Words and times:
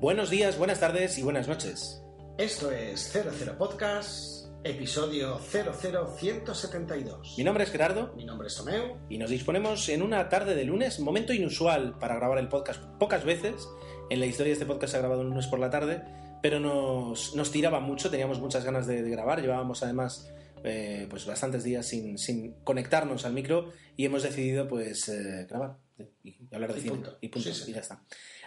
Buenos 0.00 0.30
días, 0.30 0.58
buenas 0.58 0.80
tardes 0.80 1.18
y 1.18 1.22
buenas 1.22 1.48
noches. 1.48 2.02
Esto 2.38 2.70
es 2.70 3.10
00 3.12 3.58
Podcast, 3.58 4.46
episodio 4.64 5.38
00172. 5.38 7.34
Mi 7.36 7.44
nombre 7.44 7.64
es 7.64 7.70
Gerardo 7.70 8.12
Mi 8.16 8.24
nombre 8.24 8.48
es 8.48 8.54
Tomeu. 8.56 8.96
y 9.08 9.18
nos 9.18 9.30
disponemos 9.30 9.88
en 9.88 10.02
una 10.02 10.28
tarde 10.28 10.54
de 10.54 10.64
lunes, 10.64 11.00
momento 11.00 11.32
inusual 11.32 11.98
para 11.98 12.16
grabar 12.16 12.38
el 12.38 12.48
podcast 12.48 12.82
pocas 12.98 13.24
veces. 13.24 13.68
En 14.10 14.20
la 14.20 14.26
historia 14.26 14.50
de 14.50 14.54
este 14.54 14.66
podcast 14.66 14.92
se 14.92 14.96
ha 14.98 15.00
grabado 15.00 15.20
un 15.22 15.30
lunes 15.30 15.46
por 15.48 15.58
la 15.58 15.70
tarde, 15.70 16.02
pero 16.42 16.60
nos, 16.60 17.34
nos 17.34 17.50
tiraba 17.50 17.80
mucho, 17.80 18.10
teníamos 18.10 18.40
muchas 18.40 18.64
ganas 18.64 18.86
de, 18.86 19.02
de 19.02 19.10
grabar, 19.10 19.40
llevábamos 19.40 19.82
además 19.82 20.30
eh, 20.64 21.06
pues 21.10 21.26
bastantes 21.26 21.64
días 21.64 21.86
sin, 21.86 22.18
sin 22.18 22.52
conectarnos 22.64 23.24
al 23.24 23.32
micro 23.32 23.72
y 23.96 24.04
hemos 24.04 24.22
decidido 24.22 24.66
pues 24.68 25.08
eh, 25.08 25.46
grabar 25.48 25.76
y 26.22 26.36
hablar 26.54 26.72
de 26.72 26.78
Y 26.78 26.82
cine 26.82 26.94
punto. 26.94 27.18
y 27.20 27.28
punto 27.28 27.48
Sí, 27.52 27.64
sí. 27.64 27.70
y 27.72 27.74
ya 27.74 27.80
está. 27.80 28.02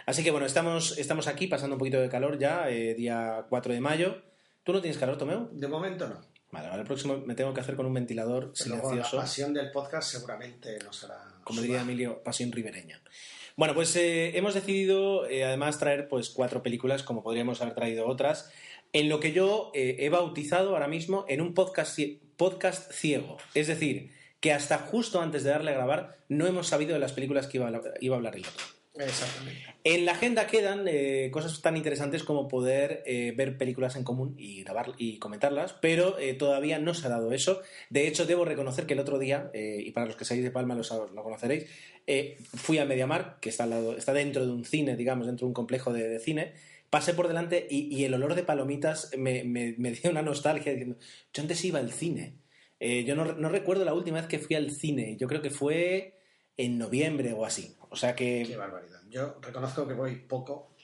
Así 0.06 0.22
que 0.24 0.30
bueno, 0.30 0.46
estamos, 0.46 0.98
estamos 0.98 1.26
aquí 1.28 1.46
pasando 1.46 1.76
un 1.76 1.78
poquito 1.78 2.00
de 2.00 2.08
calor 2.08 2.38
ya, 2.38 2.68
eh, 2.70 2.94
día 2.94 3.46
4 3.48 3.72
de 3.74 3.80
mayo. 3.80 4.22
¿Tú 4.64 4.72
no 4.72 4.80
tienes 4.80 4.98
calor, 4.98 5.18
Tomeo? 5.18 5.48
De 5.52 5.68
momento 5.68 6.08
no. 6.08 6.20
Vale, 6.50 6.68
vale, 6.68 6.82
el 6.82 6.86
próximo 6.86 7.18
me 7.18 7.34
tengo 7.34 7.54
que 7.54 7.60
hacer 7.60 7.76
con 7.76 7.86
un 7.86 7.94
ventilador 7.94 8.52
Pero 8.58 8.70
luego 8.74 8.82
la 8.88 8.90
silencioso. 8.90 9.16
pasión 9.16 9.54
del 9.54 9.70
podcast 9.70 10.10
seguramente 10.12 10.78
no 10.84 10.92
será. 10.92 11.16
como 11.44 11.60
diría 11.62 11.80
Emilio, 11.80 12.22
pasión 12.22 12.52
ribereña. 12.52 13.00
Bueno, 13.56 13.74
pues 13.74 13.94
eh, 13.96 14.36
hemos 14.36 14.54
decidido 14.54 15.26
eh, 15.28 15.44
además 15.44 15.78
traer 15.78 16.08
pues 16.08 16.30
cuatro 16.30 16.62
películas, 16.62 17.02
como 17.02 17.22
podríamos 17.22 17.60
haber 17.62 17.74
traído 17.74 18.06
otras, 18.06 18.50
en 18.92 19.08
lo 19.08 19.18
que 19.20 19.32
yo 19.32 19.70
eh, 19.74 19.96
he 20.00 20.10
bautizado 20.10 20.70
ahora 20.70 20.88
mismo 20.88 21.24
en 21.28 21.40
un 21.40 21.54
podcast, 21.54 21.98
podcast 22.36 22.92
ciego. 22.92 23.38
Es 23.54 23.66
decir, 23.66 24.12
que 24.40 24.52
hasta 24.52 24.78
justo 24.78 25.20
antes 25.22 25.44
de 25.44 25.50
darle 25.50 25.70
a 25.70 25.74
grabar 25.74 26.18
no 26.28 26.46
hemos 26.46 26.66
sabido 26.68 26.92
de 26.92 26.98
las 26.98 27.12
películas 27.12 27.46
que 27.46 27.56
iba 27.58 27.66
a, 27.66 27.68
hablar- 27.68 27.94
iba 28.00 28.14
a 28.14 28.18
hablar 28.18 28.36
el 28.36 28.44
otro. 28.46 28.64
Exactamente. 28.94 29.62
En 29.84 30.04
la 30.04 30.12
agenda 30.12 30.46
quedan 30.46 30.86
eh, 30.86 31.30
cosas 31.32 31.62
tan 31.62 31.76
interesantes 31.78 32.24
como 32.24 32.46
poder 32.46 33.02
eh, 33.06 33.32
ver 33.34 33.56
películas 33.56 33.96
en 33.96 34.04
común 34.04 34.34
y 34.36 34.62
grabar 34.62 34.92
y 34.98 35.18
comentarlas, 35.18 35.72
pero 35.72 36.18
eh, 36.18 36.34
todavía 36.34 36.78
no 36.78 36.92
se 36.92 37.06
ha 37.06 37.10
dado 37.10 37.32
eso. 37.32 37.62
De 37.88 38.06
hecho, 38.06 38.26
debo 38.26 38.44
reconocer 38.44 38.84
que 38.86 38.92
el 38.92 39.00
otro 39.00 39.18
día, 39.18 39.50
y 39.54 39.90
para 39.92 40.06
los 40.06 40.16
que 40.16 40.26
seáis 40.26 40.42
de 40.44 40.50
Palma 40.50 40.74
lo, 40.74 40.82
sab- 40.82 41.10
lo 41.10 41.22
conoceréis, 41.22 41.66
fui 42.54 42.78
a 42.78 42.84
Mediamar, 42.84 43.38
que 43.40 43.48
está, 43.48 43.64
al 43.64 43.70
lado, 43.70 43.96
está 43.96 44.12
dentro 44.12 44.44
de 44.44 44.52
un 44.52 44.64
cine, 44.64 44.94
digamos, 44.96 45.26
dentro 45.26 45.46
de 45.46 45.48
un 45.48 45.54
complejo 45.54 45.92
de, 45.92 46.18
cine. 46.18 46.52
Pasé 46.90 47.14
por 47.14 47.28
delante 47.28 47.66
y, 47.70 48.04
el 48.04 48.12
olor 48.12 48.34
de 48.34 48.42
palomitas 48.42 49.10
me, 49.16 49.42
dio 49.42 50.10
una 50.10 50.20
nostalgia 50.20 50.72
diciendo, 50.72 50.98
yo 51.32 51.42
antes 51.42 51.64
iba 51.64 51.78
al 51.78 51.92
cine. 51.92 52.34
Yo 52.78 53.14
no 53.14 53.48
recuerdo 53.48 53.84
la 53.86 53.94
última 53.94 54.18
vez 54.18 54.26
que 54.26 54.38
fui 54.38 54.54
al 54.54 54.70
cine, 54.70 55.16
yo 55.16 55.26
creo 55.28 55.40
que 55.40 55.50
fue 55.50 56.21
en 56.56 56.78
noviembre 56.78 57.32
o 57.32 57.44
así. 57.44 57.76
O 57.90 57.96
sea 57.96 58.14
que... 58.14 58.44
Qué 58.46 58.56
barbaridad. 58.56 59.00
Yo 59.08 59.38
reconozco 59.40 59.86
que 59.86 59.94
voy 59.94 60.16
poco 60.16 60.74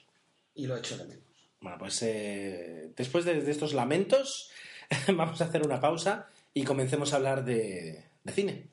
y 0.53 0.67
lo 0.67 0.77
echo 0.77 0.97
de 0.97 1.05
menos. 1.05 1.23
Bueno, 1.61 1.77
pues 1.77 2.01
eh, 2.03 2.91
después 2.95 3.25
de, 3.25 3.41
de 3.41 3.51
estos 3.51 3.73
lamentos, 3.73 4.51
vamos 5.07 5.41
a 5.41 5.45
hacer 5.45 5.65
una 5.65 5.79
pausa 5.79 6.27
y 6.53 6.63
comencemos 6.63 7.13
a 7.13 7.17
hablar 7.17 7.43
de, 7.43 8.05
de 8.23 8.33
cine. 8.33 8.69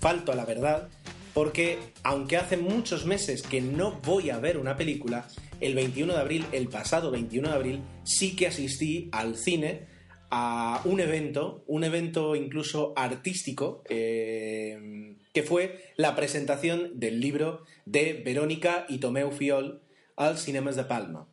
Falto 0.00 0.32
a 0.32 0.36
la 0.36 0.44
verdad, 0.44 0.88
porque 1.34 1.78
aunque 2.04 2.36
hace 2.36 2.56
muchos 2.56 3.06
meses 3.06 3.42
que 3.42 3.60
no 3.60 3.92
voy 4.04 4.30
a 4.30 4.38
ver 4.38 4.56
una 4.56 4.76
película, 4.76 5.26
el 5.60 5.74
21 5.74 6.12
de 6.12 6.20
abril, 6.20 6.46
el 6.52 6.68
pasado 6.68 7.10
21 7.10 7.48
de 7.48 7.54
abril, 7.54 7.82
sí 8.04 8.36
que 8.36 8.46
asistí 8.46 9.08
al 9.12 9.36
cine 9.36 9.95
a 10.30 10.80
un 10.84 11.00
evento, 11.00 11.64
un 11.66 11.84
evento 11.84 12.36
incluso 12.36 12.92
artístico, 12.96 13.82
eh, 13.88 15.16
que 15.32 15.42
fue 15.42 15.92
la 15.96 16.16
presentación 16.16 16.98
del 16.98 17.20
libro 17.20 17.64
de 17.84 18.22
Verónica 18.24 18.86
y 18.88 18.98
Tomeu 18.98 19.30
Fiol 19.30 19.82
al 20.16 20.38
Cinemas 20.38 20.76
de 20.76 20.84
Palma. 20.84 21.28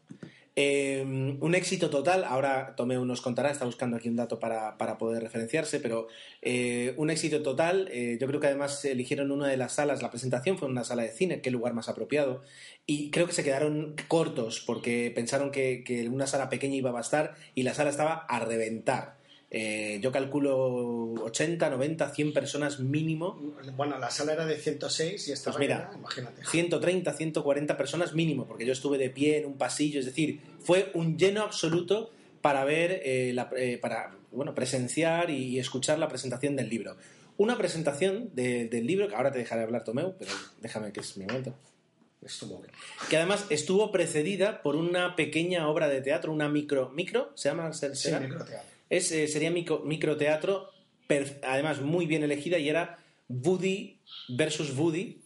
Eh, 0.55 1.03
un 1.39 1.55
éxito 1.55 1.89
total, 1.89 2.23
ahora 2.23 2.75
Tomeu 2.75 3.03
nos 3.05 3.21
contará, 3.21 3.49
está 3.49 3.65
buscando 3.65 3.97
aquí 3.97 4.07
un 4.07 4.15
dato 4.15 4.39
para, 4.39 4.77
para 4.77 4.99
poder 4.99 5.23
referenciarse, 5.23 5.79
pero 5.79 6.07
eh, 6.43 6.93
un 6.97 7.09
éxito 7.09 7.41
total, 7.41 7.89
eh, 7.91 8.17
yo 8.21 8.27
creo 8.27 8.39
que 8.39 8.47
además 8.47 8.85
eligieron 8.85 9.31
una 9.31 9.47
de 9.47 9.57
las 9.57 9.73
salas, 9.73 10.03
la 10.03 10.11
presentación 10.11 10.59
fue 10.59 10.67
en 10.67 10.73
una 10.73 10.83
sala 10.83 11.01
de 11.01 11.09
cine, 11.09 11.41
qué 11.41 11.49
lugar 11.49 11.73
más 11.73 11.89
apropiado, 11.89 12.43
y 12.85 13.09
creo 13.09 13.25
que 13.25 13.33
se 13.33 13.43
quedaron 13.43 13.95
cortos 14.07 14.59
porque 14.59 15.11
pensaron 15.15 15.49
que, 15.49 15.83
que 15.83 16.07
una 16.07 16.27
sala 16.27 16.49
pequeña 16.49 16.75
iba 16.75 16.91
a 16.91 16.93
bastar 16.93 17.33
y 17.55 17.63
la 17.63 17.73
sala 17.73 17.89
estaba 17.89 18.13
a 18.13 18.39
reventar. 18.39 19.22
Eh, 19.55 19.99
yo 20.01 20.11
calculo 20.11 21.13
80, 21.23 21.69
90, 21.69 22.09
100 22.09 22.33
personas 22.33 22.79
mínimo 22.79 23.39
Bueno, 23.77 23.99
la 23.99 24.09
sala 24.09 24.33
era 24.33 24.47
de 24.47 24.57
106 24.57 25.27
y 25.27 25.31
estaba 25.31 25.55
Pues 25.57 25.67
mira, 25.67 25.85
llena, 25.85 25.97
imagínate. 25.99 26.43
130, 26.43 27.13
140 27.13 27.77
personas 27.77 28.15
mínimo, 28.15 28.47
porque 28.47 28.65
yo 28.65 28.73
estuve 28.73 28.97
de 28.97 29.11
pie 29.11 29.37
en 29.37 29.45
un 29.45 29.57
pasillo, 29.57 29.99
es 29.99 30.07
decir, 30.07 30.41
fue 30.59 30.89
un 30.95 31.19
lleno 31.19 31.43
absoluto 31.43 32.09
para 32.41 32.65
ver, 32.65 33.01
eh, 33.05 33.31
la- 33.33 33.51
eh, 33.55 33.77
para 33.77 34.15
bueno, 34.31 34.55
presenciar 34.55 35.29
y 35.29 35.59
escuchar 35.59 35.99
la 35.99 36.07
presentación 36.07 36.55
del 36.55 36.67
libro. 36.69 36.97
Una 37.37 37.55
presentación 37.55 38.31
de- 38.33 38.67
del 38.67 38.87
libro, 38.87 39.07
que 39.07 39.15
ahora 39.15 39.31
te 39.31 39.37
dejaré 39.37 39.61
hablar, 39.61 39.83
Tomeu, 39.83 40.15
pero 40.17 40.31
déjame 40.61 40.91
que 40.91 41.01
es 41.01 41.15
mi 41.17 41.25
momento. 41.25 41.53
Estuvo. 42.23 42.61
Que 43.09 43.17
además 43.17 43.45
estuvo 43.49 43.91
precedida 43.91 44.61
por 44.63 44.75
una 44.77 45.15
pequeña 45.15 45.67
obra 45.67 45.89
de 45.89 46.01
teatro, 46.01 46.31
una 46.31 46.49
micro. 46.49 46.89
¿Micro? 46.89 47.31
¿Se 47.35 47.49
llama? 47.49 47.71
¿Se- 47.73 47.95
Sí, 47.95 48.11
microteatro. 48.19 48.72
Es, 48.97 49.11
eh, 49.11 49.27
sería 49.27 49.49
micro, 49.51 49.79
microteatro, 49.85 50.69
además 51.43 51.81
muy 51.81 52.05
bien 52.05 52.23
elegida, 52.23 52.59
y 52.59 52.69
era 52.69 52.97
Woody 53.27 53.97
versus 54.29 54.77
Woody, 54.77 55.19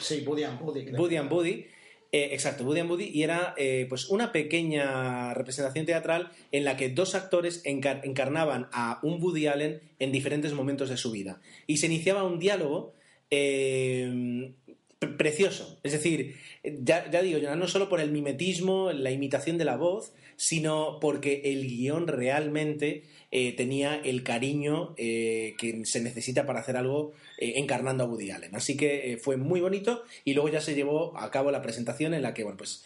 Sí, 0.00 0.20
Buddy 0.20 0.44
and 0.44 0.60
Buddy. 0.60 0.84
creo. 0.86 0.96
Buddy 0.96 1.16
and 1.16 1.28
Buddy. 1.30 1.66
eh, 2.14 2.30
exacto, 2.32 2.64
Buddy 2.64 2.80
and 2.80 2.88
Buddy. 2.90 3.10
Y 3.12 3.22
era 3.22 3.54
eh, 3.56 3.86
pues 3.88 4.08
una 4.10 4.32
pequeña 4.32 5.32
representación 5.34 5.86
teatral 5.86 6.30
en 6.50 6.64
la 6.64 6.76
que 6.76 6.88
dos 6.90 7.14
actores 7.14 7.62
encar- 7.64 8.00
encarnaban 8.04 8.68
a 8.72 9.00
un 9.02 9.22
Woody 9.22 9.46
Allen 9.46 9.80
en 9.98 10.12
diferentes 10.12 10.52
momentos 10.52 10.88
de 10.90 10.96
su 10.98 11.10
vida. 11.10 11.40
Y 11.66 11.76
se 11.78 11.86
iniciaba 11.86 12.22
un 12.24 12.38
diálogo 12.38 12.92
eh, 13.30 14.52
pre- 14.98 15.10
precioso. 15.10 15.78
Es 15.82 15.92
decir, 15.92 16.36
ya, 16.64 17.10
ya 17.10 17.22
digo, 17.22 17.38
no 17.56 17.66
solo 17.68 17.88
por 17.88 18.00
el 18.00 18.10
mimetismo, 18.12 18.92
la 18.92 19.10
imitación 19.10 19.58
de 19.58 19.64
la 19.64 19.76
voz, 19.76 20.12
sino 20.36 20.98
porque 21.00 21.42
el 21.44 21.66
guion 21.66 22.06
realmente 22.06 23.04
eh, 23.30 23.52
tenía 23.52 23.96
el 23.96 24.22
cariño 24.22 24.94
eh, 24.96 25.54
que 25.58 25.84
se 25.86 26.00
necesita 26.00 26.46
para 26.46 26.60
hacer 26.60 26.76
algo 26.76 27.12
eh, 27.38 27.54
encarnando 27.56 28.04
a 28.04 28.06
Woody 28.06 28.30
Allen. 28.30 28.54
Así 28.54 28.76
que 28.76 29.18
fue 29.22 29.36
muy 29.36 29.60
bonito 29.60 30.04
y 30.24 30.34
luego 30.34 30.48
ya 30.48 30.60
se 30.60 30.74
llevó 30.74 31.16
a 31.18 31.30
cabo 31.30 31.50
la 31.50 31.62
presentación 31.62 32.14
en 32.14 32.22
la 32.22 32.34
que, 32.34 32.44
bueno, 32.44 32.58
pues 32.58 32.84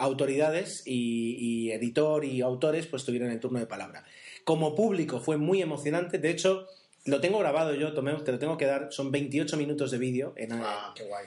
autoridades 0.00 0.82
y, 0.84 1.36
y 1.38 1.70
editor 1.70 2.24
y 2.24 2.40
autores 2.40 2.86
pues 2.86 3.04
tuvieron 3.04 3.30
el 3.30 3.38
turno 3.38 3.60
de 3.60 3.66
palabra. 3.66 4.04
Como 4.42 4.74
público 4.74 5.20
fue 5.20 5.36
muy 5.36 5.62
emocionante, 5.62 6.18
de 6.18 6.30
hecho 6.30 6.66
lo 7.04 7.20
tengo 7.20 7.38
grabado 7.38 7.72
yo, 7.74 7.92
Tomeu, 7.92 8.24
te 8.24 8.32
lo 8.32 8.38
tengo 8.38 8.56
que 8.56 8.66
dar, 8.66 8.88
son 8.90 9.12
28 9.12 9.56
minutos 9.56 9.92
de 9.92 9.98
vídeo 9.98 10.34
en, 10.36 10.52
Ah, 10.52 10.92
qué 10.96 11.04
guay. 11.04 11.26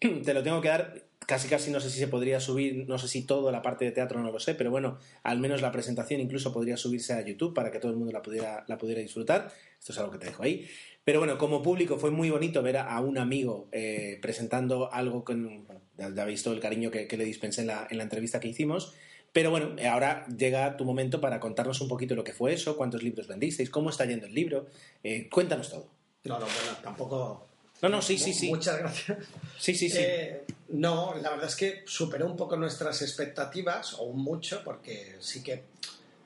te 0.24 0.34
lo 0.34 0.42
tengo 0.42 0.60
que 0.60 0.68
dar. 0.68 1.09
Casi 1.26 1.48
casi 1.48 1.70
no 1.70 1.80
sé 1.80 1.90
si 1.90 1.98
se 1.98 2.08
podría 2.08 2.40
subir, 2.40 2.88
no 2.88 2.98
sé 2.98 3.06
si 3.06 3.22
toda 3.22 3.52
la 3.52 3.62
parte 3.62 3.84
de 3.84 3.92
teatro 3.92 4.20
no 4.20 4.32
lo 4.32 4.40
sé, 4.40 4.54
pero 4.54 4.70
bueno, 4.70 4.98
al 5.22 5.38
menos 5.38 5.62
la 5.62 5.70
presentación 5.70 6.20
incluso 6.20 6.52
podría 6.52 6.76
subirse 6.76 7.12
a 7.12 7.24
YouTube 7.24 7.54
para 7.54 7.70
que 7.70 7.78
todo 7.78 7.92
el 7.92 7.98
mundo 7.98 8.12
la 8.12 8.22
pudiera, 8.22 8.64
la 8.66 8.78
pudiera 8.78 9.00
disfrutar. 9.00 9.52
Esto 9.78 9.92
es 9.92 9.98
algo 9.98 10.12
que 10.12 10.18
te 10.18 10.26
dejo 10.26 10.42
ahí. 10.42 10.68
Pero 11.04 11.20
bueno, 11.20 11.38
como 11.38 11.62
público 11.62 11.98
fue 11.98 12.10
muy 12.10 12.30
bonito 12.30 12.62
ver 12.62 12.78
a, 12.78 13.00
un 13.00 13.18
amigo 13.18 13.68
eh, 13.72 14.18
presentando 14.20 14.92
algo 14.92 15.24
con. 15.24 15.66
Bueno, 15.66 15.80
ya, 15.96 16.14
ya 16.14 16.22
habéis 16.22 16.40
visto 16.40 16.52
el 16.52 16.60
cariño 16.60 16.90
que, 16.90 17.06
que 17.06 17.16
le 17.16 17.24
dispensé 17.24 17.62
en 17.62 17.68
la, 17.68 17.86
en 17.90 17.98
la 17.98 18.04
entrevista 18.04 18.40
que 18.40 18.48
hicimos. 18.48 18.94
Pero 19.32 19.50
bueno, 19.50 19.76
eh, 19.78 19.86
ahora 19.86 20.26
llega 20.26 20.76
tu 20.76 20.84
momento 20.84 21.20
para 21.20 21.38
contarnos 21.38 21.80
un 21.80 21.88
poquito 21.88 22.14
lo 22.14 22.24
que 22.24 22.32
fue 22.32 22.52
eso, 22.52 22.76
cuántos 22.76 23.02
libros 23.02 23.28
vendisteis, 23.28 23.70
cómo 23.70 23.90
está 23.90 24.04
yendo 24.04 24.26
el 24.26 24.34
libro. 24.34 24.66
Eh, 25.04 25.28
cuéntanos 25.30 25.70
todo. 25.70 25.88
No, 26.24 26.34
no, 26.38 26.46
bueno, 26.46 26.78
tampoco. 26.82 27.46
No, 27.82 27.88
no, 27.88 28.02
sí, 28.02 28.18
sí, 28.18 28.32
sí. 28.32 28.48
Muchas 28.48 28.78
gracias. 28.78 29.18
Sí, 29.58 29.74
sí, 29.74 29.88
sí. 29.88 29.98
Eh, 30.00 30.42
no, 30.72 31.14
la 31.20 31.30
verdad 31.30 31.48
es 31.48 31.56
que 31.56 31.82
superó 31.86 32.26
un 32.26 32.36
poco 32.36 32.56
nuestras 32.56 33.02
expectativas, 33.02 33.94
o 33.98 34.12
mucho, 34.12 34.62
porque 34.64 35.16
sí 35.20 35.42
que 35.42 35.64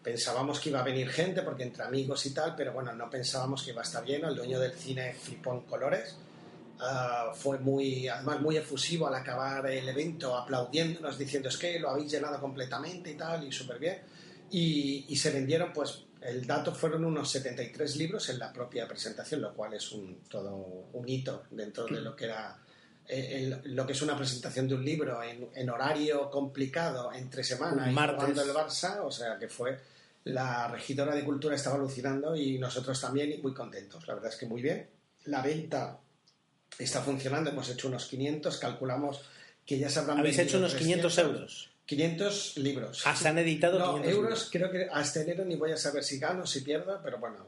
pensábamos 0.02 0.61
que 0.61 0.69
iba 0.69 0.81
a 0.81 0.85
venir 0.85 1.08
gente 1.08 1.41
porque 1.41 1.62
entre 1.62 1.82
amigos 1.82 2.26
y 2.26 2.35
tal, 2.35 2.55
pero 2.55 2.75
bueno, 2.75 2.93
no 2.93 3.08
pensábamos 3.08 3.62
que 3.62 3.70
iba 3.70 3.81
a 3.81 3.85
estar 3.85 4.05
lleno. 4.05 4.29
El 4.29 4.37
dueño 4.37 4.61
del 4.61 4.75
cine 4.75 5.14
flipó 5.14 5.64
colores. 5.64 6.17
Ah, 6.79 7.32
fue 7.35 7.58
muy, 7.58 8.08
además 8.08 8.41
muy 8.41 8.56
efusivo 8.56 9.06
al 9.06 9.14
acabar 9.14 9.67
el 9.67 9.88
evento, 9.88 10.37
aplaudiéndonos, 10.37 11.17
diciendo 11.17 11.49
es 11.49 11.56
que 11.56 11.79
lo 11.79 11.88
habéis 11.88 12.12
llenado 12.12 12.38
completamente 12.38 13.12
y 13.12 13.14
tal, 13.14 13.44
y 13.44 13.52
súper 13.52 13.79
bien. 13.79 14.00
Y, 14.50 15.06
y 15.08 15.17
se 15.17 15.31
vendieron, 15.31 15.73
pues, 15.73 16.05
el 16.20 16.46
dato 16.46 16.75
fueron 16.75 17.05
unos 17.05 17.31
73 17.31 17.96
libros 17.96 18.29
en 18.29 18.38
la 18.38 18.52
propia 18.52 18.87
presentación, 18.87 19.41
lo 19.41 19.55
cual 19.55 19.73
es 19.73 19.91
un, 19.93 20.20
todo 20.29 20.88
un 20.93 21.08
hito 21.08 21.44
dentro 21.50 21.87
de 21.87 22.00
lo 22.02 22.14
que 22.14 22.26
era 22.26 22.58
eh, 23.09 23.61
el- 23.62 23.75
lo 23.75 23.87
que 23.87 23.93
es 23.93 24.03
una 24.03 24.17
presentación 24.17 24.67
de 24.69 24.75
un 24.75 24.85
libro 24.85 25.23
en, 25.23 25.49
en 25.55 25.71
horario 25.71 26.31
complicado 26.31 27.12
entre 27.12 27.45
semana 27.45 27.85
Un 27.85 27.91
y 27.91 27.95
martes. 27.95 28.17
jugando 28.21 28.43
el 28.43 28.51
Barça, 28.51 29.01
o 29.05 29.11
sea 29.11 29.39
que 29.39 29.49
fue 29.49 29.79
la 30.25 30.69
regidora 30.69 31.15
de 31.15 31.23
cultura 31.25 31.55
estaba 31.55 31.77
alucinando 31.77 32.35
y 32.35 32.59
nosotros 32.59 32.99
también 33.01 33.31
y 33.33 33.39
muy 33.39 33.53
contentos, 33.53 34.06
la 34.09 34.15
verdad 34.15 34.33
es 34.33 34.39
que 34.39 34.47
muy 34.47 34.62
bien. 34.62 34.89
La 35.27 35.43
venta 35.43 35.99
está 36.79 37.03
funcionando, 37.03 37.51
hemos 37.51 37.69
hecho 37.69 37.89
unos 37.89 38.06
500, 38.06 38.56
calculamos 38.59 39.21
que 39.67 39.79
ya 39.79 39.89
se 39.91 39.99
habrán 40.01 40.19
Habéis 40.19 40.39
hecho 40.39 40.59
unos 40.59 40.75
500 40.75 41.15
300. 41.15 41.37
euros. 41.41 41.71
500 41.87 42.56
libros. 42.59 43.03
Ah, 43.06 43.15
se 43.15 43.29
han 43.29 43.37
editado 43.39 43.79
No, 43.79 43.85
500 43.97 44.11
euros 44.12 44.31
libros. 44.31 44.49
creo 44.51 44.71
que 44.71 44.89
hasta 44.91 45.21
enero 45.21 45.45
ni 45.45 45.56
voy 45.56 45.73
a 45.73 45.77
saber 45.77 46.03
si 46.03 46.19
gano, 46.19 46.47
si 46.47 46.61
pierdo, 46.62 46.99
pero 47.03 47.19
bueno, 47.19 47.47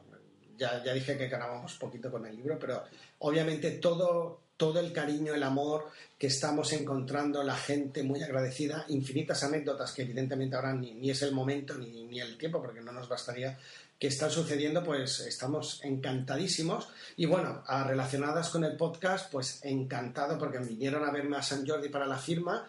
ya, 0.58 0.82
ya 0.85 0.93
dije 0.93 1.17
que 1.17 1.29
ganábamos 1.29 1.75
poquito 1.75 2.11
con 2.11 2.26
el 2.26 2.37
libro, 2.37 2.58
pero 2.58 2.85
obviamente 3.20 3.70
todo, 3.73 4.41
todo 4.56 4.81
el 4.81 4.93
cariño, 4.93 5.35
el 5.35 5.43
amor 5.43 5.87
que 6.19 6.29
estamos 6.29 6.73
encontrando, 6.73 7.43
la 7.43 7.56
gente 7.56 8.03
muy 8.03 8.23
agradecida, 8.23 8.85
infinitas 8.88 9.43
anécdotas 9.44 9.93
que 9.93 10.03
evidentemente 10.03 10.56
ahora 10.56 10.73
ni, 10.73 10.93
ni 10.94 11.11
es 11.11 11.23
el 11.23 11.32
momento 11.32 11.75
ni, 11.75 12.05
ni 12.06 12.20
el 12.20 12.38
tiempo, 12.38 12.62
porque 12.62 12.81
no 12.81 12.93
nos 12.93 13.08
bastaría 13.08 13.58
que 13.99 14.08
están 14.08 14.31
sucediendo, 14.31 14.82
pues 14.85 15.20
estamos 15.20 15.81
encantadísimos. 15.82 16.88
Y 17.17 17.26
bueno, 17.26 17.62
a- 17.67 17.85
relacionadas 17.85 18.49
con 18.50 18.64
el 18.64 18.76
podcast, 18.76 19.31
pues 19.31 19.61
encantado 19.62 20.38
porque 20.38 20.58
vinieron 20.58 21.05
a 21.05 21.11
verme 21.11 21.37
a 21.37 21.43
San 21.43 21.67
Jordi 21.67 21.88
para 21.88 22.06
la 22.06 22.19
firma, 22.19 22.67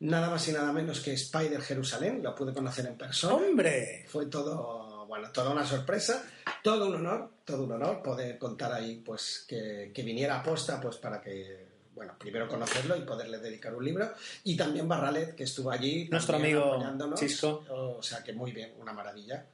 nada 0.00 0.30
más 0.30 0.48
y 0.48 0.52
nada 0.52 0.72
menos 0.72 1.00
que 1.00 1.12
Spider 1.12 1.60
Jerusalén, 1.60 2.22
lo 2.22 2.34
pude 2.34 2.54
conocer 2.54 2.86
en 2.86 2.96
persona. 2.96 3.34
¡Hombre! 3.34 4.06
Fue 4.08 4.26
todo, 4.26 4.89
bueno, 5.10 5.30
toda 5.32 5.50
una 5.50 5.66
sorpresa, 5.66 6.24
todo 6.62 6.86
un 6.86 6.94
honor, 6.94 7.30
todo 7.44 7.64
un 7.64 7.72
honor 7.72 8.02
poder 8.02 8.38
contar 8.38 8.72
ahí, 8.72 9.02
pues, 9.04 9.44
que, 9.46 9.90
que 9.94 10.02
viniera 10.02 10.38
a 10.40 10.42
posta, 10.42 10.80
pues, 10.80 10.96
para 10.96 11.20
que, 11.20 11.66
bueno, 11.94 12.14
primero 12.18 12.48
conocerlo 12.48 12.96
y 12.96 13.00
poderle 13.02 13.38
dedicar 13.38 13.74
un 13.74 13.84
libro. 13.84 14.12
Y 14.44 14.56
también 14.56 14.88
Barralet, 14.88 15.34
que 15.34 15.44
estuvo 15.44 15.70
allí. 15.70 16.08
Nuestro 16.08 16.36
amigo. 16.36 16.78
Chisco. 17.16 17.64
O 17.68 18.02
sea, 18.02 18.22
que 18.24 18.32
muy 18.32 18.52
bien, 18.52 18.72
una 18.78 18.92
maravilla. 18.92 19.44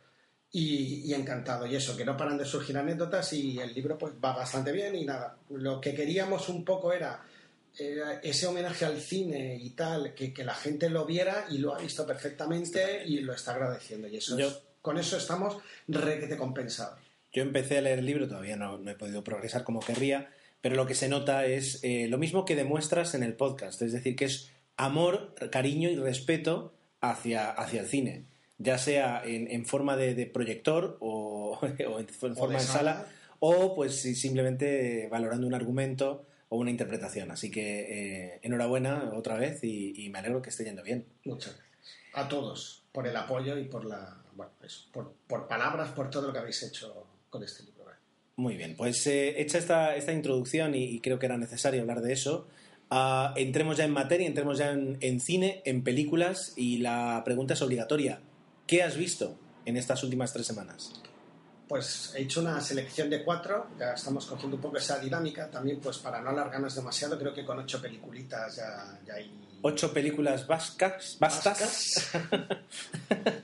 Y, 0.52 1.10
y 1.10 1.14
encantado. 1.14 1.66
Y 1.66 1.74
eso, 1.74 1.96
que 1.96 2.04
no 2.04 2.16
paran 2.16 2.38
de 2.38 2.44
surgir 2.44 2.76
anécdotas 2.78 3.32
y 3.32 3.58
el 3.58 3.74
libro, 3.74 3.98
pues, 3.98 4.12
va 4.24 4.36
bastante 4.36 4.70
bien 4.72 4.94
y 4.94 5.04
nada. 5.04 5.36
Lo 5.50 5.80
que 5.80 5.94
queríamos 5.94 6.48
un 6.48 6.64
poco 6.64 6.92
era 6.92 7.24
era 7.78 8.20
ese 8.22 8.46
homenaje 8.46 8.86
al 8.86 8.98
cine 8.98 9.54
y 9.60 9.68
tal, 9.70 10.14
que, 10.14 10.32
que 10.32 10.44
la 10.44 10.54
gente 10.54 10.88
lo 10.88 11.04
viera 11.04 11.44
y 11.50 11.58
lo 11.58 11.74
ha 11.74 11.78
visto 11.78 12.06
perfectamente 12.06 13.04
y 13.04 13.18
lo 13.20 13.34
está 13.34 13.52
agradeciendo. 13.52 14.08
Y 14.08 14.16
eso 14.16 14.38
Yo- 14.38 14.48
es- 14.48 14.62
con 14.86 14.98
eso 14.98 15.16
estamos 15.16 15.56
requete 15.88 16.36
compensados. 16.36 17.00
Yo 17.32 17.42
empecé 17.42 17.78
a 17.78 17.80
leer 17.80 17.98
el 17.98 18.06
libro, 18.06 18.28
todavía 18.28 18.54
no, 18.54 18.78
no 18.78 18.88
he 18.88 18.94
podido 18.94 19.24
progresar 19.24 19.64
como 19.64 19.80
querría, 19.80 20.30
pero 20.60 20.76
lo 20.76 20.86
que 20.86 20.94
se 20.94 21.08
nota 21.08 21.44
es 21.44 21.80
eh, 21.82 22.06
lo 22.08 22.18
mismo 22.18 22.44
que 22.44 22.54
demuestras 22.54 23.16
en 23.16 23.24
el 23.24 23.34
podcast, 23.34 23.82
es 23.82 23.92
decir, 23.92 24.14
que 24.14 24.26
es 24.26 24.52
amor, 24.76 25.34
cariño 25.50 25.90
y 25.90 25.96
respeto 25.96 26.72
hacia, 27.00 27.50
hacia 27.50 27.80
el 27.80 27.88
cine, 27.88 28.26
ya 28.58 28.78
sea 28.78 29.22
en, 29.24 29.50
en 29.50 29.66
forma 29.66 29.96
de, 29.96 30.14
de 30.14 30.26
proyector 30.26 30.98
o, 31.00 31.58
o 31.88 31.98
en, 31.98 32.06
forma 32.08 32.58
de 32.58 32.60
sala. 32.60 32.94
sala, 32.94 33.06
o 33.40 33.74
pues 33.74 34.02
simplemente 34.02 35.08
valorando 35.10 35.48
un 35.48 35.54
argumento 35.54 36.24
o 36.48 36.58
una 36.58 36.70
interpretación. 36.70 37.32
Así 37.32 37.50
que 37.50 37.80
eh, 37.80 38.40
enhorabuena 38.44 39.10
otra 39.16 39.34
vez 39.34 39.64
y, 39.64 40.00
y 40.00 40.10
me 40.10 40.20
alegro 40.20 40.42
que 40.42 40.50
esté 40.50 40.62
yendo 40.62 40.84
bien. 40.84 41.06
Muchas 41.24 41.56
gracias. 41.56 41.66
A 42.12 42.28
todos 42.28 42.85
por 42.96 43.06
el 43.06 43.14
apoyo 43.14 43.58
y 43.58 43.64
por 43.64 43.84
la 43.84 44.16
bueno, 44.34 44.52
eso, 44.64 44.86
por, 44.90 45.12
por 45.26 45.46
palabras, 45.46 45.90
por 45.90 46.08
todo 46.08 46.28
lo 46.28 46.32
que 46.32 46.38
habéis 46.38 46.62
hecho 46.62 47.06
con 47.28 47.42
este 47.42 47.62
libro. 47.64 47.90
¿eh? 47.90 47.96
Muy 48.36 48.56
bien, 48.56 48.74
pues 48.74 49.06
eh, 49.06 49.38
hecha 49.38 49.58
esta, 49.58 49.94
esta 49.96 50.14
introducción 50.14 50.74
y, 50.74 50.84
y 50.84 51.00
creo 51.00 51.18
que 51.18 51.26
era 51.26 51.36
necesario 51.36 51.82
hablar 51.82 52.00
de 52.00 52.14
eso, 52.14 52.48
ah, 52.88 53.34
entremos 53.36 53.76
ya 53.76 53.84
en 53.84 53.90
materia, 53.90 54.26
entremos 54.26 54.56
ya 54.56 54.70
en, 54.70 54.96
en 55.02 55.20
cine, 55.20 55.60
en 55.66 55.84
películas 55.84 56.54
y 56.56 56.78
la 56.78 57.20
pregunta 57.22 57.52
es 57.52 57.60
obligatoria. 57.60 58.22
¿Qué 58.66 58.82
has 58.82 58.96
visto 58.96 59.36
en 59.66 59.76
estas 59.76 60.02
últimas 60.02 60.32
tres 60.32 60.46
semanas? 60.46 60.90
Pues 61.68 62.14
he 62.16 62.22
hecho 62.22 62.40
una 62.40 62.58
selección 62.62 63.10
de 63.10 63.22
cuatro, 63.22 63.66
ya 63.78 63.92
estamos 63.92 64.24
cogiendo 64.24 64.56
un 64.56 64.62
poco 64.62 64.78
esa 64.78 64.98
dinámica 64.98 65.50
también, 65.50 65.80
pues 65.80 65.98
para 65.98 66.22
no 66.22 66.30
alargarnos 66.30 66.74
demasiado, 66.74 67.18
creo 67.18 67.34
que 67.34 67.44
con 67.44 67.58
ocho 67.58 67.78
peliculitas 67.82 68.56
ya, 68.56 68.98
ya 69.06 69.14
hay 69.16 69.45
Ocho 69.66 69.92
películas 69.92 70.46
vascas, 70.46 71.16
vastas. 71.18 72.08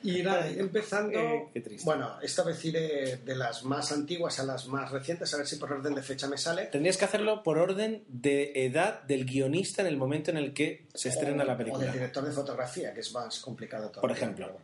Y 0.04 0.22
nada, 0.22 0.48
empezando. 0.56 1.18
Eh, 1.18 1.48
qué 1.52 1.60
triste. 1.60 1.84
Bueno, 1.84 2.16
esta 2.22 2.42
vez 2.44 2.64
iré 2.64 3.16
de 3.16 3.34
las 3.34 3.64
más 3.64 3.90
antiguas 3.92 4.38
a 4.38 4.44
las 4.44 4.66
más 4.68 4.90
recientes, 4.90 5.32
a 5.34 5.38
ver 5.38 5.46
si 5.46 5.56
por 5.56 5.72
orden 5.72 5.94
de 5.94 6.02
fecha 6.02 6.28
me 6.28 6.38
sale. 6.38 6.66
Tendrías 6.66 6.96
que 6.96 7.04
hacerlo 7.06 7.42
por 7.42 7.58
orden 7.58 8.04
de 8.08 8.52
edad 8.66 9.02
del 9.02 9.24
guionista 9.24 9.82
en 9.82 9.88
el 9.88 9.96
momento 9.96 10.30
en 10.30 10.36
el 10.36 10.52
que 10.54 10.86
se 10.94 11.08
estrena 11.08 11.42
O- 11.42 11.46
la 11.46 11.54
O 11.54 11.56
del 11.56 11.66
película. 11.66 11.92
director 11.92 12.24
de 12.24 12.32
fotografía, 12.32 12.94
que 12.94 13.00
es 13.00 13.12
más 13.12 13.40
complicado 13.40 13.90
todo. 13.90 14.00
Por 14.00 14.12
ejemplo. 14.12 14.56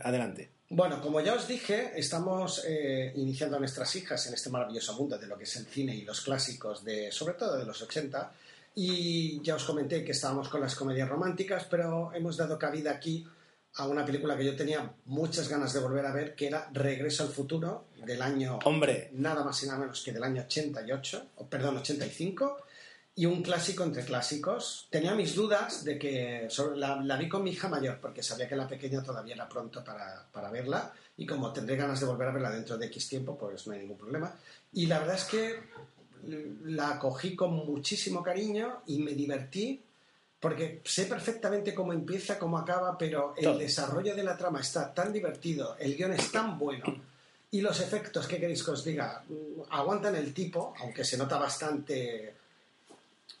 Adelante. 0.00 0.48
Bueno, 0.68 1.00
como 1.02 1.20
ya 1.20 1.34
os 1.34 1.46
dije, 1.46 1.92
estamos 1.96 2.62
eh, 2.66 3.12
iniciando 3.16 3.56
a 3.56 3.60
nuestras 3.60 3.94
hijas 3.96 4.26
en 4.28 4.34
este 4.34 4.48
maravilloso 4.50 4.94
mundo 4.94 5.18
de 5.18 5.26
lo 5.26 5.36
que 5.36 5.44
es 5.44 5.56
el 5.56 5.66
cine 5.66 5.94
y 5.94 6.02
los 6.02 6.20
clásicos, 6.22 6.84
de, 6.84 7.12
sobre 7.12 7.34
todo 7.34 7.56
de 7.58 7.64
los 7.64 7.80
80. 7.82 8.32
Y 8.78 9.40
ya 9.40 9.54
os 9.56 9.64
comenté 9.64 10.04
que 10.04 10.12
estábamos 10.12 10.50
con 10.50 10.60
las 10.60 10.74
comedias 10.74 11.08
románticas, 11.08 11.64
pero 11.64 12.12
hemos 12.12 12.36
dado 12.36 12.58
cabida 12.58 12.90
aquí 12.92 13.26
a 13.76 13.88
una 13.88 14.04
película 14.04 14.36
que 14.36 14.44
yo 14.44 14.54
tenía 14.54 14.92
muchas 15.06 15.48
ganas 15.48 15.72
de 15.72 15.80
volver 15.80 16.04
a 16.04 16.12
ver, 16.12 16.34
que 16.34 16.46
era 16.46 16.68
Regreso 16.74 17.22
al 17.22 17.30
futuro, 17.30 17.86
del 18.04 18.20
año 18.20 18.58
Hombre, 18.64 19.08
nada 19.14 19.42
más 19.44 19.62
y 19.62 19.66
nada 19.66 19.78
menos 19.78 20.02
que 20.02 20.12
del 20.12 20.22
año 20.22 20.42
88, 20.42 21.26
o 21.36 21.46
perdón, 21.46 21.78
85, 21.78 22.58
y 23.14 23.24
un 23.24 23.42
clásico 23.42 23.82
entre 23.82 24.04
clásicos. 24.04 24.88
Tenía 24.90 25.14
mis 25.14 25.34
dudas 25.34 25.82
de 25.82 25.98
que 25.98 26.46
sobre- 26.50 26.76
la, 26.76 26.96
la 27.02 27.16
vi 27.16 27.30
con 27.30 27.42
mi 27.44 27.52
hija 27.52 27.68
mayor, 27.68 27.98
porque 27.98 28.22
sabía 28.22 28.46
que 28.46 28.56
la 28.56 28.68
pequeña 28.68 29.02
todavía 29.02 29.34
era 29.36 29.48
pronto 29.48 29.82
para, 29.82 30.26
para 30.30 30.50
verla, 30.50 30.92
y 31.16 31.24
como 31.24 31.50
tendré 31.50 31.76
ganas 31.76 31.98
de 32.00 32.04
volver 32.06 32.28
a 32.28 32.32
verla 32.32 32.50
dentro 32.50 32.76
de 32.76 32.86
X 32.86 33.08
tiempo, 33.08 33.38
pues 33.38 33.66
no 33.66 33.72
hay 33.72 33.80
ningún 33.80 33.96
problema. 33.96 34.34
Y 34.74 34.84
la 34.84 34.98
verdad 34.98 35.14
es 35.16 35.24
que 35.24 35.60
la 36.64 36.98
cogí 36.98 37.34
con 37.36 37.52
muchísimo 37.54 38.22
cariño 38.22 38.82
y 38.86 38.98
me 38.98 39.12
divertí. 39.12 39.80
Porque 40.38 40.82
sé 40.84 41.06
perfectamente 41.06 41.74
cómo 41.74 41.94
empieza, 41.94 42.38
cómo 42.38 42.58
acaba, 42.58 42.96
pero 42.98 43.34
el 43.38 43.44
Todo. 43.44 43.58
desarrollo 43.58 44.14
de 44.14 44.22
la 44.22 44.36
trama 44.36 44.60
está 44.60 44.92
tan 44.92 45.10
divertido, 45.12 45.76
el 45.78 45.96
guion 45.96 46.12
es 46.12 46.30
tan 46.30 46.58
bueno, 46.58 46.84
y 47.50 47.62
los 47.62 47.80
efectos, 47.80 48.28
¿qué 48.28 48.38
queréis 48.38 48.62
que 48.62 48.70
os 48.72 48.84
diga? 48.84 49.24
Aguantan 49.70 50.14
el 50.14 50.34
tipo, 50.34 50.74
aunque 50.78 51.04
se 51.04 51.16
nota 51.16 51.38
bastante. 51.38 52.34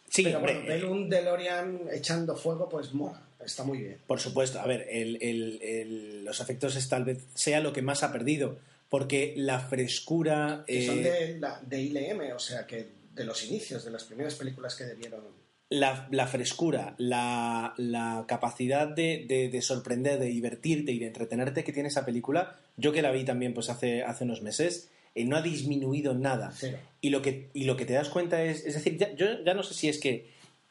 sí, 0.08 0.22
pero 0.24 0.38
hombre, 0.38 0.54
bueno, 0.54 0.68
ver 0.68 0.84
un 0.86 1.08
DeLorean 1.10 1.80
echando 1.92 2.34
fuego, 2.34 2.66
pues 2.66 2.94
mola, 2.94 3.20
está 3.44 3.62
muy 3.62 3.78
bien. 3.78 3.98
Por 4.06 4.18
supuesto, 4.18 4.58
a 4.58 4.66
ver, 4.66 4.86
el- 4.90 5.18
el- 5.20 5.60
el- 5.62 6.24
los 6.24 6.40
efectos 6.40 6.76
es 6.76 6.88
tal 6.88 7.04
vez 7.04 7.18
sea 7.34 7.60
lo 7.60 7.74
que 7.74 7.82
más 7.82 8.02
ha 8.02 8.10
perdido, 8.10 8.58
porque 8.88 9.34
la 9.36 9.60
frescura... 9.60 10.64
Que 10.66 10.86
son 10.86 10.98
eh, 10.98 11.02
de, 11.02 11.38
la, 11.40 11.60
de 11.66 11.82
ILM, 11.82 12.32
o 12.34 12.38
sea 12.38 12.66
que 12.66 12.88
de 13.14 13.24
los 13.24 13.44
inicios, 13.44 13.84
de 13.84 13.90
las 13.90 14.04
primeras 14.04 14.34
películas 14.34 14.74
que 14.74 14.84
debieron. 14.84 15.22
la, 15.70 16.06
la 16.10 16.26
frescura, 16.26 16.94
la, 16.98 17.74
la 17.78 18.24
capacidad 18.28 18.86
de, 18.88 19.24
de- 19.26 19.48
de 19.48 19.62
sorprender, 19.62 20.18
de 20.18 20.26
divertirte 20.26 20.92
y 20.92 20.98
de 20.98 21.06
entretenerte 21.06 21.64
que 21.64 21.72
tiene 21.72 21.88
esa 21.88 22.04
película, 22.04 22.58
yo 22.76 22.92
que 22.92 23.02
la 23.02 23.10
vi 23.10 23.24
también 23.24 23.54
pues 23.54 23.70
hace, 23.70 24.02
hace 24.04 24.24
unos 24.24 24.42
meses, 24.42 24.90
eh, 25.14 25.24
no 25.24 25.36
ha 25.36 25.42
disminuido 25.42 26.14
nada. 26.14 26.52
Cero. 26.54 26.78
Y 27.00 27.08
lo 27.10 27.22
que, 27.22 27.48
y 27.54 27.64
lo 27.64 27.76
que 27.76 27.86
te 27.86 27.94
das 27.94 28.10
cuenta 28.10 28.44
es, 28.44 28.64
es 28.66 28.74
decir, 28.74 28.96
ya- 28.98 29.14
yo 29.14 29.42
ya 29.44 29.54
no 29.54 29.62
sé 29.62 29.74
si 29.74 29.88
es 29.88 29.98
que 29.98 30.30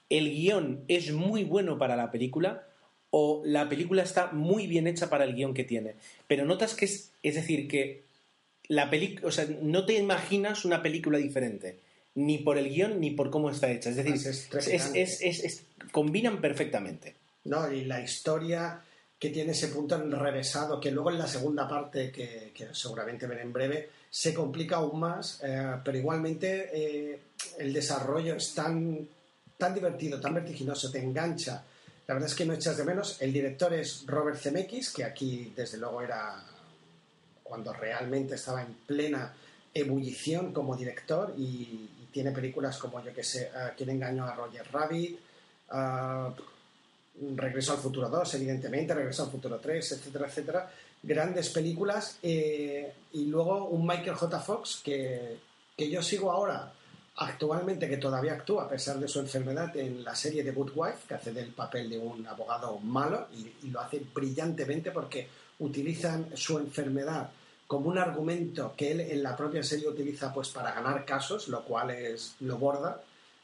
el 0.10 0.29
guion 0.31 0.86
es 0.88 1.12
muy 1.12 1.43
bueno 1.43 1.77
para 1.79 1.95
la 1.95 2.12
película 2.12 2.67
o 3.10 3.41
la 3.43 3.67
película 3.67 4.03
está 4.03 4.31
muy 4.34 4.67
bien 4.67 4.86
hecha 4.88 5.10
para 5.10 5.24
el 5.25 5.34
guion 5.34 5.53
que 5.55 5.63
tiene. 5.63 5.95
Pero 6.27 6.45
notas 6.45 6.75
que 6.75 6.86
es, 6.86 7.12
es 7.24 7.34
decir, 7.36 7.67
que 7.67 8.04
la 8.67 8.89
película, 8.89 9.27
o 9.27 9.31
sea, 9.31 9.48
no 9.62 9.86
te 9.86 9.93
imaginas 9.93 10.65
una 10.65 10.81
película 10.81 11.17
diferente, 11.17 11.79
ni 12.15 12.39
por 12.39 12.57
el 12.57 12.69
guion 12.69 13.00
ni 13.00 13.12
por 13.12 13.29
cómo 13.29 13.50
está 13.50 13.69
hecha. 13.69 13.89
Es 13.89 13.98
decir, 13.98 14.15
Es 14.15 15.22
es, 15.22 15.63
combinan 15.91 16.41
perfectamente. 16.41 17.15
¿no? 17.45 17.72
Y 17.72 17.86
la 17.86 18.01
historia 18.01 18.81
que 19.19 19.29
tiene 19.29 19.51
ese 19.51 19.69
punto 19.69 19.95
enrevesado, 19.95 20.79
que 20.79 20.91
luego 20.91 21.12
en 21.12 21.19
la 21.19 21.27
segunda 21.27 21.67
parte, 21.67 22.12
que, 22.12 22.51
que 22.53 22.67
seguramente 22.74 23.27
veré 23.27 23.41
en 23.41 23.53
breve, 23.53 23.89
se 24.10 24.34
complica 24.34 24.77
aún 24.77 25.00
más, 25.00 25.41
eh, 25.43 25.75
pero 25.84 25.98
igualmente 25.98 26.69
eh, 26.74 27.19
el 27.60 27.74
desarrollo 27.74 28.36
es 28.36 28.53
tan, 28.53 29.07
tan 29.57 29.74
divertido, 29.74 30.19
tan 30.19 30.34
vertiginoso, 30.34 30.89
te 30.89 31.00
engancha. 31.00 31.63
La 32.07 32.13
verdad 32.13 32.29
es 32.29 32.36
que 32.36 32.45
no 32.45 32.53
echas 32.53 32.77
de 32.77 32.86
menos. 32.86 33.22
El 33.22 33.34
director 33.34 33.74
es 33.74 34.03
Robert 34.05 34.38
Zemeckis, 34.38 34.91
que 34.91 35.03
aquí 35.03 35.51
desde 35.55 35.77
luego 35.77 36.01
era 36.01 36.43
cuando 37.45 37.71
realmente 37.71 38.35
estaba 38.35 38.63
en 38.63 38.73
plena 38.87 39.31
ebullición 39.71 40.51
como 40.51 40.75
director 40.75 41.33
y, 41.37 41.91
tiene 42.11 42.31
películas 42.31 42.77
como, 42.77 43.03
yo 43.03 43.13
que 43.13 43.25
sé, 43.25 43.51
uh, 43.53 43.75
Quién 43.75 43.89
engañó 43.89 44.23
a 44.23 44.33
Roger 44.33 44.65
Rabbit, 44.71 45.19
uh, 45.73 47.35
Regreso 47.35 47.73
al 47.73 47.79
Futuro 47.79 48.07
2, 48.07 48.35
evidentemente, 48.35 48.93
Regreso 48.93 49.23
al 49.23 49.31
Futuro 49.31 49.59
3, 49.59 49.91
etcétera, 49.91 50.27
etcétera. 50.27 50.71
Grandes 51.03 51.49
películas. 51.49 52.17
Eh, 52.23 52.93
y 53.11 53.25
luego 53.25 53.65
un 53.65 53.85
Michael 53.85 54.15
J. 54.15 54.39
Fox 54.39 54.81
que, 54.81 55.37
que 55.75 55.89
yo 55.89 56.01
sigo 56.01 56.31
ahora 56.31 56.71
actualmente, 57.17 57.89
que 57.89 57.97
todavía 57.97 58.31
actúa 58.31 58.63
a 58.63 58.69
pesar 58.69 58.97
de 58.97 59.09
su 59.09 59.19
enfermedad 59.19 59.75
en 59.75 60.01
la 60.01 60.15
serie 60.15 60.41
de 60.41 60.51
Good 60.51 60.71
Wife, 60.73 60.99
que 61.09 61.15
hace 61.15 61.33
del 61.33 61.49
papel 61.49 61.89
de 61.89 61.97
un 61.97 62.25
abogado 62.25 62.77
malo 62.79 63.27
y, 63.33 63.67
y 63.67 63.71
lo 63.71 63.81
hace 63.81 64.01
brillantemente 64.13 64.91
porque 64.91 65.27
utilizan 65.59 66.29
su 66.35 66.57
enfermedad 66.57 67.29
como 67.67 67.89
un 67.89 67.97
argumento 67.97 68.74
que 68.77 68.91
él 68.91 69.00
en 69.01 69.24
la 69.24 69.35
propia 69.35 69.63
serie 69.63 69.88
utiliza 69.88 70.33
pues 70.33 70.50
para 70.50 70.74
ganar 70.74 71.05
casos, 71.05 71.47
lo 71.47 71.63
cual 71.63 71.89
es 71.91 72.35
lo 72.41 72.57
borda 72.57 73.01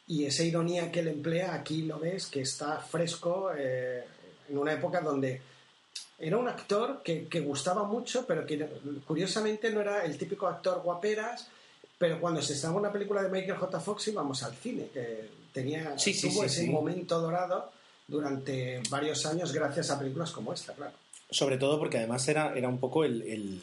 y 0.07 0.25
esa 0.25 0.43
ironía 0.43 0.91
que 0.91 0.99
él 0.99 1.07
emplea 1.07 1.53
aquí 1.53 1.83
lo 1.83 1.99
ves 1.99 2.27
que 2.27 2.41
está 2.41 2.77
fresco 2.77 3.51
eh, 3.57 4.03
en 4.49 4.57
una 4.57 4.73
época 4.73 5.01
donde 5.01 5.41
era 6.19 6.37
un 6.37 6.47
actor 6.47 7.01
que, 7.03 7.27
que, 7.27 7.39
gustaba 7.39 7.83
mucho, 7.83 8.25
pero 8.27 8.45
que 8.45 8.67
curiosamente 9.07 9.71
no 9.71 9.81
era 9.81 10.05
el 10.05 10.17
típico 10.19 10.47
actor 10.47 10.81
guaperas, 10.83 11.47
pero 11.97 12.19
cuando 12.21 12.43
se 12.43 12.53
estaba 12.53 12.75
una 12.75 12.91
película 12.91 13.23
de 13.23 13.29
Michael 13.29 13.57
J. 13.57 13.79
Fox 13.79 14.09
íbamos 14.09 14.43
al 14.43 14.53
cine, 14.55 14.89
que 14.93 15.29
tenía 15.51 15.97
sí, 15.97 16.19
tuvo 16.19 16.41
sí, 16.41 16.45
ese 16.45 16.67
momento 16.67 17.19
dorado 17.19 17.71
durante 18.07 18.83
varios 18.89 19.25
años 19.25 19.51
gracias 19.51 19.89
a 19.89 19.97
películas 19.97 20.31
como 20.31 20.53
esta, 20.53 20.73
claro. 20.73 20.93
Sobre 21.31 21.57
todo 21.57 21.79
porque 21.79 21.97
además 21.97 22.27
era, 22.27 22.53
era 22.55 22.69
un 22.69 22.79
poco 22.79 23.03
el... 23.03 23.21
el... 23.23 23.61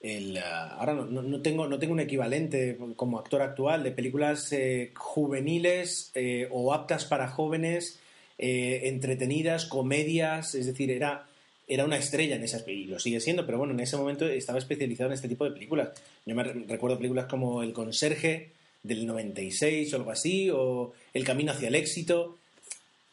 El, 0.00 0.36
uh, 0.36 0.74
ahora 0.78 0.94
no, 0.94 1.06
no, 1.06 1.42
tengo, 1.42 1.66
no 1.66 1.76
tengo 1.80 1.92
un 1.92 1.98
equivalente 1.98 2.78
como 2.94 3.18
actor 3.18 3.42
actual 3.42 3.82
de 3.82 3.90
películas 3.90 4.52
eh, 4.52 4.92
juveniles 4.94 6.12
eh, 6.14 6.46
o 6.52 6.72
aptas 6.72 7.04
para 7.04 7.26
jóvenes, 7.26 7.98
eh, 8.38 8.82
entretenidas, 8.84 9.66
comedias, 9.66 10.54
es 10.54 10.66
decir, 10.66 10.92
era, 10.92 11.26
era 11.66 11.84
una 11.84 11.96
estrella 11.96 12.36
en 12.36 12.44
esas 12.44 12.66
y 12.68 12.84
lo 12.84 13.00
sigue 13.00 13.20
siendo, 13.20 13.44
pero 13.44 13.58
bueno, 13.58 13.74
en 13.74 13.80
ese 13.80 13.96
momento 13.96 14.26
estaba 14.28 14.60
especializado 14.60 15.10
en 15.10 15.14
este 15.14 15.28
tipo 15.28 15.44
de 15.44 15.50
películas. 15.50 15.90
Yo 16.24 16.36
me 16.36 16.44
recuerdo 16.44 16.98
películas 16.98 17.26
como 17.26 17.64
El 17.64 17.72
Conserje 17.72 18.52
del 18.84 19.06
96 19.06 19.92
o 19.92 19.96
algo 19.96 20.10
así, 20.12 20.50
o 20.50 20.92
El 21.12 21.24
Camino 21.24 21.50
hacia 21.50 21.68
el 21.68 21.74
éxito, 21.74 22.37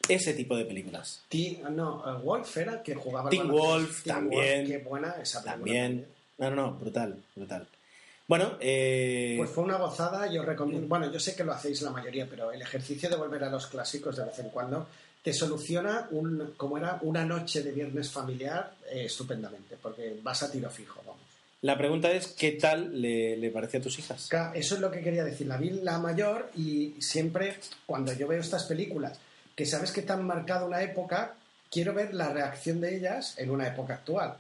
ese 0.10 0.34
tipo 0.34 0.56
de 0.56 0.66
películas. 0.66 1.24
T 1.30 1.62
no, 1.72 2.04
uh, 2.06 2.22
Wolf 2.22 2.58
era 2.58 2.82
que 2.84 2.96
jugaba 2.96 3.30
Teen 3.30 3.48
Wolf, 3.48 4.04
Teen 4.04 4.16
también. 4.16 4.60
Wolf, 4.60 4.70
qué 4.70 4.78
buena 4.90 5.16
esa 5.22 5.42
película. 5.42 5.56
También. 5.56 6.08
No, 6.38 6.50
no, 6.50 6.56
no, 6.56 6.74
brutal, 6.74 7.24
brutal. 7.36 7.68
Bueno, 8.28 8.58
eh... 8.60 9.36
pues 9.38 9.52
fue 9.52 9.64
una 9.64 9.78
gozada. 9.78 10.32
Yo 10.32 10.44
recomiendo. 10.44 10.88
Bueno, 10.88 11.12
yo 11.12 11.20
sé 11.20 11.36
que 11.36 11.44
lo 11.44 11.54
hacéis 11.54 11.82
la 11.82 11.92
mayoría, 11.92 12.28
pero 12.30 12.52
el 12.52 12.62
ejercicio 12.62 13.10
de 13.10 13.16
volver 13.16 13.44
a 13.44 13.50
los 13.50 13.68
clásicos 13.68 14.18
de 14.18 14.26
vez 14.26 14.40
en 14.40 14.50
cuando 14.50 14.88
te 15.22 15.34
soluciona 15.34 16.08
un, 16.12 16.54
como 16.56 16.78
era 16.78 17.00
una 17.02 17.26
noche 17.26 17.64
de 17.64 17.72
viernes 17.72 18.12
familiar 18.12 18.76
eh, 18.92 19.06
estupendamente, 19.06 19.76
porque 19.82 20.20
vas 20.22 20.44
a 20.44 20.52
tiro 20.52 20.70
fijo, 20.70 21.02
vamos. 21.06 21.22
La 21.62 21.76
pregunta 21.76 22.12
es, 22.12 22.28
¿qué 22.28 22.52
tal 22.52 23.02
le, 23.02 23.36
le 23.38 23.50
pareció 23.50 23.80
a 23.80 23.84
tus 23.84 23.98
hijas? 23.98 24.30
Eso 24.54 24.76
es 24.76 24.82
lo 24.82 24.92
que 24.92 25.02
quería 25.02 25.24
decir. 25.24 25.48
La 25.48 25.58
vi 25.58 25.72
la 25.72 25.98
mayor 25.98 26.52
y 26.56 26.94
siempre, 27.00 27.58
cuando 27.88 28.14
yo 28.14 28.28
veo 28.28 28.40
estas 28.40 28.66
películas, 28.66 29.18
que 29.56 29.66
sabes 29.66 29.92
que 29.92 30.02
te 30.02 30.14
han 30.14 30.26
marcado 30.26 30.68
una 30.68 30.82
época, 30.82 31.36
quiero 31.72 31.94
ver 31.94 32.14
la 32.14 32.30
reacción 32.30 32.82
de 32.82 32.98
ellas 32.98 33.36
en 33.38 33.50
una 33.50 33.68
época 33.68 33.96
actual. 33.96 34.38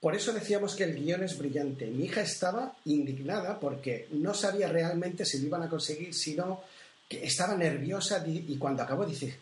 Por 0.00 0.14
eso 0.14 0.32
decíamos 0.32 0.74
que 0.74 0.84
el 0.84 0.94
guion 0.94 1.22
es 1.24 1.36
brillante. 1.36 1.86
Mi 1.86 2.04
hija 2.04 2.22
estaba 2.22 2.76
indignada 2.84 3.58
porque 3.58 4.08
no 4.12 4.34
sabía 4.34 4.68
realmente 4.68 5.24
si 5.24 5.40
lo 5.40 5.46
iban 5.46 5.62
a 5.62 5.68
conseguir, 5.68 6.14
si 6.14 6.34
no, 6.34 6.62
que 7.08 7.24
estaba 7.24 7.54
nerviosa 7.56 8.22
y 8.26 8.56
cuando 8.56 8.82
acabó 8.82 9.04
dice, 9.04 9.36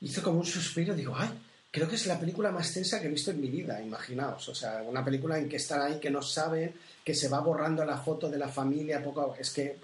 hizo 0.00 0.22
como 0.22 0.40
un 0.40 0.46
suspiro, 0.46 0.94
digo, 0.94 1.14
ay, 1.16 1.30
creo 1.70 1.88
que 1.88 1.96
es 1.96 2.06
la 2.06 2.18
película 2.18 2.50
más 2.50 2.72
tensa 2.72 3.00
que 3.00 3.06
he 3.06 3.10
visto 3.10 3.30
en 3.30 3.40
mi 3.40 3.48
vida, 3.48 3.80
imaginaos. 3.80 4.48
O 4.48 4.54
sea, 4.54 4.82
una 4.82 5.04
película 5.04 5.38
en 5.38 5.48
que 5.48 5.56
están 5.56 5.82
ahí, 5.82 5.98
que 5.98 6.10
no 6.10 6.22
saben, 6.22 6.74
que 7.04 7.14
se 7.14 7.28
va 7.28 7.40
borrando 7.40 7.84
la 7.84 7.98
foto 7.98 8.28
de 8.28 8.38
la 8.38 8.48
familia 8.48 9.02
poco. 9.02 9.36
Es 9.38 9.50
que 9.50 9.76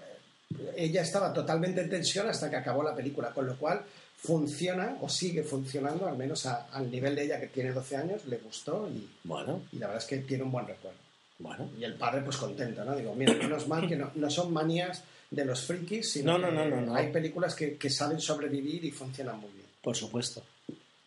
ella 0.75 1.01
estaba 1.01 1.33
totalmente 1.33 1.81
en 1.81 1.89
tensión 1.89 2.27
hasta 2.27 2.49
que 2.49 2.55
acabó 2.55 2.83
la 2.83 2.95
película, 2.95 3.31
con 3.31 3.45
lo 3.45 3.57
cual 3.57 3.83
funciona 4.17 4.97
o 5.01 5.09
sigue 5.09 5.43
funcionando, 5.43 6.07
al 6.07 6.17
menos 6.17 6.45
a, 6.45 6.67
al 6.71 6.89
nivel 6.89 7.15
de 7.15 7.25
ella 7.25 7.39
que 7.39 7.47
tiene 7.47 7.71
12 7.71 7.97
años, 7.97 8.25
le 8.25 8.37
gustó 8.37 8.89
y, 8.89 9.07
bueno. 9.23 9.61
y 9.71 9.77
la 9.77 9.87
verdad 9.87 10.03
es 10.03 10.09
que 10.09 10.17
tiene 10.19 10.43
un 10.43 10.51
buen 10.51 10.67
recuerdo. 10.67 10.97
Bueno. 11.39 11.69
Y 11.79 11.83
el 11.83 11.93
padre 11.93 12.21
pues 12.21 12.37
contento, 12.37 12.83
¿no? 12.83 12.95
Digo, 12.95 13.13
mira, 13.13 13.33
menos 13.33 13.67
mal 13.67 13.87
que 13.87 13.95
no, 13.95 14.11
no 14.15 14.29
son 14.29 14.51
manías 14.51 15.03
de 15.29 15.45
los 15.45 15.65
frikis, 15.65 16.11
sino 16.13 16.37
no, 16.37 16.49
no, 16.49 16.51
no, 16.51 16.67
no, 16.67 16.81
no. 16.81 16.95
hay 16.95 17.11
películas 17.11 17.53
que, 17.53 17.77
que, 17.77 17.89
saben 17.89 18.19
sobrevivir 18.19 18.83
y 18.85 18.91
funcionan 18.91 19.39
muy 19.39 19.51
bien. 19.51 19.67
Por 19.81 19.95
supuesto. 19.95 20.41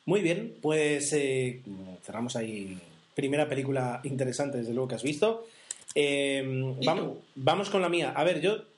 Muy 0.06 0.20
bien, 0.20 0.54
pues 0.60 1.12
eh, 1.14 1.62
cerramos 2.04 2.36
ahí. 2.36 2.78
Primera 3.14 3.48
película 3.48 4.00
interesante, 4.04 4.58
desde 4.58 4.72
luego, 4.72 4.88
que 4.88 4.94
has 4.94 5.02
visto. 5.02 5.46
Eh, 5.94 6.42
vamos, 6.84 7.18
vamos 7.34 7.70
con 7.70 7.82
la 7.82 7.88
mía. 7.88 8.12
A 8.14 8.22
ver, 8.22 8.40
yo 8.40 8.69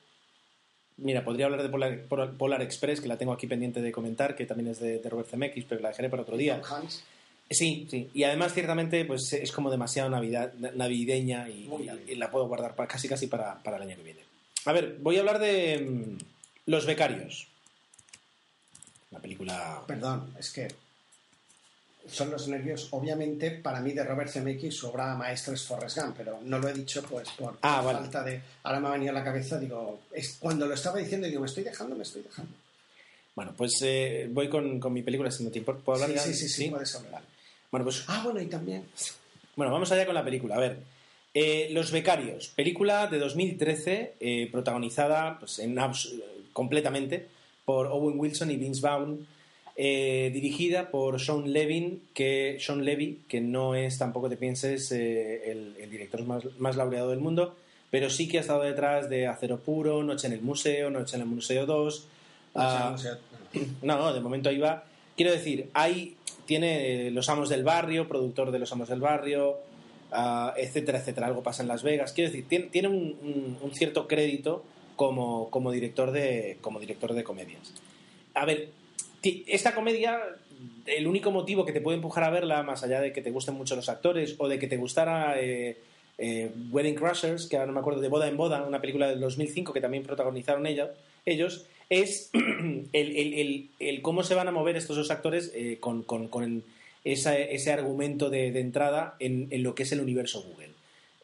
Mira, 0.99 1.25
podría 1.25 1.47
hablar 1.47 1.63
de 1.63 1.69
Polar, 1.69 2.33
Polar, 2.37 2.63
Express, 2.63 3.01
que 3.01 3.09
la 3.09 3.17
tengo 3.17 3.33
aquí 3.33 3.47
pendiente 3.47 3.81
de 3.81 3.93
comentar, 3.93 4.37
que 4.37 4.47
también 4.47 4.71
es 4.71 4.81
de, 4.81 4.99
de 4.99 5.09
Robert 5.11 5.29
Zemeckis, 5.29 5.65
pero 5.69 5.81
la 5.81 5.89
dejaré 5.89 6.09
para 6.09 6.23
otro 6.23 6.37
día. 6.37 6.61
Hans. 6.69 7.03
Sí, 7.51 7.87
sí. 7.91 8.09
Y 8.15 8.25
además, 8.25 8.55
ciertamente, 8.55 9.05
pues 9.05 9.33
es 9.33 9.53
como 9.53 9.71
demasiado 9.71 10.09
navidad, 10.09 10.53
navideña 10.55 11.49
y, 11.49 11.69
y, 12.07 12.13
y 12.13 12.15
la 12.15 12.31
puedo 12.31 12.47
guardar 12.47 12.75
para, 12.75 12.89
casi 12.89 13.09
casi 13.09 13.27
para, 13.27 13.63
para, 13.63 13.77
el 13.77 13.83
año 13.83 13.97
que 13.97 14.03
viene. 14.03 14.21
A 14.65 14.73
ver, 14.73 14.97
voy 15.01 15.17
a 15.17 15.21
hablar 15.21 15.39
de 15.39 15.85
um, 15.87 16.19
Los 16.67 16.87
Becarios. 16.87 17.49
La 19.11 19.19
película... 19.19 19.83
Perdón, 19.87 20.35
es 20.39 20.51
que 20.51 20.69
son 22.07 22.31
los 22.31 22.49
nervios, 22.49 22.89
obviamente, 22.91 23.51
para 23.51 23.81
mí 23.81 23.93
de 23.93 24.05
Robert 24.05 24.31
Zemeckis, 24.31 24.77
su 24.77 24.89
obra 24.89 25.15
maestra 25.15 25.55
es 25.55 25.63
Forrest 25.63 25.99
Gump, 25.99 26.17
pero 26.17 26.41
no 26.43 26.59
lo 26.59 26.69
he 26.69 26.73
dicho 26.73 27.03
pues 27.03 27.29
por 27.31 27.59
ah, 27.63 27.81
vale. 27.81 27.99
falta 28.01 28.23
de... 28.23 28.41
Ahora 28.65 28.81
me 28.81 28.89
ha 28.89 28.93
venido 28.93 29.11
a 29.11 29.15
la 29.15 29.25
cabeza, 29.25 29.59
digo, 29.59 30.01
es 30.13 30.37
cuando 30.39 30.67
lo 30.67 30.75
estaba 30.75 30.99
diciendo, 30.99 31.27
digo, 31.27 31.41
me 31.41 31.47
estoy 31.47 31.65
dejando, 31.65 31.95
me 31.95 32.03
estoy 32.03 32.23
dejando. 32.23 32.53
Bueno, 33.35 33.55
pues 33.57 33.73
eh, 33.83 34.29
voy 34.31 34.49
con, 34.49 34.79
con, 34.79 34.93
mi 34.93 35.03
película, 35.03 35.31
si 35.31 35.45
no 35.45 35.51
te 35.51 35.59
importa. 35.59 35.83
¿Puedo 35.85 36.03
hablar 36.03 36.11
sí, 36.11 36.17
ya? 36.17 36.33
Sí, 36.33 36.35
sí, 36.35 36.49
sí, 36.49 36.65
sí, 36.65 36.71
puedes 36.71 36.95
hablar. 36.97 37.23
Bueno, 37.71 37.85
pues... 37.85 38.05
Ah, 38.09 38.23
bueno, 38.25 38.41
y 38.41 38.47
también... 38.47 38.85
Bueno, 39.57 39.73
vamos 39.73 39.91
allá 39.93 40.05
con 40.05 40.15
la 40.15 40.25
película. 40.25 40.57
A 40.57 40.59
ver, 40.59 40.79
eh, 41.35 41.69
Los 41.73 41.91
Becarios, 41.93 42.49
película 42.49 43.07
de 43.07 43.19
2013, 43.19 44.15
eh, 44.21 44.49
protagonizada 44.51 45.39
pues, 45.39 45.59
en, 45.61 45.79
completamente 46.53 47.29
por 47.65 47.87
Owen 47.87 48.19
Wilson 48.19 48.51
y 48.51 48.57
Vince 48.57 48.81
Vaughn, 48.83 49.27
eh, 49.75 50.31
dirigida 50.35 50.91
por 50.91 51.19
Sean 51.19 51.51
Levin, 51.51 52.03
que 52.13 52.59
Sean 52.61 52.85
Levy, 52.85 53.23
que 53.27 53.41
no 53.41 53.75
es 53.75 53.97
tampoco 53.97 54.29
te 54.29 54.37
pienses 54.37 54.93
eh, 54.93 55.51
el, 55.51 55.77
el, 55.81 55.91
director 55.91 56.23
más, 56.25 56.45
más, 56.59 56.77
laureado 56.77 57.09
del 57.09 57.21
mundo, 57.21 57.57
pero 57.91 58.11
sí 58.11 58.29
que 58.29 58.37
ha 58.37 58.43
estado 58.43 58.63
detrás 58.63 59.09
de 59.09 59.27
Acero 59.27 59.61
Puro, 59.61 60.03
Noche 60.03 60.27
en 60.27 60.35
el 60.35 60.43
Museo, 60.43 60.91
Noche 60.91 61.17
en 61.17 61.23
el 61.23 61.29
Museo 61.29 61.65
2. 61.65 62.09
Uh, 62.55 62.59
no, 63.83 63.97
no, 63.97 64.13
de 64.13 64.21
momento 64.21 64.51
ahí 64.51 64.59
va. 64.59 64.85
Quiero 65.17 65.33
decir, 65.33 65.71
hay, 65.73 66.17
tiene 66.45 67.11
Los 67.11 67.31
Amos 67.31 67.49
del 67.49 67.65
Barrio, 67.65 68.09
productor 68.09 68.51
de 68.51 68.59
Los 68.59 68.73
Amos 68.73 68.91
del 68.91 69.01
Barrio, 69.01 69.59
uh, 70.13 70.51
etcétera, 70.57 70.99
etcétera. 70.99 71.29
Algo 71.29 71.43
pasa 71.43 71.63
en 71.63 71.69
Las 71.69 71.83
Vegas. 71.83 72.13
Quiero 72.13 72.31
decir, 72.31 72.47
tiene, 72.47 72.67
tiene 72.67 72.89
un, 72.89 73.17
un, 73.23 73.59
un, 73.61 73.75
cierto 73.75 74.07
crédito 74.07 74.65
como, 74.97 75.49
como, 75.49 75.71
director 75.71 76.13
de, 76.13 76.59
como 76.61 76.79
director 76.79 77.15
de 77.15 77.25
comedias. 77.25 77.73
A 78.35 78.45
ver, 78.45 78.71
esta 79.23 79.75
comedia, 79.75 80.21
el 80.87 81.07
único 81.07 81.31
motivo 81.31 81.65
que 81.65 81.73
te 81.73 81.81
puede 81.81 81.97
empujar 81.97 82.25
a 82.25 82.31
verla, 82.31 82.63
más 82.63 82.83
allá 82.83 83.01
de 83.01 83.13
que 83.13 83.23
te 83.23 83.31
gusten 83.31 83.55
mucho 83.55 83.77
los 83.77 83.89
actores 83.89 84.35
o 84.39 84.49
de 84.49 84.59
que 84.59 84.67
te 84.67 84.77
gustara 84.77 85.41
eh, 85.41 85.79
eh, 86.19 86.51
Wedding 86.71 86.95
Crashers, 86.95 87.47
que 87.47 87.57
ahora 87.57 87.67
no 87.67 87.73
me 87.73 87.81
acuerdo, 87.81 88.01
de 88.01 88.09
Boda 88.09 88.29
en 88.29 88.37
Boda, 88.37 88.63
una 88.63 88.81
película 88.81 89.09
del 89.09 89.21
2005 89.21 89.73
que 89.73 89.81
también 89.81 90.03
protagonizaron 90.03 90.67
ellos, 90.67 91.67
es 91.89 92.31
el, 92.33 92.89
el, 92.93 93.69
el, 93.79 94.03
cómo 94.03 94.23
se 94.23 94.35
van 94.35 94.49
a 94.49 94.53
mover 94.53 94.77
estos 94.77 94.97
dos 94.97 95.11
actores 95.11 95.53
eh, 95.55 95.79
con, 95.79 96.03
con, 96.03 96.29
con 96.29 96.65
ese 97.05 97.73
argumento 97.73 98.31
de, 98.31 98.53
de 98.53 98.61
entrada 98.61 99.17
en, 99.19 99.49
en, 99.51 99.63
lo 99.63 99.75
que 99.75 99.83
es 99.83 99.93
el 99.93 100.01
universo 100.01 100.43
Google. 100.43 100.71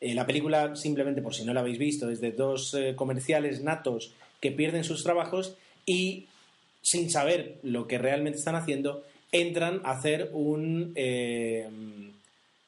La 0.00 0.26
película, 0.26 0.76
simplemente 0.76 1.22
por 1.22 1.34
si 1.34 1.44
no 1.44 1.52
la 1.52 1.60
habéis 1.60 1.78
visto, 1.78 2.08
es 2.08 2.20
de 2.20 2.30
dos 2.30 2.76
comerciales 2.94 3.62
natos 3.62 4.12
que 4.40 4.52
pierden 4.52 4.84
sus 4.84 5.02
trabajos 5.02 5.56
y 5.86 6.26
sin 6.82 7.10
saber 7.10 7.58
lo 7.62 7.86
que 7.86 7.98
realmente 7.98 8.38
están 8.38 8.54
haciendo, 8.54 9.04
entran 9.32 9.80
a 9.84 9.92
hacer 9.92 10.30
un, 10.32 10.92
eh, 10.94 11.68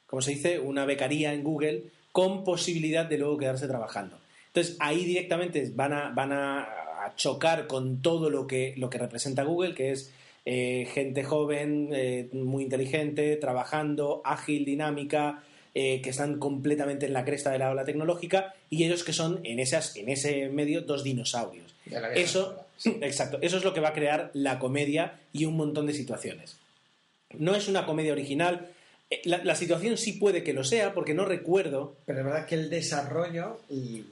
¿cómo 0.06 0.22
se 0.22 0.32
dice? 0.32 0.58
Una 0.58 0.84
becaría 0.84 1.32
en 1.32 1.42
Google 1.42 1.84
con 2.12 2.44
posibilidad 2.44 3.06
de 3.06 3.18
luego 3.18 3.38
quedarse 3.38 3.66
trabajando. 3.66 4.18
Entonces 4.48 4.76
ahí 4.80 5.04
directamente 5.04 5.70
van 5.74 5.92
a, 5.92 6.10
van 6.10 6.32
a, 6.32 6.76
chocar 7.16 7.66
con 7.66 8.02
todo 8.02 8.28
lo 8.28 8.46
que, 8.46 8.74
lo 8.76 8.90
que 8.90 8.98
representa 8.98 9.42
Google, 9.42 9.74
que 9.74 9.90
es 9.90 10.12
eh, 10.44 10.86
gente 10.92 11.24
joven, 11.24 11.88
eh, 11.92 12.28
muy 12.32 12.62
inteligente, 12.62 13.36
trabajando, 13.36 14.20
ágil, 14.22 14.64
dinámica, 14.64 15.42
eh, 15.74 16.00
que 16.02 16.10
están 16.10 16.38
completamente 16.38 17.06
en 17.06 17.12
la 17.12 17.24
cresta 17.24 17.50
de 17.50 17.58
la 17.58 17.70
ola 17.70 17.84
tecnológica, 17.84 18.54
y 18.68 18.84
ellos 18.84 19.02
que 19.02 19.12
son 19.12 19.40
en, 19.44 19.60
esas, 19.60 19.96
en 19.96 20.08
ese 20.08 20.48
medio 20.48 20.82
dos 20.82 21.02
dinosaurios. 21.02 21.74
Eso, 22.14 22.66
exacto, 22.84 23.38
eso 23.42 23.56
es 23.56 23.64
lo 23.64 23.72
que 23.74 23.80
va 23.80 23.88
a 23.90 23.92
crear 23.94 24.30
la 24.34 24.58
comedia 24.58 25.20
y 25.32 25.44
un 25.44 25.56
montón 25.56 25.86
de 25.86 25.94
situaciones. 25.94 26.56
No 27.38 27.54
es 27.54 27.68
una 27.68 27.86
comedia 27.86 28.12
original. 28.12 28.68
Eh, 29.10 29.22
La, 29.24 29.42
la 29.44 29.54
situación 29.54 29.96
sí 29.96 30.14
puede 30.14 30.42
que 30.42 30.52
lo 30.52 30.64
sea, 30.64 30.94
porque 30.94 31.14
no 31.14 31.24
recuerdo. 31.24 31.96
Pero 32.06 32.20
es 32.20 32.24
verdad 32.24 32.46
que 32.46 32.54
el 32.56 32.70
desarrollo 32.70 33.60
y 33.68 34.04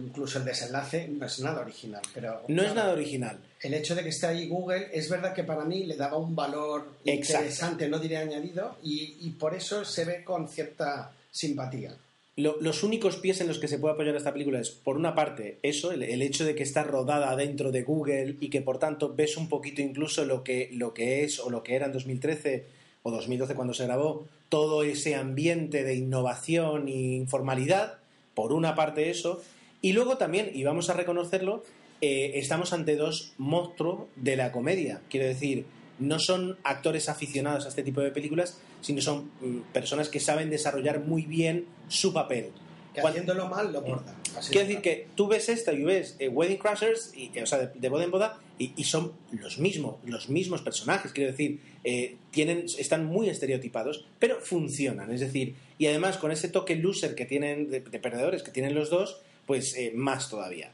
incluso 0.00 0.38
el 0.38 0.44
desenlace 0.44 1.06
no 1.08 1.26
es 1.26 1.38
nada 1.40 1.60
original. 1.60 2.02
Pero 2.12 2.42
No 2.48 2.62
es 2.62 2.74
nada 2.74 2.92
original. 2.92 3.38
El 3.60 3.74
hecho 3.74 3.94
de 3.94 4.02
que 4.02 4.08
esté 4.10 4.26
ahí 4.26 4.48
Google 4.48 4.88
es 4.92 5.08
verdad 5.08 5.32
que 5.32 5.44
para 5.44 5.64
mí 5.64 5.84
le 5.84 5.96
daba 5.96 6.16
un 6.18 6.34
valor 6.34 6.88
Exacto. 7.04 7.42
interesante, 7.44 7.88
no 7.88 7.98
diré 7.98 8.16
añadido, 8.18 8.76
y, 8.82 9.16
y 9.20 9.30
por 9.30 9.54
eso 9.54 9.84
se 9.84 10.04
ve 10.04 10.24
con 10.24 10.48
cierta 10.48 11.12
simpatía. 11.30 11.94
Lo- 12.36 12.60
los 12.60 12.82
únicos 12.82 13.16
pies 13.16 13.40
en 13.40 13.48
los 13.48 13.58
que 13.58 13.66
se 13.66 13.78
puede 13.78 13.94
apoyar 13.94 14.14
esta 14.14 14.32
película 14.32 14.60
es, 14.60 14.70
por 14.70 14.96
una 14.96 15.14
parte, 15.14 15.58
eso, 15.62 15.90
el, 15.90 16.02
hecho 16.20 16.44
de 16.44 16.54
que 16.54 16.62
está 16.62 16.82
rodada 16.82 17.34
dentro 17.34 17.72
de 17.72 17.82
Google 17.82 18.36
y 18.40 18.50
que, 18.50 18.60
por 18.60 18.78
tanto, 18.78 19.14
ves 19.14 19.38
un 19.38 19.48
poquito 19.48 19.80
incluso 19.80 20.24
lo 20.26 20.44
que, 20.44 20.68
lo 20.72 20.92
que 20.92 21.24
es 21.24 21.40
o 21.40 21.48
lo 21.48 21.62
que 21.62 21.74
era 21.76 21.86
en 21.86 21.92
2013 21.92 22.66
o 23.02 23.10
2012 23.10 23.54
cuando 23.54 23.72
se 23.72 23.84
grabó, 23.84 24.26
todo 24.50 24.82
ese 24.82 25.14
ambiente 25.14 25.82
de 25.82 25.94
innovación 25.94 26.88
e 26.88 27.14
informalidad, 27.14 27.98
por 28.34 28.52
una 28.52 28.74
parte 28.74 29.08
eso, 29.08 29.42
y 29.80 29.92
luego 29.94 30.18
también, 30.18 30.50
y 30.52 30.62
vamos 30.64 30.90
a 30.90 30.94
reconocerlo, 30.94 31.64
eh, 32.02 32.32
estamos 32.34 32.74
ante 32.74 32.96
dos 32.96 33.32
monstruos 33.38 34.00
de 34.16 34.36
la 34.36 34.52
comedia. 34.52 35.00
Quiero 35.08 35.26
decir, 35.26 35.64
no 35.98 36.18
son 36.18 36.58
actores 36.64 37.08
aficionados 37.08 37.64
a 37.64 37.68
este 37.68 37.82
tipo 37.82 38.02
de 38.02 38.10
películas, 38.10 38.58
sino 38.86 39.00
son 39.00 39.32
mm, 39.40 39.72
personas 39.72 40.08
que 40.08 40.20
saben 40.20 40.48
desarrollar 40.48 41.00
muy 41.00 41.22
bien 41.22 41.66
su 41.88 42.12
papel. 42.12 42.50
Que 42.94 43.00
haciéndolo 43.00 43.48
mal 43.48 43.72
lo 43.72 43.82
bordan. 43.82 44.14
Así 44.36 44.52
Quiero 44.52 44.68
de 44.68 44.74
decir 44.74 44.80
que 44.82 45.08
tú 45.16 45.26
ves 45.26 45.48
esta 45.48 45.72
y 45.72 45.82
ves 45.82 46.14
eh, 46.20 46.28
Wedding 46.28 46.58
Crashers, 46.58 47.12
y, 47.16 47.32
eh, 47.34 47.42
o 47.42 47.46
sea, 47.46 47.58
de, 47.58 47.78
de 47.78 47.88
boda 47.88 48.04
en 48.04 48.12
boda, 48.12 48.38
y, 48.60 48.72
y 48.76 48.84
son 48.84 49.12
los 49.32 49.58
mismos, 49.58 49.96
los 50.04 50.28
mismos 50.28 50.62
personajes. 50.62 51.12
Quiero 51.12 51.32
decir, 51.32 51.58
eh, 51.82 52.14
tienen, 52.30 52.66
están 52.78 53.04
muy 53.06 53.28
estereotipados, 53.28 54.04
pero 54.20 54.40
funcionan. 54.40 55.10
Es 55.10 55.18
decir, 55.20 55.56
y 55.78 55.88
además 55.88 56.16
con 56.16 56.30
ese 56.30 56.48
toque 56.48 56.76
loser 56.76 57.16
que 57.16 57.26
tienen, 57.26 57.68
de, 57.70 57.80
de 57.80 57.98
perdedores 57.98 58.44
que 58.44 58.52
tienen 58.52 58.76
los 58.76 58.88
dos, 58.88 59.20
pues 59.46 59.76
eh, 59.76 59.90
más 59.94 60.30
todavía. 60.30 60.70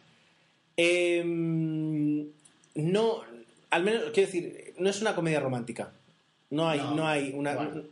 Em, 0.77 2.27
no, 2.75 3.23
al 3.71 3.83
menos, 3.85 4.03
quiero 4.13 4.27
decir, 4.31 4.75
no 4.79 4.91
es 4.91 5.01
una 5.01 5.15
comedia 5.15 5.41
romántica. 5.41 5.93
No 6.51 6.69
hay, 6.69 6.79
no, 6.81 6.97
No. 6.97 7.09
hay 7.09 7.33
una. 7.35 7.55
Bueno. 7.55 7.83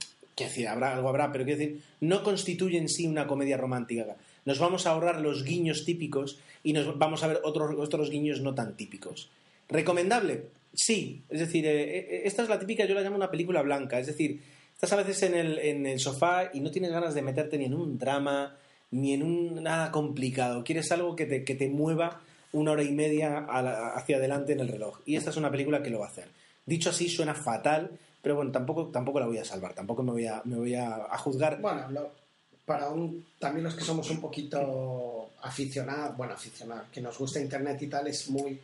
Quiero 0.40 0.52
decir, 0.52 0.68
habrá, 0.68 0.94
algo 0.94 1.10
habrá, 1.10 1.30
pero 1.30 1.44
quiero 1.44 1.60
decir, 1.60 1.82
no 2.00 2.22
constituye 2.22 2.78
en 2.78 2.88
sí 2.88 3.06
una 3.06 3.26
comedia 3.26 3.58
romántica. 3.58 4.16
Nos 4.46 4.58
vamos 4.58 4.86
a 4.86 4.92
ahorrar 4.92 5.20
los 5.20 5.44
guiños 5.44 5.84
típicos 5.84 6.38
y 6.62 6.72
nos 6.72 6.98
vamos 6.98 7.22
a 7.22 7.26
ver 7.26 7.40
otros, 7.44 7.74
otros 7.78 8.08
guiños 8.08 8.40
no 8.40 8.54
tan 8.54 8.74
típicos. 8.74 9.30
¿Recomendable? 9.68 10.46
Sí. 10.72 11.22
Es 11.28 11.40
decir, 11.40 11.66
eh, 11.66 11.98
eh, 11.98 12.22
esta 12.24 12.42
es 12.42 12.48
la 12.48 12.58
típica, 12.58 12.86
yo 12.86 12.94
la 12.94 13.02
llamo 13.02 13.16
una 13.16 13.30
película 13.30 13.60
blanca. 13.60 14.00
Es 14.00 14.06
decir, 14.06 14.40
estás 14.72 14.94
a 14.94 14.96
veces 14.96 15.22
en 15.24 15.34
el, 15.34 15.58
en 15.58 15.84
el 15.84 16.00
sofá 16.00 16.50
y 16.54 16.60
no 16.60 16.70
tienes 16.70 16.90
ganas 16.90 17.14
de 17.14 17.20
meterte 17.20 17.58
ni 17.58 17.66
en 17.66 17.74
un 17.74 17.98
drama, 17.98 18.56
ni 18.90 19.12
en 19.12 19.22
un 19.22 19.62
nada 19.62 19.90
complicado. 19.90 20.64
Quieres 20.64 20.90
algo 20.90 21.14
que 21.16 21.26
te, 21.26 21.44
que 21.44 21.54
te 21.54 21.68
mueva 21.68 22.22
una 22.52 22.72
hora 22.72 22.82
y 22.82 22.92
media 22.92 23.46
hacia 23.94 24.16
adelante 24.16 24.54
en 24.54 24.60
el 24.60 24.68
reloj. 24.68 25.00
Y 25.04 25.16
esta 25.16 25.28
es 25.28 25.36
una 25.36 25.50
película 25.50 25.82
que 25.82 25.90
lo 25.90 26.00
va 26.00 26.06
a 26.06 26.10
hacer. 26.10 26.28
Dicho 26.64 26.90
así, 26.90 27.08
suena 27.08 27.34
fatal, 27.34 27.98
pero 28.22 28.36
bueno, 28.36 28.50
tampoco, 28.52 28.86
tampoco 28.86 29.20
la 29.20 29.26
voy 29.26 29.38
a 29.38 29.44
salvar, 29.44 29.72
tampoco 29.74 30.02
me 30.02 30.12
voy 30.12 30.26
a, 30.26 30.42
me 30.44 30.56
voy 30.56 30.74
a, 30.74 30.94
a 31.10 31.18
juzgar. 31.18 31.60
Bueno, 31.60 31.88
lo- 31.90 32.20
para 32.64 32.88
un, 32.90 33.26
también 33.38 33.64
los 33.64 33.74
que 33.74 33.82
somos 33.84 34.08
un 34.10 34.20
poquito 34.20 35.30
aficionados, 35.42 36.16
bueno, 36.16 36.34
aficionados, 36.34 36.86
que 36.92 37.00
nos 37.00 37.18
gusta 37.18 37.40
Internet 37.40 37.80
y 37.82 37.86
tal, 37.88 38.06
es 38.06 38.28
muy... 38.28 38.60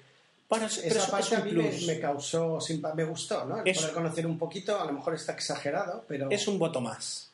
Bueno, 0.49 0.67
es- 0.67 0.77
pero 0.79 0.87
Esa 0.87 0.99
es- 0.99 1.05
es 1.05 1.11
parte 1.11 1.37
a 1.37 1.41
mí 1.45 1.53
me, 1.53 1.71
me 1.87 1.99
causó, 2.01 2.59
me 2.95 3.05
gustó, 3.05 3.45
¿no? 3.47 3.61
El 3.63 3.69
Es- 3.69 3.79
poder 3.79 3.93
conocer 3.95 4.27
un 4.27 4.39
poquito, 4.39 4.81
a 4.81 4.85
lo 4.85 4.93
mejor 4.93 5.15
está 5.15 5.33
exagerado, 5.33 6.05
pero... 6.07 6.31
Es 6.31 6.47
un 6.47 6.59
voto 6.59 6.81
más. 6.81 7.31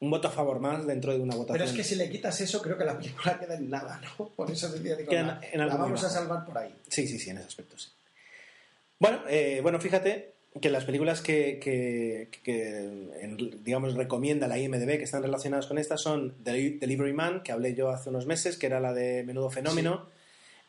Un 0.00 0.10
voto 0.10 0.28
a 0.28 0.30
favor 0.30 0.58
más 0.60 0.86
dentro 0.86 1.12
de 1.12 1.20
una 1.20 1.36
votación. 1.36 1.58
Pero 1.58 1.70
es 1.70 1.76
que 1.76 1.84
si 1.84 1.94
le 1.94 2.08
quitas 2.10 2.40
eso, 2.40 2.60
creo 2.62 2.76
que 2.78 2.84
la 2.86 2.96
película 2.96 3.38
queda 3.38 3.54
en 3.54 3.68
nada, 3.70 4.00
¿no? 4.18 4.28
Por 4.36 4.50
eso 4.50 4.68
decía, 4.70 4.96
digo, 4.96 5.12
en- 5.12 5.26
la, 5.26 5.40
en 5.52 5.58
la 5.60 5.66
vamos 5.76 6.02
a 6.02 6.08
salvar 6.10 6.44
por 6.46 6.56
ahí. 6.58 6.74
Sí, 6.88 7.06
sí, 7.06 7.18
sí, 7.20 7.30
en 7.30 7.36
ese 7.38 7.46
aspecto, 7.48 7.78
sí. 7.78 7.88
Bueno, 8.98 9.20
eh, 9.28 9.60
bueno, 9.62 9.78
fíjate 9.78 10.32
que 10.60 10.70
las 10.70 10.84
películas 10.84 11.20
que, 11.20 11.60
que- 11.62 12.28
que, 12.42 12.78
en- 13.20 13.62
digamos, 13.64 13.94
recomienda 13.94 14.48
la 14.48 14.58
IMDB 14.58 14.98
que 14.98 15.04
están 15.04 15.22
relacionadas 15.22 15.66
con 15.66 15.78
estas 15.78 16.00
son 16.02 16.34
Deli- 16.44 16.78
Delivery 16.78 17.12
Man, 17.12 17.42
que 17.42 17.52
hablé 17.52 17.74
yo 17.74 17.90
hace 17.90 18.08
unos 18.10 18.26
meses, 18.26 18.56
que 18.56 18.66
era 18.66 18.80
la 18.80 18.92
de 18.92 19.22
Menudo 19.22 19.50
Fenómeno, 19.50 20.06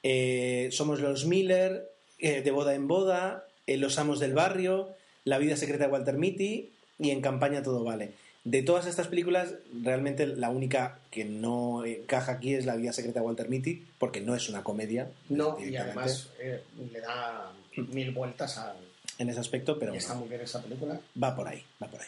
eh, 0.03 0.69
Somos 0.71 0.99
los 0.99 1.25
Miller, 1.25 1.89
eh, 2.19 2.41
De 2.41 2.51
Boda 2.51 2.75
en 2.75 2.87
Boda, 2.87 3.45
eh, 3.67 3.77
Los 3.77 3.97
Amos 3.97 4.19
del 4.19 4.33
Barrio, 4.33 4.89
La 5.25 5.37
Vida 5.39 5.55
Secreta 5.57 5.85
de 5.85 5.91
Walter 5.91 6.15
Mitty 6.17 6.69
y 6.99 7.09
En 7.09 7.21
Campaña 7.21 7.63
Todo 7.63 7.83
Vale. 7.83 8.11
De 8.43 8.63
todas 8.63 8.87
estas 8.87 9.07
películas, 9.07 9.53
realmente 9.83 10.25
la 10.25 10.49
única 10.49 10.97
que 11.11 11.25
no 11.25 11.85
encaja 11.85 12.31
aquí 12.33 12.55
es 12.55 12.65
La 12.65 12.75
Vida 12.75 12.91
Secreta 12.93 13.19
de 13.19 13.25
Walter 13.27 13.49
Mitty, 13.49 13.83
porque 13.99 14.19
no 14.21 14.35
es 14.35 14.49
una 14.49 14.63
comedia. 14.63 15.09
No, 15.29 15.57
y 15.59 15.75
además 15.75 16.29
eh, 16.39 16.61
le 16.91 17.01
da 17.01 17.51
mil 17.93 18.11
vueltas 18.11 18.57
a... 18.57 18.75
en 19.17 19.29
ese 19.29 19.39
aspecto, 19.39 19.77
pero 19.79 19.93
y 19.93 19.97
está 19.97 20.13
bueno, 20.13 20.21
muy 20.21 20.29
bien 20.29 20.41
esa 20.41 20.61
película. 20.61 20.99
va 21.21 21.35
por 21.35 21.47
ahí, 21.47 21.63
va 21.81 21.87
por 21.87 22.01
ahí. 22.01 22.07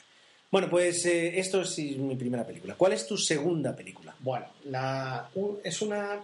Bueno, 0.52 0.70
pues 0.70 1.06
eh, 1.06 1.40
esto 1.40 1.62
es 1.62 1.78
mi 1.80 2.16
primera 2.16 2.46
película. 2.46 2.76
¿Cuál 2.76 2.94
es 2.94 3.08
tu 3.08 3.18
segunda 3.18 3.76
película? 3.76 4.16
Bueno, 4.20 4.46
la, 4.66 5.30
un- 5.36 5.60
es 5.64 5.82
una 5.82 6.22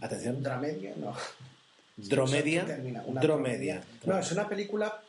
Atención. 0.00 0.42
dramedia, 0.42 0.94
no. 0.96 1.14
Dromedia. 1.96 2.60
Sí, 2.62 2.66
termina, 2.66 3.02
una 3.06 3.20
Dromedia. 3.20 3.82
No, 4.04 4.18
es 4.18 4.30
una 4.32 4.48
película 4.48 5.02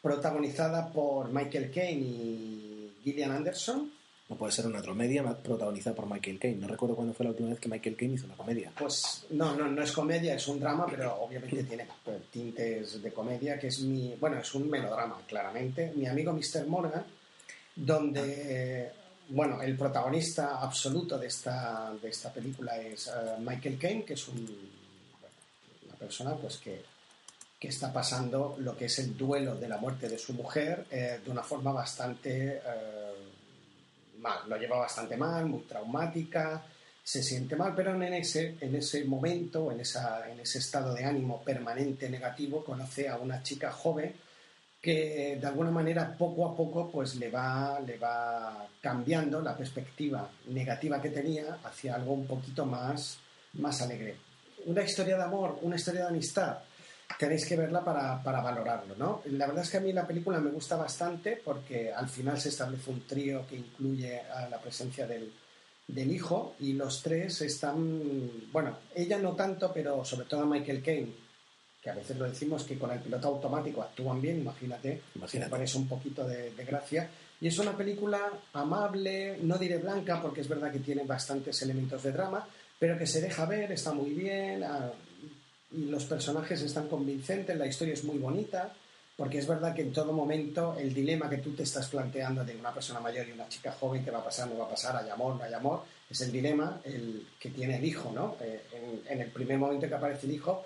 protagonizada 0.00 0.90
por 0.90 1.30
Michael 1.30 1.70
Caine 1.70 2.00
y 2.02 2.92
Gillian 3.04 3.32
Anderson. 3.32 3.92
No 4.30 4.36
puede 4.36 4.52
ser 4.52 4.66
una 4.66 4.80
dromedia 4.80 5.22
ma- 5.24 5.36
protagonizada 5.36 5.94
por 5.96 6.06
Michael 6.06 6.38
Caine. 6.38 6.56
No 6.60 6.68
recuerdo 6.68 6.94
cuándo 6.94 7.12
fue 7.12 7.24
la 7.24 7.30
última 7.30 7.48
vez 7.50 7.58
que 7.58 7.68
Michael 7.68 7.96
Caine 7.96 8.14
hizo 8.14 8.26
una 8.26 8.36
comedia. 8.36 8.72
Pues 8.78 9.26
no, 9.30 9.54
no, 9.56 9.66
no 9.68 9.82
es 9.82 9.90
comedia, 9.92 10.34
es 10.36 10.46
un 10.46 10.60
drama, 10.60 10.86
pero 10.88 11.20
obviamente 11.20 11.64
tiene 11.64 11.86
tintes 12.30 13.02
de 13.02 13.12
comedia, 13.12 13.58
que 13.58 13.66
es 13.66 13.80
mi, 13.80 14.14
bueno, 14.20 14.38
es 14.38 14.54
un 14.54 14.70
melodrama, 14.70 15.20
claramente. 15.26 15.92
Mi 15.96 16.06
amigo 16.06 16.32
Mr. 16.32 16.64
Morgan, 16.68 17.04
donde, 17.74 18.22
eh, 18.84 18.90
bueno, 19.30 19.60
el 19.62 19.76
protagonista 19.76 20.60
absoluto 20.60 21.18
de 21.18 21.26
esta, 21.26 21.92
de 22.00 22.08
esta 22.08 22.32
película 22.32 22.78
es 22.78 23.08
eh, 23.08 23.10
Michael 23.40 23.78
Caine, 23.78 24.04
que 24.04 24.14
es 24.14 24.28
un, 24.28 24.70
una 25.86 25.94
persona 25.96 26.34
pues 26.36 26.56
que, 26.58 26.82
que 27.58 27.68
está 27.68 27.92
pasando 27.92 28.56
lo 28.60 28.76
que 28.76 28.84
es 28.86 28.98
el 29.00 29.16
duelo 29.16 29.56
de 29.56 29.68
la 29.68 29.76
muerte 29.78 30.08
de 30.08 30.18
su 30.18 30.32
mujer 30.34 30.86
eh, 30.90 31.18
de 31.24 31.30
una 31.30 31.42
forma 31.42 31.72
bastante 31.72 32.56
eh, 32.58 32.60
mal, 34.20 34.48
lo 34.48 34.56
lleva 34.56 34.78
bastante 34.78 35.16
mal, 35.16 35.46
muy 35.46 35.62
traumática, 35.62 36.62
se 37.02 37.22
siente 37.22 37.56
mal, 37.56 37.74
pero 37.74 37.94
en 37.94 38.14
ese, 38.14 38.56
en 38.60 38.76
ese 38.76 39.04
momento, 39.04 39.72
en, 39.72 39.80
esa, 39.80 40.30
en 40.30 40.40
ese 40.40 40.58
estado 40.58 40.94
de 40.94 41.04
ánimo 41.04 41.42
permanente 41.42 42.08
negativo, 42.08 42.64
conoce 42.64 43.08
a 43.08 43.16
una 43.16 43.42
chica 43.42 43.72
joven 43.72 44.14
que 44.80 45.36
de 45.38 45.46
alguna 45.46 45.70
manera 45.70 46.16
poco 46.16 46.46
a 46.46 46.56
poco 46.56 46.90
pues 46.90 47.16
le 47.16 47.30
va, 47.30 47.80
le 47.80 47.98
va 47.98 48.66
cambiando 48.80 49.40
la 49.42 49.56
perspectiva 49.56 50.30
negativa 50.46 51.02
que 51.02 51.10
tenía 51.10 51.58
hacia 51.64 51.96
algo 51.96 52.14
un 52.14 52.26
poquito 52.26 52.64
más, 52.64 53.18
más 53.54 53.82
alegre. 53.82 54.16
Una 54.66 54.82
historia 54.82 55.16
de 55.16 55.24
amor, 55.24 55.58
una 55.62 55.76
historia 55.76 56.02
de 56.02 56.08
amistad, 56.08 56.58
tenéis 57.18 57.46
que 57.46 57.56
verla 57.56 57.84
para, 57.84 58.22
para 58.22 58.40
valorarlo, 58.40 58.94
¿no? 58.96 59.22
La 59.26 59.46
verdad 59.46 59.64
es 59.64 59.70
que 59.70 59.76
a 59.76 59.80
mí 59.80 59.92
la 59.92 60.06
película 60.06 60.38
me 60.40 60.50
gusta 60.50 60.76
bastante 60.76 61.40
porque 61.44 61.92
al 61.92 62.08
final 62.08 62.40
se 62.40 62.48
establece 62.50 62.90
un 62.90 63.06
trío 63.06 63.46
que 63.46 63.56
incluye 63.56 64.20
a 64.20 64.48
la 64.48 64.58
presencia 64.58 65.06
del, 65.06 65.32
del 65.86 66.12
hijo 66.12 66.54
y 66.60 66.72
los 66.74 67.02
tres 67.02 67.40
están, 67.42 68.30
bueno, 68.52 68.78
ella 68.94 69.18
no 69.18 69.34
tanto, 69.34 69.72
pero 69.72 70.04
sobre 70.04 70.26
todo 70.26 70.46
Michael 70.46 70.82
Caine, 70.82 71.12
que 71.82 71.90
a 71.90 71.94
veces 71.94 72.16
lo 72.16 72.26
decimos 72.28 72.64
que 72.64 72.78
con 72.78 72.90
el 72.90 73.00
piloto 73.00 73.28
automático 73.28 73.82
actúan 73.82 74.20
bien, 74.20 74.40
imagínate, 74.40 75.02
Imagínate. 75.14 75.50
parece 75.50 75.78
un 75.78 75.88
poquito 75.88 76.26
de, 76.26 76.50
de 76.52 76.64
gracia. 76.64 77.08
Y 77.40 77.48
es 77.48 77.58
una 77.58 77.74
película 77.74 78.20
amable, 78.52 79.38
no 79.42 79.56
diré 79.56 79.78
blanca, 79.78 80.20
porque 80.20 80.42
es 80.42 80.48
verdad 80.48 80.70
que 80.70 80.80
tiene 80.80 81.04
bastantes 81.04 81.60
elementos 81.62 82.02
de 82.02 82.12
drama, 82.12 82.46
pero 82.78 82.98
que 82.98 83.06
se 83.06 83.22
deja 83.22 83.46
ver, 83.46 83.72
está 83.72 83.92
muy 83.92 84.10
bien, 84.10 84.62
ah, 84.62 84.92
los 85.72 86.04
personajes 86.04 86.60
están 86.62 86.88
convincentes, 86.88 87.56
la 87.56 87.66
historia 87.66 87.94
es 87.94 88.04
muy 88.04 88.18
bonita, 88.18 88.74
porque 89.16 89.38
es 89.38 89.46
verdad 89.46 89.74
que 89.74 89.82
en 89.82 89.92
todo 89.92 90.12
momento 90.12 90.76
el 90.78 90.94
dilema 90.94 91.28
que 91.28 91.38
tú 91.38 91.52
te 91.52 91.62
estás 91.62 91.88
planteando 91.88 92.44
de 92.44 92.56
una 92.56 92.72
persona 92.72 93.00
mayor 93.00 93.28
y 93.28 93.32
una 93.32 93.48
chica 93.48 93.72
joven, 93.72 94.04
que 94.04 94.10
va 94.10 94.18
a 94.18 94.24
pasar, 94.24 94.48
no 94.48 94.58
va 94.58 94.64
a 94.64 94.70
pasar, 94.70 94.96
hay 94.96 95.10
amor, 95.10 95.36
no 95.36 95.44
hay 95.44 95.52
amor, 95.52 95.84
es 96.08 96.20
el 96.22 96.32
dilema 96.32 96.80
el 96.84 97.26
que 97.38 97.50
tiene 97.50 97.76
el 97.76 97.84
hijo, 97.84 98.10
¿no? 98.12 98.36
Eh, 98.40 98.62
en, 98.72 99.12
en 99.12 99.20
el 99.20 99.30
primer 99.30 99.58
momento 99.58 99.86
que 99.86 99.94
aparece 99.94 100.26
el 100.26 100.32
hijo, 100.32 100.64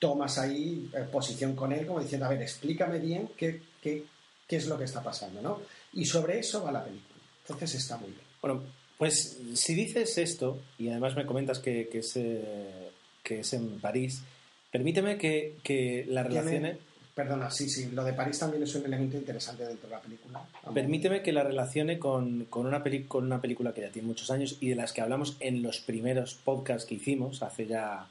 tomas 0.00 0.38
ahí 0.38 0.90
eh, 0.94 1.04
posición 1.12 1.54
con 1.54 1.72
él, 1.72 1.86
como 1.86 2.00
diciendo, 2.00 2.26
a 2.26 2.30
ver, 2.30 2.42
explícame 2.42 2.98
bien 2.98 3.30
qué, 3.36 3.60
qué, 3.80 4.04
qué 4.48 4.56
es 4.56 4.66
lo 4.66 4.76
que 4.78 4.84
está 4.84 5.02
pasando, 5.02 5.40
¿no? 5.42 5.60
Y 5.92 6.06
sobre 6.06 6.38
eso 6.38 6.64
va 6.64 6.72
la 6.72 6.82
película. 6.82 7.20
Entonces 7.42 7.74
está 7.74 7.98
muy 7.98 8.08
bien. 8.10 8.22
Bueno, 8.40 8.62
pues 8.96 9.38
si 9.54 9.74
dices 9.74 10.16
esto, 10.18 10.58
y 10.78 10.88
además 10.88 11.14
me 11.14 11.26
comentas 11.26 11.58
que, 11.58 11.88
que 11.88 11.98
es, 11.98 12.16
eh, 12.16 12.90
que 13.22 13.40
es 13.40 13.52
en 13.52 13.78
París, 13.78 14.22
permíteme 14.70 15.18
que, 15.18 15.56
que 15.62 16.04
la 16.08 16.22
Tiene- 16.26 16.40
relacione. 16.42 16.90
Perdona, 17.14 17.50
sí, 17.50 17.68
sí, 17.68 17.90
lo 17.92 18.04
de 18.04 18.12
París 18.14 18.38
también 18.38 18.62
es 18.62 18.74
un 18.76 18.84
elemento 18.86 19.16
interesante 19.16 19.66
dentro 19.66 19.88
de 19.88 19.94
la 19.96 20.00
película. 20.00 20.42
Permíteme 20.72 21.22
que 21.22 21.32
la 21.32 21.42
relacione 21.42 21.98
con, 21.98 22.46
con 22.46 22.66
una 22.66 22.82
peli- 22.82 23.04
con 23.04 23.24
una 23.26 23.40
película 23.42 23.74
que 23.74 23.82
ya 23.82 23.90
tiene 23.90 24.06
muchos 24.08 24.30
años 24.30 24.56
y 24.60 24.68
de 24.70 24.76
las 24.76 24.92
que 24.92 25.00
hablamos 25.02 25.36
en 25.40 25.62
los 25.62 25.80
primeros 25.80 26.34
podcasts 26.34 26.86
que 26.88 26.94
hicimos 26.94 27.42
hace 27.42 27.66
ya 27.66 28.06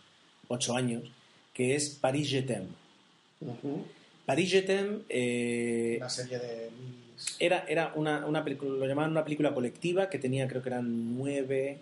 ocho 0.49 0.75
años, 0.75 1.03
que 1.53 1.75
es 1.75 1.89
Paris 1.89 2.29
Je 2.29 2.41
t'aime. 2.43 2.67
Ujú. 3.41 3.85
Paris 4.25 4.51
Je 4.51 4.61
t'aime 4.61 4.99
eh, 5.09 5.97
La 5.99 6.09
serie 6.09 6.37
de 6.37 6.69
era, 7.39 7.65
era 7.67 7.93
una, 7.95 8.25
una 8.27 8.43
película, 8.43 8.71
lo 8.77 8.85
llamaban 8.85 9.11
una 9.11 9.23
película 9.23 9.53
colectiva 9.53 10.09
que 10.09 10.19
tenía, 10.19 10.47
creo 10.47 10.61
que 10.61 10.69
eran 10.69 11.17
nueve, 11.17 11.77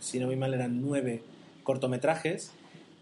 si 0.00 0.20
no 0.20 0.26
voy 0.26 0.36
mal, 0.36 0.54
eran 0.54 0.80
nueve 0.80 1.22
cortometrajes 1.64 2.52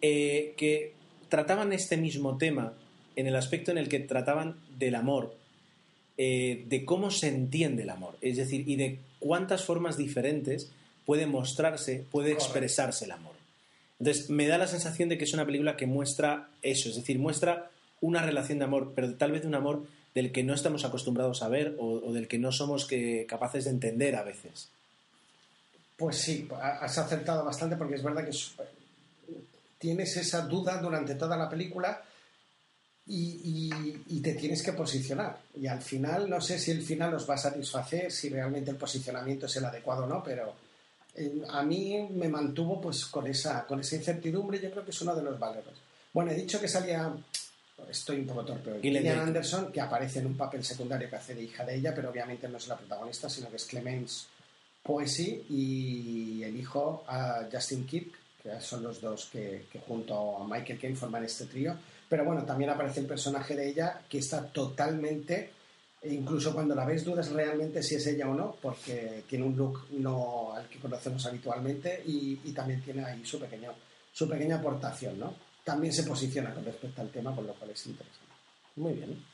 eh, 0.07 0.53
que 0.59 0.93
trataban 1.31 1.73
este 1.73 1.97
mismo 1.97 2.37
tema 2.37 2.75
en 3.17 3.27
el 3.27 3.37
aspecto 3.37 3.71
en 3.71 3.79
el 3.79 3.89
que 3.89 4.01
trataban 4.01 4.57
del 4.79 4.97
amor, 4.97 5.35
eh, 6.19 6.65
de 6.69 6.85
cómo 6.85 7.11
se 7.11 7.29
entiende 7.29 7.85
el 7.85 7.91
amor, 7.91 8.17
es 8.21 8.37
decir, 8.37 8.69
y 8.69 8.77
de 8.77 8.99
cuántas 9.19 9.65
formas 9.65 9.97
diferentes 9.97 10.71
puede 11.07 11.27
mostrarse, 11.27 12.05
puede 12.11 12.33
Correcto. 12.33 12.45
expresarse 12.45 13.05
el 13.07 13.13
amor. 13.13 13.33
Entonces, 13.99 14.29
me 14.29 14.47
da 14.47 14.59
la 14.59 14.67
sensación 14.67 15.09
de 15.09 15.17
que 15.17 15.25
es 15.25 15.33
una 15.33 15.47
película 15.47 15.77
que 15.77 15.87
muestra 15.87 16.49
eso, 16.63 16.91
es 16.91 16.97
decir, 16.97 17.19
muestra 17.19 17.71
una 18.03 18.21
relación 18.23 18.59
de 18.59 18.65
amor, 18.65 18.93
pero 18.95 19.15
tal 19.15 19.33
vez 19.33 19.41
de 19.43 19.49
un 19.49 19.55
amor 19.55 19.87
del 20.15 20.33
que 20.33 20.43
no 20.45 20.53
estamos 20.55 20.85
acostumbrados 20.85 21.43
a 21.43 21.49
ver 21.49 21.77
o, 21.79 21.87
o 22.09 22.13
del 22.13 22.29
que 22.29 22.39
no 22.39 22.53
somos 22.53 22.85
que- 22.87 23.25
capaces 23.27 23.65
de 23.65 23.71
entender 23.71 24.17
a 24.17 24.23
veces. 24.23 24.69
Pues 25.97 26.17
sí, 26.19 26.47
ha- 26.61 26.85
has 26.85 26.99
acertado 26.99 27.45
bastante 27.45 27.77
porque 27.77 27.95
es 27.95 28.03
verdad 28.03 28.25
que 28.25 28.31
es- 28.31 28.53
tienes 29.85 30.17
esa 30.17 30.41
duda 30.47 30.81
durante 30.81 31.15
toda 31.15 31.37
la 31.37 31.47
película 31.49 32.03
y, 33.07 33.71
y- 33.71 34.03
y 34.17 34.21
te 34.21 34.33
tienes 34.35 34.63
que 34.63 34.73
posicionar. 34.73 35.39
Y 35.61 35.67
al 35.67 35.83
final, 35.83 36.29
no 36.31 36.41
sé 36.41 36.59
si 36.59 36.71
el 36.71 36.83
final 36.83 37.13
os 37.15 37.29
va 37.29 37.35
a 37.35 37.39
satisfacer, 37.49 38.11
si 38.11 38.31
realmente 38.31 38.71
el 38.71 38.77
posicionamiento 38.79 39.45
es 39.47 39.57
el 39.57 39.65
adecuado 39.67 40.05
o 40.05 40.07
no, 40.07 40.23
pero 40.23 40.55
eh, 41.15 41.43
a 41.51 41.63
mí 41.63 42.09
me 42.13 42.29
mantuvo 42.29 42.81
pues 42.81 43.05
con 43.07 43.27
esa, 43.27 43.67
con 43.67 43.81
esa 43.81 43.97
incertidumbre, 43.97 44.59
yo 44.59 44.71
creo 44.71 44.85
que 44.87 44.91
es 44.91 45.01
uno 45.03 45.15
de 45.15 45.23
los 45.23 45.39
valores. 45.39 45.75
Bueno, 46.15 46.31
he 46.31 46.35
dicho 46.35 46.59
que 46.61 46.67
salía, 46.69 47.13
estoy 47.91 48.21
un 48.21 48.27
poco 48.27 48.45
torpe 48.47 48.73
hoy, 48.73 48.81
Gillian 48.81 49.05
Anderson. 49.19 49.29
Anderson, 49.61 49.73
que 49.73 49.81
aparece 49.83 50.21
en 50.21 50.27
un 50.27 50.37
papel 50.39 50.65
secundario 50.65 51.11
que 51.11 51.17
hace 51.17 51.35
de 51.35 51.43
hija 51.43 51.63
de 51.65 51.75
ella, 51.77 51.95
pero 51.95 52.09
obviamente 52.11 52.49
no 52.49 52.57
es 52.57 52.67
la 52.69 52.77
protagonista, 52.79 53.29
sino 53.29 53.51
que 53.51 53.57
es 53.57 53.65
Clemence 53.67 54.27
Poesy 54.83 55.45
y 55.51 56.43
el 56.43 56.57
hijo 56.57 57.05
a 57.07 57.47
Justin 57.53 57.87
Kirk, 57.87 58.13
son 58.61 58.83
los 58.83 59.01
dos 59.01 59.27
que, 59.33 59.67
junto 59.87 60.39
a 60.39 60.47
Michael 60.47 60.79
Caine 60.79 60.97
forman 60.97 61.25
este 61.25 61.47
trío. 61.47 61.77
Pero 62.09 62.25
bueno, 62.25 62.45
también 62.45 62.71
aparece 62.71 63.01
el 63.01 63.07
personaje 63.07 63.57
de 63.57 63.69
ella 63.69 64.03
que 64.09 64.19
está 64.19 64.47
totalmente, 64.47 65.51
e 66.03 66.13
incluso 66.13 66.53
cuando 66.53 66.75
la 66.75 66.85
ves 66.85 67.05
dudas 67.05 67.31
realmente 67.31 67.83
si 67.83 67.95
es 67.95 68.07
ella 68.07 68.29
o 68.29 68.35
no, 68.35 68.57
porque 68.61 69.25
tiene 69.27 69.45
un 69.45 69.57
look 69.57 69.87
no 69.93 70.53
al 70.53 70.69
que 70.69 70.79
conocemos 70.79 71.25
habitualmente 71.27 72.03
y, 72.07 72.41
y 72.45 72.53
también 72.53 72.83
tiene 72.83 73.05
ahí 73.05 73.25
su, 73.25 73.41
pequeño, 73.41 73.73
su 74.13 74.29
pequeña 74.29 74.57
aportación, 74.57 75.19
¿no? 75.19 75.35
También 75.65 75.93
se 75.95 76.03
posiciona 76.03 76.53
con 76.53 76.65
respecto 76.65 77.01
al 77.01 77.09
tema, 77.09 77.35
con 77.35 77.47
lo 77.47 77.55
cual 77.55 77.71
es 77.71 77.87
interesante. 77.87 78.35
Muy 78.77 78.93
bien. 78.93 79.34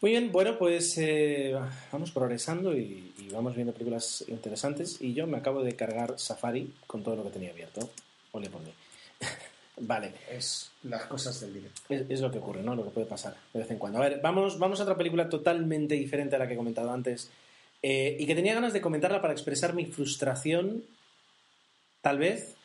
Muy 0.00 0.12
bien, 0.12 0.32
bueno, 0.32 0.56
pues 0.58 0.96
eh, 0.96 1.54
vamos 1.92 2.10
progresando 2.10 2.74
y, 2.76 3.12
y 3.18 3.28
vamos 3.30 3.54
viendo 3.54 3.72
películas 3.74 4.24
interesantes. 4.28 4.96
Y 5.00 5.12
yo 5.12 5.26
me 5.26 5.36
acabo 5.36 5.62
de 5.62 5.76
cargar 5.76 6.18
Safari 6.18 6.72
con 6.86 7.02
todo 7.02 7.16
lo 7.16 7.24
que 7.24 7.30
tenía 7.30 7.50
abierto. 7.50 7.90
Ole 8.32 8.48
por 8.48 8.62
mí. 8.62 8.72
vale, 9.76 10.12
Es 10.30 10.70
las 10.84 11.04
cosas 11.04 11.38
del 11.40 11.52
directo. 11.52 11.82
es, 11.90 12.04
es 12.08 12.20
lo 12.22 12.30
que 12.30 12.38
ocurre, 12.38 12.62
¿no? 12.62 12.74
Lo 12.74 12.84
que 12.84 12.90
puede 12.90 13.06
pasar 13.06 13.36
de 13.52 13.60
vez 13.60 13.70
en 13.70 13.78
cuando. 13.78 13.98
A 13.98 14.08
ver, 14.08 14.20
vamos, 14.22 14.58
vamos 14.58 14.80
a 14.80 14.84
otra 14.84 14.96
película 14.96 15.28
totalmente 15.28 15.94
diferente 15.96 16.34
a 16.36 16.38
la 16.38 16.46
que 16.48 16.54
he 16.54 16.56
comentado 16.56 16.90
antes. 16.90 17.30
eh, 17.82 18.16
y 18.18 18.26
que 18.26 18.34
tenía 18.34 18.54
ganas 18.54 18.72
de 18.72 18.80
comentarla 18.80 19.20
para 19.20 19.34
expresar 19.34 19.74
mi 19.74 19.84
frustración, 19.84 20.82
tal 22.00 22.18
vez. 22.18 22.56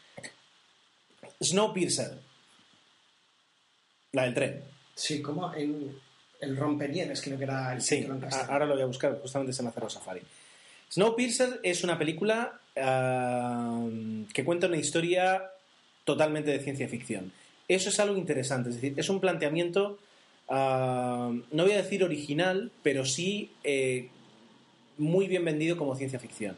Snowpiercer. 1.44 2.18
La 4.14 4.24
del 4.24 4.34
tren. 4.34 4.64
Sí, 4.96 5.22
como 5.22 5.54
en 5.54 6.00
el 6.46 6.56
rompenieves 6.58 7.22
creo 7.22 7.38
que 7.38 7.44
era 7.44 7.74
el 7.74 7.82
Sí, 7.82 7.98
título 7.98 8.14
en 8.16 8.20
a- 8.20 8.26
castellano. 8.26 8.54
ahora 8.54 8.66
lo 8.66 8.74
voy 8.76 8.84
a 8.84 8.86
buscar, 8.88 9.20
justamente 9.22 9.54
se 9.54 9.64
me 9.64 9.70
ha 9.70 9.72
cerrado 9.72 9.90
Safari. 9.90 10.22
Snowpiercer 10.92 11.60
es 11.64 11.84
una 11.84 11.98
película 11.98 12.60
ah, 12.78 13.86
que 14.34 14.44
cuenta 14.46 14.68
una 14.68 14.78
historia 14.78 15.44
totalmente 16.04 16.52
de 16.52 16.60
ciencia 16.60 16.88
ficción. 16.88 17.32
Eso 17.68 17.90
es 17.90 18.00
algo 18.00 18.16
interesante, 18.18 18.70
es 18.70 18.76
decir, 18.76 18.94
es 18.98 19.10
un 19.10 19.20
planteamiento, 19.20 19.98
ah, 20.50 21.32
no 21.52 21.64
voy 21.64 21.72
a 21.74 21.78
decir 21.82 22.04
original, 22.04 22.72
pero 22.84 23.06
sí 23.06 23.50
eh, 23.64 24.10
muy 24.98 25.28
bien 25.28 25.44
vendido 25.44 25.76
como 25.78 25.96
ciencia 25.96 26.20
ficción. 26.20 26.56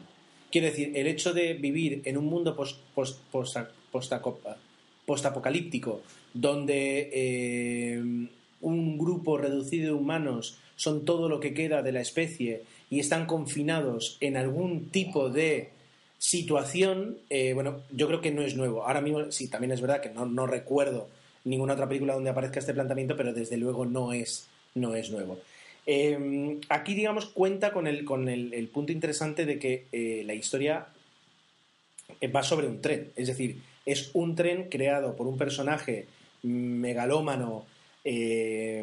Quiero 0.52 0.66
decir, 0.68 0.92
el 0.96 1.06
hecho 1.06 1.32
de 1.34 1.54
vivir 1.54 2.02
en 2.04 2.16
un 2.18 2.26
mundo 2.26 2.54
post- 2.56 2.78
post- 2.94 3.20
post- 3.30 3.56
postaco- 3.92 4.38
postapocalíptico, 5.06 6.02
donde 6.34 7.10
eh, 7.12 8.28
un 8.60 8.98
grupo 8.98 9.38
reducido 9.38 9.86
de 9.86 10.00
humanos 10.00 10.58
son 10.76 11.04
todo 11.04 11.28
lo 11.28 11.40
que 11.40 11.54
queda 11.54 11.82
de 11.82 11.92
la 11.92 12.00
especie 12.00 12.62
y 12.90 13.00
están 13.00 13.26
confinados 13.26 14.16
en 14.20 14.36
algún 14.36 14.88
tipo 14.90 15.30
de 15.30 15.70
situación, 16.18 17.18
eh, 17.30 17.52
bueno, 17.52 17.82
yo 17.90 18.06
creo 18.08 18.20
que 18.20 18.32
no 18.32 18.42
es 18.42 18.56
nuevo. 18.56 18.84
Ahora 18.84 19.00
mismo, 19.00 19.30
sí, 19.30 19.48
también 19.48 19.72
es 19.72 19.80
verdad 19.80 20.00
que 20.00 20.10
no, 20.10 20.26
no 20.26 20.46
recuerdo 20.46 21.08
ninguna 21.44 21.74
otra 21.74 21.88
película 21.88 22.14
donde 22.14 22.30
aparezca 22.30 22.60
este 22.60 22.74
planteamiento, 22.74 23.16
pero 23.16 23.32
desde 23.32 23.56
luego 23.56 23.86
no 23.86 24.12
es, 24.12 24.46
no 24.74 24.94
es 24.94 25.10
nuevo. 25.10 25.38
Eh, 25.86 26.60
aquí, 26.68 26.94
digamos, 26.94 27.26
cuenta 27.26 27.72
con 27.72 27.86
el, 27.86 28.04
con 28.04 28.28
el, 28.28 28.68
punto 28.68 28.92
interesante 28.92 29.46
de 29.46 29.58
que 29.58 29.86
eh, 29.90 30.22
la 30.26 30.34
historia 30.34 30.86
eh, 32.20 32.28
va 32.28 32.42
sobre 32.42 32.66
un 32.66 32.82
tren. 32.82 33.10
Es 33.16 33.28
decir, 33.28 33.62
es 33.86 34.10
un 34.12 34.34
tren 34.34 34.68
creado 34.68 35.16
por 35.16 35.26
un 35.26 35.38
personaje 35.38 36.06
megalómano, 36.42 37.64
eh, 38.10 38.82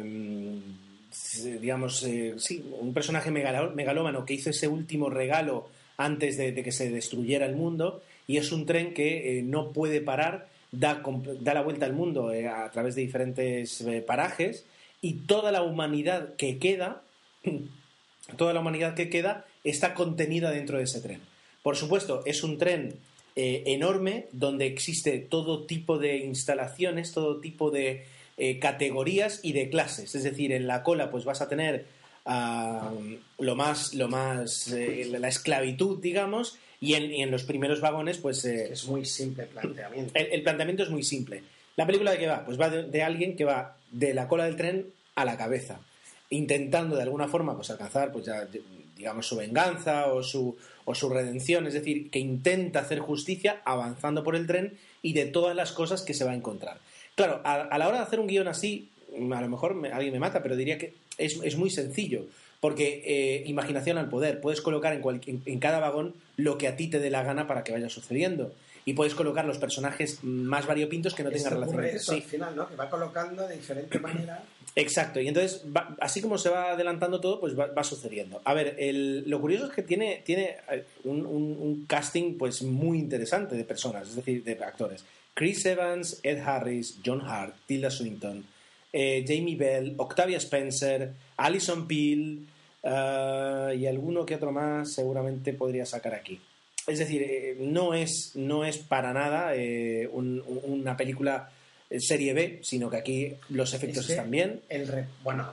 digamos, 1.60 2.00
eh, 2.04 2.34
sí, 2.38 2.64
un 2.78 2.94
personaje 2.94 3.32
megalómano 3.32 4.24
que 4.24 4.34
hizo 4.34 4.50
ese 4.50 4.68
último 4.68 5.10
regalo 5.10 5.68
antes 5.96 6.36
de, 6.36 6.54
que 6.54 6.70
se 6.70 6.90
destruyera 6.90 7.46
el 7.46 7.56
mundo 7.56 8.02
y 8.28 8.36
es 8.36 8.52
un 8.52 8.66
tren 8.66 8.94
que 8.94 9.38
eh, 9.38 9.42
no 9.42 9.72
puede 9.72 10.00
parar, 10.00 10.48
da, 10.70 11.02
da 11.40 11.54
la 11.54 11.62
vuelta 11.62 11.86
al 11.86 11.92
mundo 11.92 12.28
a 12.30 12.70
través 12.70 12.94
de 12.94 13.02
diferentes 13.02 13.84
parajes 14.06 14.64
y 15.02 15.14
toda 15.14 15.50
la 15.50 15.62
humanidad 15.62 16.36
que 16.36 16.58
queda, 16.58 17.02
toda 18.36 18.52
la 18.52 18.60
humanidad 18.60 18.94
que 18.94 19.10
queda 19.10 19.44
está 19.64 19.94
contenida 19.94 20.52
dentro 20.52 20.78
de 20.78 20.84
ese 20.84 21.00
tren. 21.00 21.20
Por 21.64 21.76
supuesto, 21.76 22.22
es 22.26 22.44
un 22.44 22.58
tren 22.58 22.94
enorme 23.34 24.28
donde 24.32 24.66
existe 24.66 25.18
todo 25.18 25.64
tipo 25.64 25.98
de 25.98 26.18
instalaciones, 26.18 27.12
todo 27.12 27.40
tipo 27.40 27.70
de 27.70 28.06
eh, 28.36 28.58
categorías 28.58 29.40
y 29.42 29.52
de 29.52 29.70
clases. 29.70 30.14
Es 30.14 30.22
decir, 30.22 30.52
en 30.52 30.66
la 30.66 30.82
cola 30.82 31.10
pues 31.10 31.24
vas 31.24 31.40
a 31.40 31.48
tener 31.48 31.86
lo 33.38 33.54
más, 33.54 33.94
lo 33.94 34.08
más 34.08 34.72
eh, 34.72 35.06
la 35.18 35.28
esclavitud, 35.28 36.00
digamos, 36.00 36.58
y 36.80 36.94
en, 36.94 37.12
y 37.12 37.22
en 37.22 37.30
los 37.30 37.44
primeros 37.44 37.80
vagones 37.80 38.18
pues 38.18 38.44
eh, 38.44 38.72
Es 38.72 38.86
muy 38.86 39.04
simple 39.04 39.44
el 39.44 39.48
planteamiento. 39.50 40.12
el, 40.14 40.26
el 40.32 40.42
planteamiento 40.42 40.82
es 40.82 40.90
muy 40.90 41.04
simple. 41.04 41.42
¿La 41.76 41.86
película 41.86 42.10
de 42.10 42.18
qué 42.18 42.26
va? 42.26 42.44
Pues 42.44 42.60
va 42.60 42.68
de, 42.68 42.84
de 42.84 43.02
alguien 43.02 43.36
que 43.36 43.44
va 43.44 43.76
de 43.90 44.12
la 44.12 44.26
cola 44.28 44.44
del 44.44 44.56
tren 44.56 44.86
a 45.14 45.24
la 45.24 45.36
cabeza, 45.36 45.78
intentando 46.30 46.96
de 46.96 47.02
alguna 47.02 47.28
forma 47.28 47.54
pues 47.54 47.70
alcanzar 47.70 48.12
pues 48.12 48.26
ya, 48.26 48.46
digamos 48.96 49.26
su 49.26 49.36
venganza 49.36 50.06
o 50.06 50.22
su, 50.22 50.56
o 50.84 50.94
su 50.94 51.08
redención, 51.08 51.66
es 51.66 51.74
decir, 51.74 52.10
que 52.10 52.18
intenta 52.18 52.80
hacer 52.80 52.98
justicia 52.98 53.62
avanzando 53.64 54.24
por 54.24 54.36
el 54.36 54.46
tren 54.46 54.76
y 55.02 55.12
de 55.12 55.26
todas 55.26 55.54
las 55.54 55.72
cosas 55.72 56.02
que 56.02 56.14
se 56.14 56.24
va 56.24 56.32
a 56.32 56.34
encontrar. 56.34 56.78
Claro, 57.16 57.40
a, 57.44 57.54
a 57.62 57.78
la 57.78 57.88
hora 57.88 57.98
de 57.98 58.04
hacer 58.04 58.20
un 58.20 58.28
guion 58.28 58.46
así, 58.46 58.88
a 59.12 59.40
lo 59.40 59.48
mejor 59.48 59.74
me- 59.74 59.90
alguien 59.90 60.12
me 60.12 60.20
mata, 60.20 60.42
pero 60.42 60.54
diría 60.54 60.78
que 60.78 60.94
es, 61.18 61.40
es 61.42 61.56
muy 61.56 61.70
sencillo. 61.70 62.26
Porque 62.60 63.02
eh, 63.04 63.42
imaginación 63.46 63.98
al 63.98 64.08
poder. 64.08 64.40
Puedes 64.40 64.60
colocar 64.60 64.92
en, 64.94 65.00
cual- 65.02 65.20
en- 65.26 65.42
en 65.44 65.58
cada 65.58 65.78
vagón 65.80 66.14
lo 66.36 66.56
que 66.58 66.68
a 66.68 66.76
ti 66.76 66.88
te 66.88 66.98
dé 67.00 67.10
la 67.10 67.22
gana 67.22 67.46
para 67.46 67.64
que 67.64 67.72
vaya 67.72 67.88
sucediendo. 67.88 68.52
Y 68.84 68.92
puedes 68.94 69.14
colocar 69.16 69.44
los 69.44 69.58
personajes 69.58 70.20
más 70.22 70.66
variopintos 70.66 71.14
que 71.14 71.24
no 71.24 71.30
tengan 71.30 71.52
relación 71.54 71.84
entre 71.84 71.98
sí. 71.98 72.14
al 72.14 72.22
final, 72.22 72.56
¿no? 72.56 72.68
Que 72.68 72.76
va 72.76 72.88
colocando 72.88 73.46
de 73.48 73.56
diferente 73.56 73.98
manera. 73.98 74.42
Exacto, 74.76 75.20
y 75.20 75.28
entonces, 75.28 75.62
va- 75.74 75.96
así 76.00 76.20
como 76.20 76.36
se 76.38 76.50
va 76.50 76.72
adelantando 76.72 77.18
todo, 77.20 77.40
pues 77.40 77.58
va, 77.58 77.66
va 77.68 77.82
sucediendo. 77.82 78.40
A 78.44 78.52
ver, 78.54 78.76
el- 78.78 79.28
lo 79.28 79.40
curioso 79.40 79.66
es 79.66 79.72
que 79.72 79.82
tiene, 79.82 80.22
tiene 80.24 80.56
eh, 80.70 80.84
un, 81.04 81.24
un- 81.26 81.56
un 81.60 81.86
casting 81.86 82.36
pues 82.38 82.62
muy 82.62 82.98
interesante 82.98 83.56
de 83.56 83.64
personas, 83.64 84.06
es 84.08 84.16
decir, 84.16 84.44
de 84.44 84.52
actores. 84.62 85.02
Chris 85.36 85.66
Evans, 85.66 86.18
Ed 86.22 86.38
Harris, 86.38 86.98
John 87.04 87.20
Hart, 87.20 87.54
Tilda 87.66 87.90
Swinton, 87.90 88.44
eh, 88.92 89.22
Jamie 89.28 89.54
Bell, 89.56 89.94
Octavia 89.98 90.38
Spencer, 90.38 91.12
Alison 91.36 91.86
Peel, 91.86 92.46
Ah, 92.88 93.72
y 93.76 93.84
alguno 93.88 94.24
que 94.24 94.36
otro 94.36 94.52
más 94.52 94.92
seguramente 94.94 95.52
podría 95.52 95.84
sacar 95.84 96.14
aquí. 96.14 96.40
Es 96.86 97.00
decir, 97.00 97.20
eh, 97.22 97.56
no, 97.58 97.94
es, 97.94 98.30
no 98.36 98.64
es 98.64 98.78
para 98.78 99.12
nada 99.12 99.56
eh, 99.56 100.08
un- 100.12 100.40
un- 100.46 100.60
una 100.82 100.96
película 100.96 101.50
serie 101.98 102.32
B, 102.32 102.60
sino 102.62 102.88
que 102.88 102.96
aquí 102.98 103.34
los 103.48 103.74
efectos 103.74 104.02
Es 104.02 104.06
que 104.06 104.12
están 104.12 104.30
bien. 104.30 104.60
El 104.68 104.86
re- 104.86 105.08
bueno, 105.24 105.52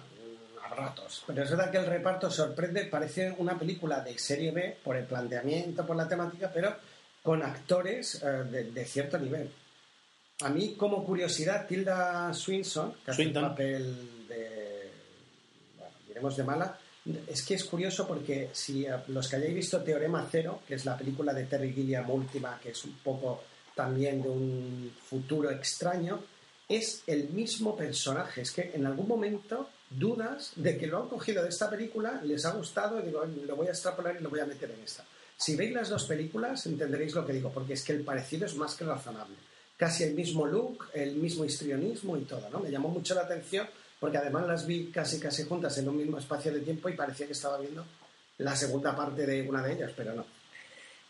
a 0.63 0.75
ratos. 0.75 1.23
Pero 1.25 1.41
es 1.41 1.49
verdad 1.49 1.71
que 1.71 1.77
el 1.77 1.87
reparto 1.87 2.29
sorprende, 2.29 2.85
parece 2.85 3.33
una 3.39 3.57
película 3.57 4.01
de 4.01 4.15
serie 4.19 4.51
B 4.51 4.75
por 4.83 4.95
el 4.95 5.05
planteamiento, 5.05 5.87
por 5.87 5.95
la 5.95 6.07
temática, 6.07 6.51
pero 6.53 6.75
con 7.23 7.41
actores 7.41 8.21
de, 8.51 8.65
de 8.65 8.85
cierto 8.85 9.17
nivel. 9.17 9.49
A 10.43 10.49
mí, 10.49 10.75
como 10.75 11.05
curiosidad, 11.05 11.65
Tilda 11.65 12.33
Swinson, 12.33 12.95
que 13.05 13.11
hace 13.11 13.23
el 13.23 13.31
papel 13.31 14.27
de. 14.27 14.91
Bueno, 15.77 15.95
diremos 16.05 16.35
de 16.35 16.43
mala. 16.43 16.77
Es 17.27 17.43
que 17.43 17.53
es 17.53 17.63
curioso 17.63 18.05
porque 18.05 18.49
si 18.51 18.85
eh, 18.85 18.91
los 19.07 19.29
que 19.29 19.37
hayáis 19.37 19.55
visto 19.55 19.81
Teorema 19.81 20.27
Cero, 20.29 20.61
que 20.67 20.75
es 20.75 20.83
la 20.83 20.97
película 20.97 21.33
de 21.33 21.45
Terry 21.45 21.71
Gilliam 21.71 22.09
última, 22.09 22.59
que 22.61 22.71
es 22.71 22.83
un 22.83 22.97
poco 22.97 23.43
también 23.73 24.21
de 24.21 24.29
un 24.29 24.93
futuro 25.01 25.49
extraño, 25.49 26.21
es 26.67 27.03
el 27.07 27.29
mismo 27.29 27.75
personaje. 27.75 28.41
Es 28.41 28.51
que 28.51 28.71
en 28.73 28.85
algún 28.85 29.07
momento 29.07 29.69
dudas 29.89 30.51
de 30.57 30.77
que 30.77 30.87
lo 30.87 31.03
han 31.03 31.07
cogido 31.07 31.41
de 31.41 31.49
esta 31.49 31.69
película, 31.69 32.21
les 32.21 32.45
ha 32.45 32.51
gustado 32.51 32.99
y 32.99 33.03
digo, 33.03 33.23
lo 33.25 33.55
voy 33.55 33.67
a 33.67 33.71
extrapolar 33.71 34.17
y 34.19 34.23
lo 34.23 34.29
voy 34.29 34.41
a 34.41 34.45
meter 34.45 34.71
en 34.71 34.83
esta. 34.83 35.05
Si 35.37 35.55
veis 35.55 35.71
las 35.71 35.87
dos 35.87 36.05
películas 36.05 36.65
entenderéis 36.65 37.15
lo 37.15 37.25
que 37.25 37.33
digo, 37.33 37.49
porque 37.49 37.73
es 37.73 37.83
que 37.83 37.93
el 37.93 38.03
parecido 38.03 38.45
es 38.45 38.55
más 38.55 38.75
que 38.75 38.83
razonable. 38.83 39.35
Casi 39.77 40.03
el 40.03 40.13
mismo 40.13 40.45
look, 40.45 40.85
el 40.93 41.15
mismo 41.15 41.43
histrionismo 41.45 42.15
y 42.17 42.21
todo, 42.21 42.49
¿no? 42.49 42.59
Me 42.59 42.69
llamó 42.71 42.89
mucho 42.89 43.15
la 43.15 43.21
atención 43.21 43.67
porque 43.99 44.17
además 44.17 44.47
las 44.47 44.67
vi 44.67 44.87
casi 44.91 45.19
casi 45.19 45.43
juntas 45.43 45.77
en 45.77 45.87
un 45.89 45.97
mismo 45.97 46.17
espacio 46.17 46.53
de 46.53 46.59
tiempo 46.61 46.89
y 46.89 46.93
parecía 46.93 47.25
que 47.25 47.33
estaba 47.33 47.57
viendo 47.57 47.85
la 48.37 48.55
segunda 48.55 48.95
parte 48.95 49.25
de 49.25 49.41
una 49.47 49.63
de 49.65 49.73
ellas, 49.73 49.91
pero 49.95 50.13
no. 50.13 50.25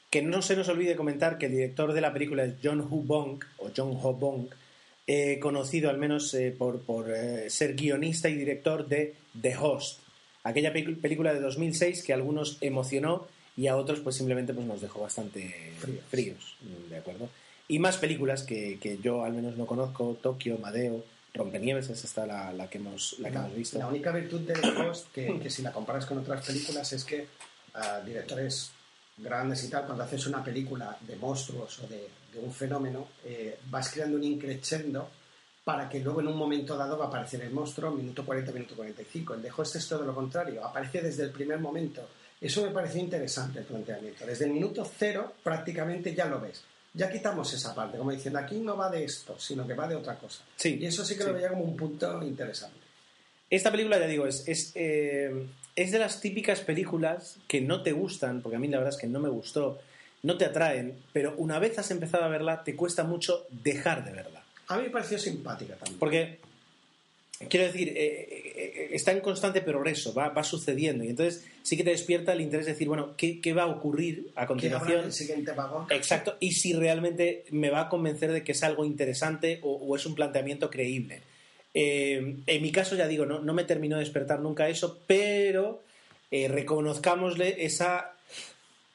Que 0.09 0.21
no 0.21 0.41
se 0.41 0.55
nos 0.55 0.69
olvide 0.69 0.95
comentar 0.95 1.37
que 1.37 1.47
el 1.47 1.53
director 1.53 1.91
de 1.93 2.01
la 2.01 2.13
película 2.13 2.43
es 2.45 2.53
John 2.63 2.81
Hu 2.81 3.01
Bong, 3.03 3.43
o 3.57 3.71
John 3.75 3.97
Ho 4.01 4.13
Bong, 4.13 4.47
eh, 5.07 5.39
conocido 5.39 5.89
al 5.89 5.97
menos 5.97 6.33
eh, 6.35 6.55
por, 6.57 6.81
por, 6.81 7.11
eh, 7.11 7.49
ser 7.49 7.73
guionista 7.75 8.29
y 8.29 8.35
director 8.35 8.87
de 8.87 9.15
The 9.41 9.57
Host, 9.57 9.99
aquella 10.43 10.71
pe- 10.71 10.83
película 11.01 11.33
de 11.33 11.39
2006 11.41 12.03
que 12.03 12.13
a 12.13 12.15
algunos 12.15 12.57
emocionó 12.61 13.27
y 13.57 13.67
a 13.67 13.75
otros 13.75 13.99
pues 14.01 14.15
simplemente 14.15 14.53
pues, 14.53 14.65
nos 14.67 14.81
dejó 14.81 15.01
bastante 15.01 15.73
Fríos. 15.79 16.03
fríos, 16.09 16.55
¿de 16.89 16.97
acuerdo? 16.97 17.27
Y 17.67 17.79
más 17.79 17.97
películas 17.97 18.43
que, 18.43 18.77
que 18.79 18.97
yo 18.97 19.23
al 19.23 19.33
menos 19.33 19.57
no 19.57 19.65
conozco, 19.65 20.17
Tokio, 20.21 20.57
Madeo, 20.57 21.03
Rompenieves, 21.33 21.89
esa 21.89 22.05
está 22.05 22.25
la, 22.25 22.53
la 22.53 22.69
que 22.69 22.77
hemos, 22.77 23.15
la 23.19 23.29
que 23.29 23.35
La, 23.35 23.45
hemos 23.45 23.55
visto. 23.55 23.79
la 23.79 23.87
única 23.87 24.11
virtud 24.11 24.41
de 24.41 24.53
The 24.53 24.67
Host, 24.81 25.11
que, 25.13 25.39
que 25.39 25.49
si 25.49 25.61
la 25.61 25.71
comparas 25.71 26.05
con 26.05 26.17
otras 26.19 26.45
películas, 26.45 26.91
es 26.93 27.03
que 27.03 27.27
ah, 27.73 28.01
directores 28.05 28.71
grandes 29.17 29.63
y 29.63 29.69
tal, 29.69 29.85
cuando 29.85 30.03
haces 30.03 30.27
una 30.27 30.43
película 30.43 30.97
de 31.01 31.15
monstruos 31.15 31.79
o 31.79 31.87
de, 31.87 32.07
de 32.33 32.39
un 32.39 32.51
fenómeno, 32.53 33.07
eh, 33.23 33.57
vas 33.69 33.89
creando 33.89 34.17
un 34.17 34.23
increchendo 34.23 35.09
para 35.63 35.87
que 35.87 35.99
luego 36.01 36.19
en 36.19 36.27
un 36.27 36.37
momento 36.37 36.75
dado 36.75 36.97
va 36.97 37.05
a 37.05 37.07
aparecer 37.07 37.41
el 37.41 37.51
monstruo, 37.51 37.91
minuto 37.91 38.25
40, 38.25 38.51
minuto 38.51 38.75
45. 38.75 39.35
El 39.35 39.41
de 39.41 39.51
Host 39.55 39.77
es 39.77 39.87
todo 39.87 40.03
lo 40.03 40.13
contrario, 40.13 40.63
aparece 40.65 41.01
desde 41.01 41.23
el 41.23 41.31
primer 41.31 41.59
momento. 41.59 42.07
Eso 42.41 42.61
me 42.63 42.71
pareció 42.71 42.99
interesante 42.99 43.59
el 43.59 43.65
planteamiento. 43.65 44.25
Desde 44.25 44.45
el 44.45 44.51
minuto 44.51 44.83
cero 44.97 45.33
prácticamente 45.41 46.13
ya 46.13 46.25
lo 46.25 46.41
ves. 46.41 46.61
Ya 46.93 47.11
quitamos 47.11 47.51
esa 47.53 47.73
parte, 47.73 47.97
como 47.97 48.11
diciendo, 48.11 48.39
aquí 48.39 48.59
no 48.59 48.77
va 48.77 48.89
de 48.89 49.03
esto, 49.03 49.37
sino 49.39 49.65
que 49.65 49.73
va 49.73 49.87
de 49.87 49.95
otra 49.95 50.15
cosa. 50.17 50.43
Sí, 50.55 50.77
y 50.79 50.85
eso 50.85 51.03
sí 51.03 51.15
que 51.15 51.23
sí. 51.23 51.27
lo 51.27 51.33
veía 51.33 51.49
como 51.49 51.63
un 51.63 51.75
punto 51.75 52.21
interesante. 52.23 52.77
Esta 53.49 53.71
película, 53.71 53.99
ya 53.99 54.07
digo, 54.07 54.27
es, 54.27 54.47
es, 54.47 54.71
eh, 54.75 55.47
es 55.75 55.91
de 55.91 55.99
las 55.99 56.21
típicas 56.21 56.61
películas 56.61 57.37
que 57.47 57.61
no 57.61 57.81
te 57.81 57.91
gustan, 57.91 58.41
porque 58.41 58.57
a 58.57 58.59
mí 58.59 58.67
la 58.67 58.77
verdad 58.77 58.93
es 58.93 58.99
que 58.99 59.07
no 59.07 59.19
me 59.19 59.29
gustó, 59.29 59.79
no 60.21 60.37
te 60.37 60.45
atraen, 60.45 61.03
pero 61.11 61.35
una 61.37 61.59
vez 61.59 61.77
has 61.79 61.91
empezado 61.91 62.23
a 62.23 62.29
verla, 62.29 62.63
te 62.63 62.75
cuesta 62.75 63.03
mucho 63.03 63.45
dejar 63.49 64.05
de 64.05 64.11
verla. 64.11 64.43
A 64.67 64.77
mí 64.77 64.83
me 64.83 64.89
pareció 64.89 65.17
simpática 65.17 65.75
también. 65.75 65.99
Porque, 65.99 66.39
quiero 67.49 67.65
decir, 67.67 67.89
eh, 67.89 67.93
eh, 67.95 68.53
eh, 68.55 68.89
está 68.91 69.11
en 69.11 69.19
constante 69.21 69.61
progreso, 69.61 70.13
va, 70.13 70.29
va 70.29 70.43
sucediendo, 70.43 71.03
y 71.03 71.09
entonces 71.09 71.45
sí 71.63 71.77
que 71.77 71.83
te 71.83 71.89
despierta 71.91 72.33
el 72.33 72.41
interés 72.41 72.65
de 72.65 72.73
decir, 72.73 72.87
bueno, 72.87 73.15
¿qué, 73.17 73.39
qué 73.41 73.53
va 73.53 73.63
a 73.63 73.67
ocurrir 73.67 74.31
a 74.35 74.45
continuación? 74.47 75.05
el 75.05 75.13
siguiente 75.13 75.51
vagón. 75.53 75.85
Exacto, 75.89 76.37
y 76.39 76.51
si 76.53 76.73
realmente 76.73 77.45
me 77.51 77.69
va 77.69 77.81
a 77.81 77.89
convencer 77.89 78.31
de 78.31 78.43
que 78.43 78.51
es 78.53 78.63
algo 78.63 78.85
interesante 78.85 79.59
o, 79.63 79.73
o 79.75 79.95
es 79.95 80.05
un 80.05 80.15
planteamiento 80.15 80.69
creíble. 80.69 81.21
Eh, 81.75 82.35
en 82.45 82.61
mi 82.61 82.71
caso, 82.71 82.95
ya 82.95 83.07
digo, 83.07 83.25
no, 83.25 83.39
no 83.39 83.53
me 83.53 83.63
terminó 83.63 83.95
de 83.97 84.03
despertar 84.03 84.39
nunca 84.41 84.69
eso, 84.69 84.99
pero 85.07 85.81
eh, 86.29 86.47
reconozcámosle 86.47 87.65
esa, 87.65 88.11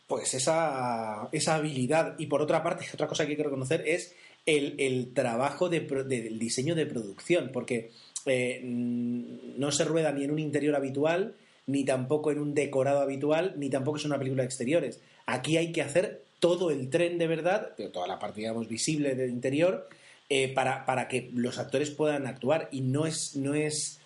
pues 0.06 0.34
esa, 0.34 1.28
esa 1.32 1.54
habilidad. 1.56 2.14
Y 2.18 2.26
por 2.26 2.40
otra 2.42 2.62
parte, 2.62 2.86
otra 2.94 3.06
cosa 3.06 3.24
que 3.24 3.32
hay 3.32 3.36
que 3.36 3.42
reconocer 3.44 3.82
es 3.86 4.14
el, 4.46 4.76
el 4.78 5.12
trabajo 5.12 5.68
de 5.68 5.80
pro- 5.80 6.04
de- 6.04 6.22
del 6.22 6.38
diseño 6.38 6.74
de 6.74 6.86
producción, 6.86 7.50
porque 7.52 7.90
eh, 8.26 8.60
no 8.62 9.72
se 9.72 9.84
rueda 9.84 10.12
ni 10.12 10.24
en 10.24 10.30
un 10.30 10.38
interior 10.38 10.76
habitual, 10.76 11.34
ni 11.66 11.84
tampoco 11.84 12.30
en 12.30 12.38
un 12.38 12.54
decorado 12.54 13.00
habitual, 13.00 13.54
ni 13.56 13.70
tampoco 13.70 13.98
es 13.98 14.04
una 14.04 14.18
película 14.18 14.42
de 14.42 14.46
exteriores. 14.46 15.00
Aquí 15.26 15.56
hay 15.56 15.72
que 15.72 15.82
hacer 15.82 16.22
todo 16.40 16.70
el 16.70 16.88
tren 16.88 17.18
de 17.18 17.26
verdad, 17.26 17.72
toda 17.92 18.06
la 18.06 18.18
parte, 18.18 18.40
digamos, 18.40 18.68
visible 18.68 19.14
del 19.14 19.30
interior, 19.30 19.88
eh, 20.30 20.52
para, 20.54 20.86
para 20.86 21.08
que 21.08 21.30
los 21.34 21.58
actores 21.58 21.90
puedan 21.90 22.26
actuar. 22.26 22.68
Y 22.72 22.80
no 22.80 23.06
es, 23.06 23.36
no 23.36 23.54
es, 23.54 23.98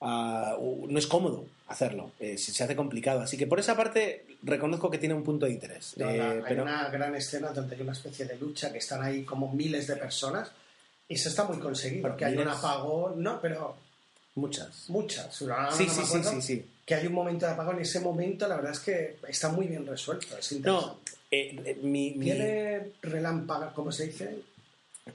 ah, 0.00 0.56
no 0.60 0.98
es 0.98 1.06
cómodo 1.06 1.46
hacerlo, 1.68 2.12
eh, 2.18 2.36
se, 2.38 2.52
se 2.52 2.64
hace 2.64 2.74
complicado. 2.74 3.20
Así 3.20 3.36
que 3.36 3.46
por 3.46 3.60
esa 3.60 3.76
parte 3.76 4.24
reconozco 4.42 4.90
que 4.90 4.98
tiene 4.98 5.14
un 5.14 5.22
punto 5.22 5.46
de 5.46 5.52
interés. 5.52 5.94
No, 5.96 6.08
Eh, 6.10 6.20
hay 6.20 6.40
pero 6.48 6.62
una 6.62 6.88
gran 6.88 7.14
escena 7.14 7.50
donde 7.52 7.76
hay 7.76 7.82
una 7.82 7.92
especie 7.92 8.24
de 8.24 8.36
lucha 8.38 8.72
que 8.72 8.78
están 8.78 9.02
ahí 9.02 9.22
como 9.22 9.52
miles 9.52 9.86
de 9.86 9.96
personas 9.96 10.50
eso 11.08 11.28
está 11.28 11.44
muy 11.44 11.58
conseguido. 11.58 12.02
Bueno, 12.02 12.16
que 12.16 12.24
hay 12.24 12.36
un 12.36 12.48
apagón, 12.48 13.22
no, 13.22 13.40
pero 13.40 13.76
muchas. 14.34 14.84
muchas. 14.88 15.40
Ahora 15.42 15.70
Sí, 15.72 15.86
no 15.86 15.92
sí, 15.92 16.02
sí, 16.04 16.22
sí, 16.24 16.42
sí. 16.42 16.64
Que 16.86 16.94
hay 16.94 17.06
un 17.06 17.12
momento 17.14 17.44
de 17.46 17.52
apagón 17.52 17.78
y 17.78 17.82
ese 17.82 18.00
momento 18.00 18.46
la 18.48 18.56
verdad 18.56 18.72
es 18.72 18.80
que 18.80 19.16
está 19.28 19.48
muy 19.50 19.66
bien 19.66 19.86
resuelto. 19.86 20.36
Es 20.38 20.52
interesante. 20.52 20.86
No, 20.86 20.98
eh, 21.30 21.60
eh, 21.64 21.78
mi, 21.82 22.12
mi- 22.12 22.24
Tiene 22.24 22.92
relámpagos, 23.02 23.72
¿cómo 23.74 23.92
se 23.92 24.06
dice? 24.06 24.38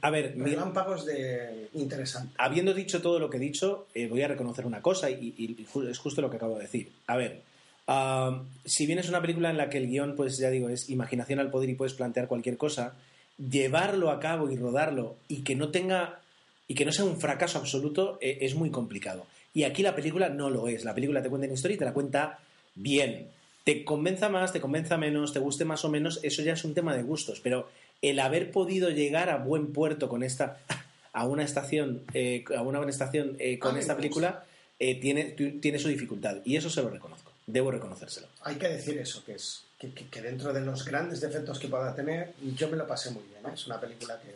a 0.01 0.09
ver, 0.09 0.35
mi- 0.35 0.49
Relámpagos 0.51 1.05
de 1.05 1.69
interesante. 1.73 2.33
habiendo 2.39 2.73
dicho 2.73 3.01
todo 3.01 3.19
lo 3.19 3.29
que 3.29 3.37
he 3.37 3.39
dicho, 3.39 3.87
eh, 3.93 4.07
voy 4.07 4.21
a 4.23 4.27
reconocer 4.27 4.65
una 4.65 4.81
cosa 4.81 5.09
y, 5.09 5.33
y- 5.37 5.67
y 5.67 5.89
es 5.89 5.97
justo 5.99 6.21
lo 6.21 6.29
que 6.31 6.37
acabo 6.37 6.55
de 6.55 6.63
decir. 6.63 6.91
A 7.07 7.15
ver, 7.15 7.41
ah, 7.87 8.41
si 8.65 8.85
bien 8.87 8.97
es 8.99 9.09
una 9.09 9.21
película 9.21 9.49
en 9.51 9.57
la 9.57 9.69
que 9.69 9.77
el 9.77 9.87
guion, 9.87 10.15
pues 10.15 10.37
ya 10.37 10.49
digo, 10.49 10.69
es 10.69 10.89
imaginación 10.89 11.39
al 11.39 11.51
poder 11.51 11.69
y 11.69 11.75
puedes 11.75 11.93
plantear 11.93 12.27
cualquier 12.27 12.57
cosa, 12.57 12.93
llevarlo 13.37 14.11
a 14.11 14.19
cabo 14.19 14.49
y 14.49 14.57
rodarlo 14.57 15.15
y 15.27 15.43
que 15.43 15.55
no 15.55 15.69
tenga 15.69 16.19
y 16.67 16.75
que 16.75 16.85
no 16.85 16.91
sea 16.91 17.05
un 17.05 17.19
fracaso 17.19 17.59
absoluto 17.59 18.17
eh, 18.21 18.39
es 18.41 18.55
muy 18.55 18.69
complicado. 18.69 19.25
Y 19.53 19.63
aquí 19.63 19.83
la 19.83 19.95
película 19.95 20.29
no 20.29 20.49
lo 20.49 20.67
es. 20.67 20.83
La 20.83 20.95
película 20.95 21.21
te 21.21 21.29
cuenta 21.29 21.45
una 21.45 21.53
historia 21.53 21.75
y 21.75 21.77
te 21.77 21.85
la 21.85 21.93
cuenta 21.93 22.39
bien. 22.75 23.27
Te 23.63 23.85
convenza 23.85 24.29
más, 24.29 24.51
te 24.51 24.59
convenza 24.59 24.97
menos, 24.97 25.31
te 25.31 25.39
guste 25.39 25.63
más 25.63 25.85
o 25.85 25.89
menos, 25.89 26.19
eso 26.23 26.41
ya 26.41 26.53
es 26.53 26.63
un 26.65 26.73
tema 26.73 26.95
de 26.95 27.03
gustos. 27.03 27.39
Pero 27.39 27.69
el 28.01 28.19
haber 28.19 28.51
podido 28.51 28.89
llegar 28.89 29.29
a 29.29 29.37
buen 29.37 29.71
puerto 29.71 30.09
con 30.09 30.23
esta, 30.23 30.57
a 31.13 31.25
una 31.25 31.43
estación, 31.43 32.03
eh, 32.13 32.43
a 32.55 32.61
una 32.61 32.79
buena 32.79 32.91
estación 32.91 33.35
eh, 33.39 33.59
con 33.59 33.77
esta 33.77 33.95
película, 33.95 34.45
eh, 34.79 34.99
tiene, 34.99 35.23
tiene 35.25 35.79
su 35.79 35.87
dificultad. 35.87 36.37
Y 36.43 36.57
eso 36.57 36.69
se 36.69 36.81
lo 36.81 36.89
reconozco. 36.89 37.31
Debo 37.45 37.71
reconocérselo. 37.71 38.27
Hay 38.41 38.55
que 38.55 38.67
decir 38.67 38.97
eso, 38.97 39.23
que 39.23 39.33
es 39.33 39.63
que, 39.91 39.93
que- 39.93 40.07
que 40.09 40.21
dentro 40.21 40.53
de 40.53 40.61
los 40.61 40.85
grandes 40.85 41.19
defectos 41.21 41.59
que 41.59 41.67
pueda 41.67 41.93
tener, 41.95 42.33
yo 42.55 42.69
me 42.69 42.77
lo 42.77 42.87
pasé 42.87 43.11
muy 43.11 43.23
bien. 43.23 43.45
¿eh? 43.45 43.49
Es 43.53 43.67
una 43.67 43.79
película 43.79 44.19
que, 44.21 44.33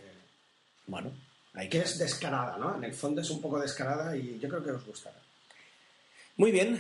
Bueno, 0.87 1.11
hay 1.53 1.69
que 1.69 1.79
es 1.79 1.97
descarada, 1.97 2.57
¿no? 2.57 2.75
En 2.75 2.83
el 2.83 2.93
fondo 2.93 3.21
es 3.21 3.29
un 3.29 3.41
poco 3.41 3.59
descarada 3.59 4.15
y 4.15 4.39
yo 4.39 4.49
creo 4.49 4.63
que 4.63 4.71
os 4.71 4.85
gustará. 4.85 5.17
Muy 6.35 6.51
bien. 6.51 6.79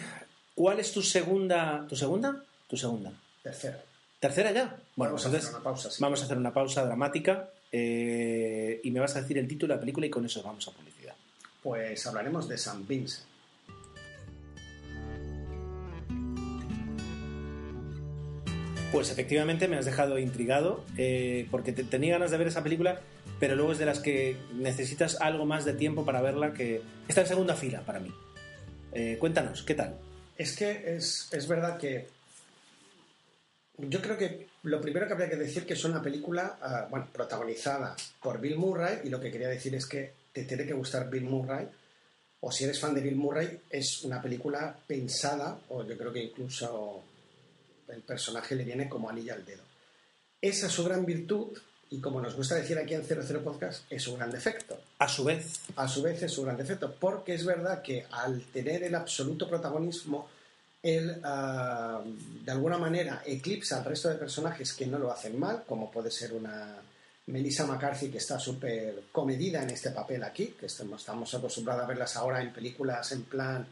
¿Cuál 0.55 0.79
es 0.79 0.91
tu 0.91 1.01
segunda? 1.01 1.85
¿Tu 1.87 1.95
segunda? 1.95 2.43
Tu 2.67 2.77
segunda. 2.77 3.11
Tercera. 3.43 3.81
¿Tercera 4.19 4.51
ya? 4.51 4.75
Bueno, 4.95 5.13
Vamos 5.13 5.21
pues 5.21 5.25
a 5.25 5.27
entonces 5.27 5.43
hacer 5.49 5.55
una 5.55 5.63
pausa. 5.63 5.91
sí. 5.91 5.97
vamos 6.01 6.21
a 6.21 6.25
hacer 6.25 6.37
una 6.37 6.53
pausa 6.53 6.85
dramática 6.85 7.49
eh, 7.71 8.81
y 8.83 8.91
me 8.91 8.99
vas 8.99 9.15
a 9.15 9.21
decir 9.21 9.37
el 9.37 9.47
título 9.47 9.73
de 9.73 9.77
la 9.77 9.79
película 9.81 10.07
y 10.07 10.09
con 10.09 10.25
eso 10.25 10.41
vamos 10.43 10.67
a 10.67 10.71
publicidad. 10.71 11.13
Pues 11.61 12.05
hablaremos 12.07 12.47
de 12.47 12.57
San 12.57 12.87
Vincent. 12.87 13.25
Pues 18.91 19.09
efectivamente 19.11 19.67
me 19.67 19.75
has 19.77 19.85
dejado 19.85 20.17
intrigado 20.17 20.83
eh, 20.97 21.47
porque 21.51 21.73
te- 21.73 21.83
tenía 21.83 22.13
ganas 22.13 22.31
de 22.31 22.37
ver 22.37 22.47
esa 22.47 22.63
película, 22.63 23.01
pero 23.39 23.55
luego 23.55 23.73
es 23.73 23.77
de 23.79 23.85
las 23.85 23.99
que 23.99 24.37
necesitas 24.55 25.19
algo 25.19 25.45
más 25.45 25.65
de 25.65 25.73
tiempo 25.73 26.05
para 26.05 26.21
verla 26.21 26.53
que 26.53 26.81
está 27.07 27.21
en 27.21 27.27
segunda 27.27 27.55
fila 27.55 27.81
para 27.81 27.99
mí. 27.99 28.13
Eh, 28.93 29.17
cuéntanos, 29.19 29.63
¿qué 29.63 29.73
tal? 29.75 29.97
Es 30.37 30.55
que 30.55 30.95
es, 30.95 31.27
es 31.33 31.47
verdad 31.47 31.77
que 31.77 32.07
yo 33.77 34.01
creo 34.01 34.17
que 34.17 34.47
lo 34.63 34.79
primero 34.81 35.05
que 35.05 35.13
habría 35.13 35.29
que 35.29 35.35
decir 35.35 35.65
que 35.65 35.73
es 35.73 35.83
una 35.83 36.01
película 36.01 36.57
ah, 36.61 36.87
bueno, 36.89 37.07
protagonizada 37.11 37.95
por 38.21 38.39
Bill 38.39 38.57
Murray 38.57 38.99
y 39.03 39.09
lo 39.09 39.19
que 39.19 39.31
quería 39.31 39.49
decir 39.49 39.75
es 39.75 39.85
que 39.85 40.13
te 40.31 40.43
tiene 40.45 40.65
que 40.65 40.73
gustar 40.73 41.09
Bill 41.09 41.25
Murray 41.25 41.67
o 42.39 42.51
si 42.51 42.63
eres 42.63 42.79
fan 42.79 42.93
de 42.95 43.01
Bill 43.01 43.15
Murray, 43.15 43.59
es 43.69 44.03
una 44.03 44.21
película 44.21 44.75
pensada, 44.87 45.59
o 45.69 45.83
yo 45.83 45.97
creo 45.97 46.13
que 46.13 46.23
incluso 46.23 47.03
el 47.89 48.01
personaje 48.01 48.55
le 48.55 48.63
viene 48.63 48.89
como 48.89 49.09
anilla 49.09 49.33
al 49.33 49.45
dedo. 49.45 49.63
Esa 50.41 50.67
es 50.67 50.73
su 50.73 50.83
gran 50.83 51.05
virtud, 51.05 51.57
y 51.89 51.99
como 51.99 52.21
nos 52.21 52.35
gusta 52.35 52.55
decir 52.55 52.77
aquí 52.77 52.93
en 52.93 53.05
00 53.05 53.41
Podcast, 53.41 53.85
es 53.89 54.03
su 54.03 54.15
gran 54.15 54.29
defecto. 54.29 54.79
A 54.99 55.07
su 55.07 55.23
vez. 55.23 55.61
A 55.75 55.87
su 55.87 56.01
vez 56.01 56.21
es 56.21 56.31
su 56.31 56.43
gran 56.43 56.57
defecto, 56.57 56.93
porque 56.99 57.33
es 57.33 57.45
verdad 57.45 57.81
que 57.81 58.05
al 58.11 58.41
tener 58.43 58.83
el 58.83 58.95
absoluto 58.95 59.49
protagonismo, 59.49 60.29
él 60.83 61.19
ah, 61.23 62.01
de 62.43 62.51
alguna 62.51 62.77
manera 62.77 63.23
eclipsa 63.25 63.77
al 63.77 63.85
resto 63.85 64.09
de 64.09 64.15
personajes 64.15 64.73
que 64.73 64.85
no 64.85 64.99
lo 64.99 65.11
hacen 65.11 65.39
mal, 65.39 65.63
como 65.65 65.89
puede 65.89 66.11
ser 66.11 66.33
una 66.33 66.75
Melissa 67.27 67.65
McCarthy, 67.65 68.09
que 68.09 68.19
está 68.19 68.39
súper 68.39 69.03
comedida 69.11 69.63
en 69.63 69.69
este 69.69 69.91
papel 69.91 70.23
aquí, 70.23 70.55
que 70.59 70.67
estamos, 70.67 71.01
estamos 71.01 71.33
acostumbrados 71.33 71.83
a 71.83 71.87
verlas 71.87 72.15
ahora 72.15 72.41
en 72.41 72.53
películas 72.53 73.11
en 73.11 73.23
plan 73.23 73.67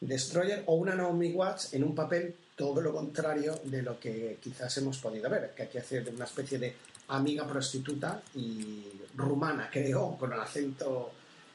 Destroyer, 0.00 0.62
o 0.66 0.74
una 0.74 0.94
Naomi 0.94 1.32
Watts 1.32 1.74
en 1.74 1.84
un 1.84 1.94
papel 1.94 2.34
todo 2.60 2.82
lo 2.82 2.92
contrario 2.92 3.58
de 3.64 3.80
lo 3.80 3.98
que 3.98 4.36
quizás 4.38 4.76
hemos 4.76 4.98
podido 4.98 5.30
ver, 5.30 5.54
que 5.56 5.62
aquí 5.62 5.78
hace 5.78 6.04
una 6.14 6.26
especie 6.26 6.58
de 6.58 6.76
amiga 7.08 7.48
prostituta 7.48 8.20
y 8.34 8.84
rumana, 9.16 9.70
creo, 9.72 10.14
con 10.18 10.30
el 10.34 10.40
acento, 10.40 11.10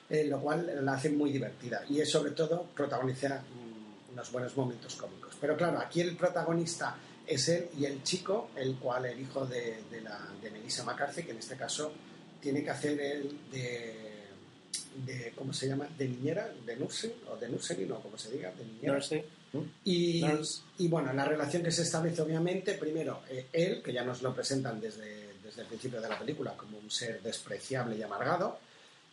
eh, 0.10 0.26
lo 0.26 0.40
cual 0.40 0.84
la 0.84 0.94
hace 0.94 1.12
muy 1.12 1.32
divertida. 1.32 1.84
Y 1.88 2.02
es 2.02 2.10
sobre 2.10 2.32
todo 2.32 2.70
protagoniza 2.76 3.36
mm, 3.36 4.14
unos 4.14 4.32
buenos 4.32 4.58
momentos 4.58 4.96
cómicos. 4.96 5.36
Pero 5.40 5.56
claro, 5.56 5.78
aquí 5.78 6.02
el 6.02 6.18
protagonista 6.18 6.98
es 7.28 7.50
él 7.50 7.68
y 7.78 7.86
el 7.86 8.02
chico, 8.02 8.50
el 8.56 8.76
cual 8.78 9.06
el 9.06 9.20
hijo 9.20 9.46
de, 9.46 9.84
de, 9.92 10.02
la, 10.02 10.20
de 10.42 10.50
Melissa 10.50 10.84
McCarthy, 10.84 11.22
que 11.22 11.32
en 11.34 11.38
este 11.38 11.56
caso 11.56 11.92
tiene 12.42 12.64
que 12.64 12.72
hacer 12.72 13.00
el 13.00 13.52
de 13.52 14.06
de 15.06 15.34
¿cómo 15.36 15.54
se 15.54 15.68
llama? 15.68 15.88
de 15.98 16.08
niñera, 16.08 16.50
de 16.66 16.76
nursing 16.78 17.12
o 17.30 17.36
de 17.36 17.50
nursery, 17.50 17.86
no, 17.86 18.00
como 18.00 18.18
se 18.18 18.32
diga, 18.32 18.52
de 18.52 18.66
niñera. 18.66 19.00
Y, 19.84 20.24
y, 20.78 20.88
bueno, 20.88 21.14
la 21.14 21.26
relación 21.26 21.64
que 21.64 21.72
se 21.72 21.84
establece 21.84 22.22
obviamente, 22.22 22.74
primero, 22.74 23.22
eh, 23.30 23.48
él, 23.54 23.82
que 23.84 23.94
ya 23.94 24.04
nos 24.04 24.22
lo 24.22 24.34
presentan 24.34 24.80
desde, 24.80 25.34
desde 25.44 25.62
el 25.62 25.68
principio 25.68 26.02
de 26.02 26.10
la 26.10 26.20
película 26.20 26.54
como 26.58 26.78
un 26.78 26.90
ser 26.90 27.22
despreciable 27.22 27.96
y 27.98 28.02
amargado, 28.02 28.60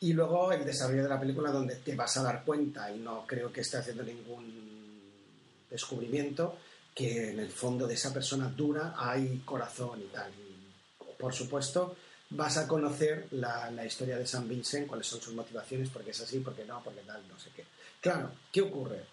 y 0.00 0.12
luego 0.12 0.52
el 0.52 0.64
desarrollo 0.64 1.04
de 1.04 1.08
la 1.08 1.20
película 1.20 1.50
donde 1.50 1.76
te 1.76 1.94
vas 1.94 2.16
a 2.16 2.22
dar 2.22 2.44
cuenta, 2.44 2.90
y 2.90 2.98
no 2.98 3.24
creo 3.26 3.52
que 3.52 3.60
esté 3.60 3.76
haciendo 3.76 4.02
ningún 4.02 5.00
descubrimiento, 5.70 6.58
que 6.94 7.30
en 7.30 7.40
el 7.40 7.50
fondo 7.50 7.86
de 7.86 7.94
esa 7.94 8.12
persona 8.12 8.48
dura 8.48 8.94
hay 8.96 9.42
corazón 9.44 10.00
y 10.02 10.06
tal. 10.06 10.30
Y, 10.32 11.12
por 11.18 11.32
supuesto, 11.32 11.96
vas 12.30 12.56
a 12.56 12.66
conocer 12.66 13.28
la, 13.32 13.70
la, 13.70 13.84
historia 13.84 14.18
de 14.18 14.26
San 14.26 14.48
Vincent, 14.48 14.86
cuáles 14.86 15.06
son 15.06 15.20
sus 15.20 15.34
motivaciones, 15.34 15.88
porque 15.90 16.10
es 16.10 16.20
así, 16.20 16.40
porque 16.40 16.64
no, 16.64 16.82
porque 16.82 17.00
tal, 17.02 17.22
no 17.28 17.38
sé 17.38 17.50
qué. 17.54 17.64
Claro, 18.00 18.32
¿qué 18.50 18.62
ocurre? 18.62 19.04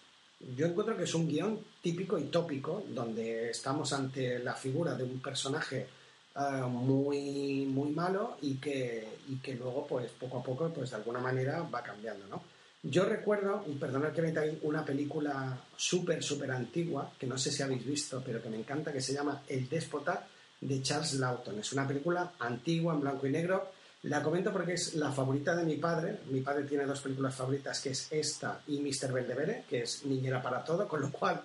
Yo 0.55 0.65
encuentro 0.65 0.95
que 0.95 1.03
es 1.03 1.13
un 1.13 1.27
guion 1.27 1.59
típico 1.81 2.17
y 2.17 2.25
tópico, 2.25 2.83
donde 2.89 3.49
estamos 3.49 3.91
ante 3.93 4.39
la 4.39 4.53
figura 4.53 4.95
de 4.95 5.03
un 5.03 5.21
personaje 5.21 5.87
uh, 6.35 6.67
muy, 6.67 7.65
muy 7.65 7.91
malo 7.91 8.37
y 8.41 8.55
que, 8.55 9.07
y 9.27 9.35
que 9.37 9.55
luego, 9.55 9.85
pues 9.85 10.11
poco 10.11 10.39
a 10.39 10.43
poco, 10.43 10.69
pues 10.69 10.91
de 10.91 10.95
alguna 10.95 11.19
manera 11.19 11.61
va 11.63 11.83
cambiando, 11.83 12.25
¿no? 12.27 12.41
Yo 12.81 13.03
recuerdo, 13.03 13.65
y 13.67 13.73
perdonad 13.73 14.13
que 14.13 14.21
me 14.21 14.57
una 14.61 14.85
película 14.85 15.59
súper, 15.75 16.23
súper 16.23 16.51
antigua, 16.51 17.11
que 17.19 17.27
no 17.27 17.37
sé 17.37 17.51
si 17.51 17.61
habéis 17.61 17.85
visto, 17.85 18.23
pero 18.25 18.41
que 18.41 18.49
me 18.49 18.57
encanta, 18.57 18.93
que 18.93 19.01
se 19.01 19.13
llama 19.13 19.43
El 19.49 19.67
Déspota, 19.67 20.25
de 20.61 20.81
Charles 20.81 21.13
Lawton. 21.13 21.59
Es 21.59 21.71
una 21.73 21.87
película 21.87 22.33
antigua, 22.39 22.93
en 22.93 23.01
blanco 23.01 23.27
y 23.27 23.31
negro. 23.31 23.71
La 24.03 24.23
comento 24.23 24.53
porque 24.53 24.73
es 24.73 24.95
la 24.95 25.11
favorita 25.11 25.55
de 25.55 25.65
mi 25.65 25.75
padre. 25.75 26.19
Mi 26.29 26.39
padre 26.39 26.63
tiene 26.63 26.85
dos 26.85 27.01
películas 27.01 27.35
favoritas, 27.35 27.81
que 27.81 27.89
es 27.89 28.07
esta 28.11 28.61
y 28.67 28.79
Mr. 28.79 29.11
Beldebere, 29.11 29.65
que 29.69 29.81
es 29.81 30.05
Niñera 30.05 30.41
para 30.41 30.63
todo, 30.63 30.87
con 30.87 31.01
lo 31.01 31.11
cual 31.11 31.43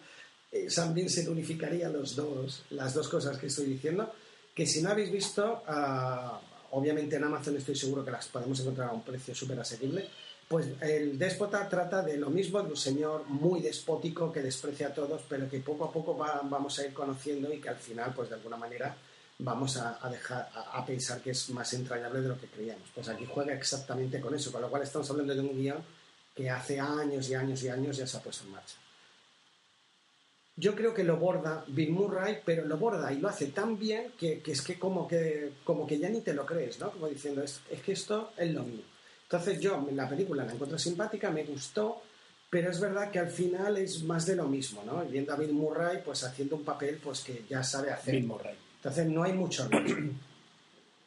eh, 0.53 0.69
también 0.73 1.11
se 1.11 1.29
unificaría 1.29 1.89
los 1.89 2.15
dos, 2.15 2.65
las 2.71 2.95
dos 2.95 3.09
cosas 3.09 3.39
que 3.39 3.49
estoy 3.49 3.67
diciendo. 3.67 4.13
Que 4.55 4.67
si 4.67 4.83
no 4.83 4.91
habéis 4.91 5.11
visto, 5.11 5.65
uh, 5.67 6.77
obviamente 6.77 7.17
en 7.17 7.25
Amazon 7.25 7.57
estoy 7.57 7.75
seguro 7.75 8.05
que 8.05 8.13
las 8.13 8.29
podemos 8.29 8.61
encontrar 8.61 8.91
a 8.91 8.93
un 8.93 9.03
precio 9.03 9.35
súper 9.35 9.59
asequible. 9.59 10.09
Pues 10.47 10.69
el 10.81 11.19
déspota 11.19 11.69
trata 11.69 12.03
de 12.03 12.19
lo 12.19 12.31
mismo, 12.31 12.63
de 12.63 12.69
un 12.69 12.77
señor 12.77 13.25
muy 13.27 13.63
despótico 13.63 14.31
que 14.31 14.43
desprecia 14.43 14.89
a 14.89 14.95
todos, 14.95 15.23
pero 15.29 15.51
que 15.51 15.59
poco 15.59 15.87
a 15.87 15.93
poco 15.93 16.17
va, 16.17 16.41
vamos 16.45 16.79
a 16.79 16.87
ir 16.87 16.93
conociendo 16.93 17.53
y 17.53 17.61
que 17.61 17.71
al 17.71 17.77
final, 17.79 18.13
pues 18.15 18.29
de 18.29 18.37
alguna 18.37 18.57
manera, 18.57 18.95
vamos 19.45 19.77
a, 19.77 19.99
dejar 20.11 20.49
a, 20.55 20.85
pensar 20.85 21.21
que 21.21 21.31
es 21.31 21.51
más 21.51 21.73
entrañable 21.75 22.23
de 22.23 22.29
lo 22.29 22.41
que 22.41 22.47
creíamos. 22.47 22.89
Pues 22.95 23.09
aquí 23.09 23.27
juega 23.27 23.53
exactamente 23.53 24.21
con 24.21 24.35
eso, 24.35 24.51
con 24.51 24.63
lo 24.63 24.71
cual 24.71 24.83
estamos 24.83 25.09
hablando 25.11 25.35
de 25.35 25.41
un 25.41 25.57
guion 25.57 25.83
que 26.35 26.51
hace 26.51 26.81
años 26.81 27.29
y 27.29 27.35
años 27.35 27.63
y 27.63 27.69
años 27.69 27.97
ya 27.97 28.07
se 28.07 28.17
ha 28.17 28.21
puesto 28.21 28.45
en 28.45 28.53
marcha. 28.53 28.77
Yo 30.57 30.75
creo 30.75 30.95
que 30.95 31.05
lo 31.05 31.19
borda 31.19 31.65
Bill 31.67 31.91
Murray, 31.91 32.41
pero 32.45 32.65
lo 32.65 32.79
borda 32.79 33.13
y 33.13 33.19
lo 33.19 33.29
hace 33.29 33.49
tan 33.49 33.79
bien 33.79 34.13
que, 34.19 34.41
es 34.47 34.63
que 34.63 34.79
como, 34.79 35.07
que 35.07 35.53
como 35.65 35.87
que 35.87 35.99
ya 35.99 36.09
ni 36.09 36.21
te 36.21 36.33
lo 36.33 36.47
crees, 36.47 36.79
¿no? 36.79 36.91
Como 36.91 37.09
diciendo, 37.09 37.43
es, 37.43 37.61
es 37.71 37.83
que 37.83 37.93
esto 37.93 38.33
es 38.37 38.53
lo 38.53 38.63
mío. 38.63 38.85
Entonces 39.25 39.61
yo 39.61 39.87
la 39.93 40.09
película 40.09 40.45
la 40.45 40.53
encuentro 40.53 40.79
simpática, 40.79 41.31
me 41.31 41.45
gustó, 41.45 42.03
pero 42.49 42.71
es 42.71 42.81
verdad 42.81 43.11
que 43.11 43.19
al 43.19 43.31
final 43.31 43.77
es 43.79 44.05
más 44.05 44.27
de 44.27 44.37
lo 44.37 44.47
mismo, 44.47 44.85
¿no? 44.87 45.05
Viendo 45.05 45.33
a 45.33 45.37
Bill 45.37 45.53
Murray 45.53 46.03
pues 46.05 46.23
haciendo 46.23 46.57
un 46.57 46.65
papel 46.65 47.01
pues 47.03 47.21
que 47.21 47.45
ya 47.49 47.65
sabe 47.65 47.91
hacer. 47.91 48.15
Bill 48.15 48.27
Murray. 48.27 48.64
Entonces 48.85 49.07
no 49.07 49.23
hay 49.23 49.33
mucho 49.33 49.67
riesgo. 49.67 50.13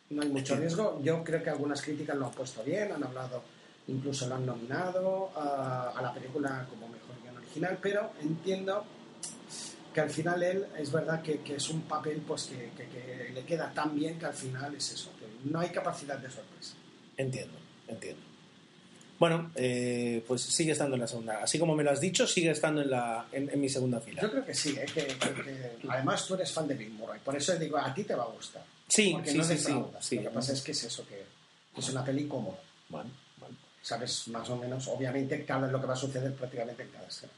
No 0.10 0.22
hay 0.24 0.30
mucho 0.30 0.56
riesgo. 0.56 1.00
Yo 1.04 1.24
creo 1.24 1.44
que 1.44 1.52
algunas 1.52 1.82
críticas 1.82 2.18
lo 2.18 2.26
han 2.26 2.32
puesto 2.32 2.64
bien, 2.64 2.92
han 2.92 3.04
hablado, 3.04 3.44
incluso 3.88 4.28
lo 4.28 4.36
han 4.36 4.46
nominado 4.48 5.30
a, 5.36 6.00
la 6.02 6.12
película 6.12 6.66
como 6.70 6.88
mejor 6.88 7.22
guion 7.22 7.38
original, 7.38 7.78
pero 7.80 8.14
entiendo 8.22 8.84
que 9.94 10.02
al 10.02 10.10
final 10.10 10.42
él 10.42 10.66
es 10.78 10.92
verdad 10.92 11.22
que, 11.22 11.40
es 11.56 11.70
un 11.70 11.82
papel 11.82 12.24
pues 12.26 12.46
que, 12.46 13.32
le 13.32 13.44
queda 13.44 13.72
tan 13.72 13.94
bien 13.96 14.18
que 14.18 14.26
al 14.26 14.34
final 14.34 14.74
es 14.74 14.94
eso, 14.94 15.12
no 15.44 15.60
hay 15.60 15.70
capacidad 15.70 16.18
de 16.18 16.32
sorpresa. 16.32 16.74
Entiendo. 17.16 17.60
Entiendo. 17.88 18.27
Bueno, 19.20 19.52
eh, 19.56 20.24
pues 20.28 20.42
sigue 20.42 20.74
estando 20.74 20.96
en 20.96 21.02
la 21.02 21.08
segunda. 21.08 21.44
Así 21.44 21.58
como 21.58 21.76
me 21.76 21.84
lo 21.84 21.92
has 21.92 22.00
dicho, 22.00 22.28
sigue 22.28 22.52
estando 22.52 22.82
en, 22.82 22.92
la, 22.92 23.26
en, 23.32 23.60
mi 23.60 23.70
segunda 23.70 24.00
fila. 24.00 24.22
Yo 24.22 24.32
creo 24.32 24.46
que 24.46 24.54
sí, 24.54 24.76
¿eh? 24.78 24.86
que, 24.94 25.08
que, 25.08 25.88
además 25.90 26.26
tú 26.26 26.36
eres 26.36 26.52
fan 26.52 26.68
de 26.68 26.76
Bill 26.76 26.92
Murray, 26.92 27.20
por 27.24 27.36
eso 27.36 27.56
digo, 27.58 27.78
a 27.78 27.94
ti 27.94 28.04
te 28.04 28.16
va 28.16 28.24
a 28.24 28.28
gustar. 28.28 28.64
Sí, 28.88 29.12
porque 29.14 29.32
sí, 29.32 29.38
no 29.38 29.44
sí, 29.44 29.58
sí, 29.58 29.74
sí, 30.00 30.16
Lo 30.18 30.30
que 30.30 30.30
pasa 30.30 30.54
es 30.54 30.62
que 30.62 30.72
es 30.72 30.84
eso, 30.84 31.06
que 31.08 31.24
es 31.78 31.90
una 31.90 32.06
peli 32.06 32.28
cómoda. 32.28 32.60
Bueno, 32.90 33.10
bueno. 33.40 33.56
Sabes 33.82 34.28
más 34.30 34.50
o 34.50 34.58
menos, 34.58 34.88
obviamente, 34.88 35.44
cada, 35.46 35.68
lo 35.68 35.80
que 35.82 35.88
va 35.88 35.94
a 35.94 35.98
suceder 35.98 36.34
prácticamente 36.34 36.84
en 36.84 36.90
cada 36.90 37.08
escena. 37.08 37.32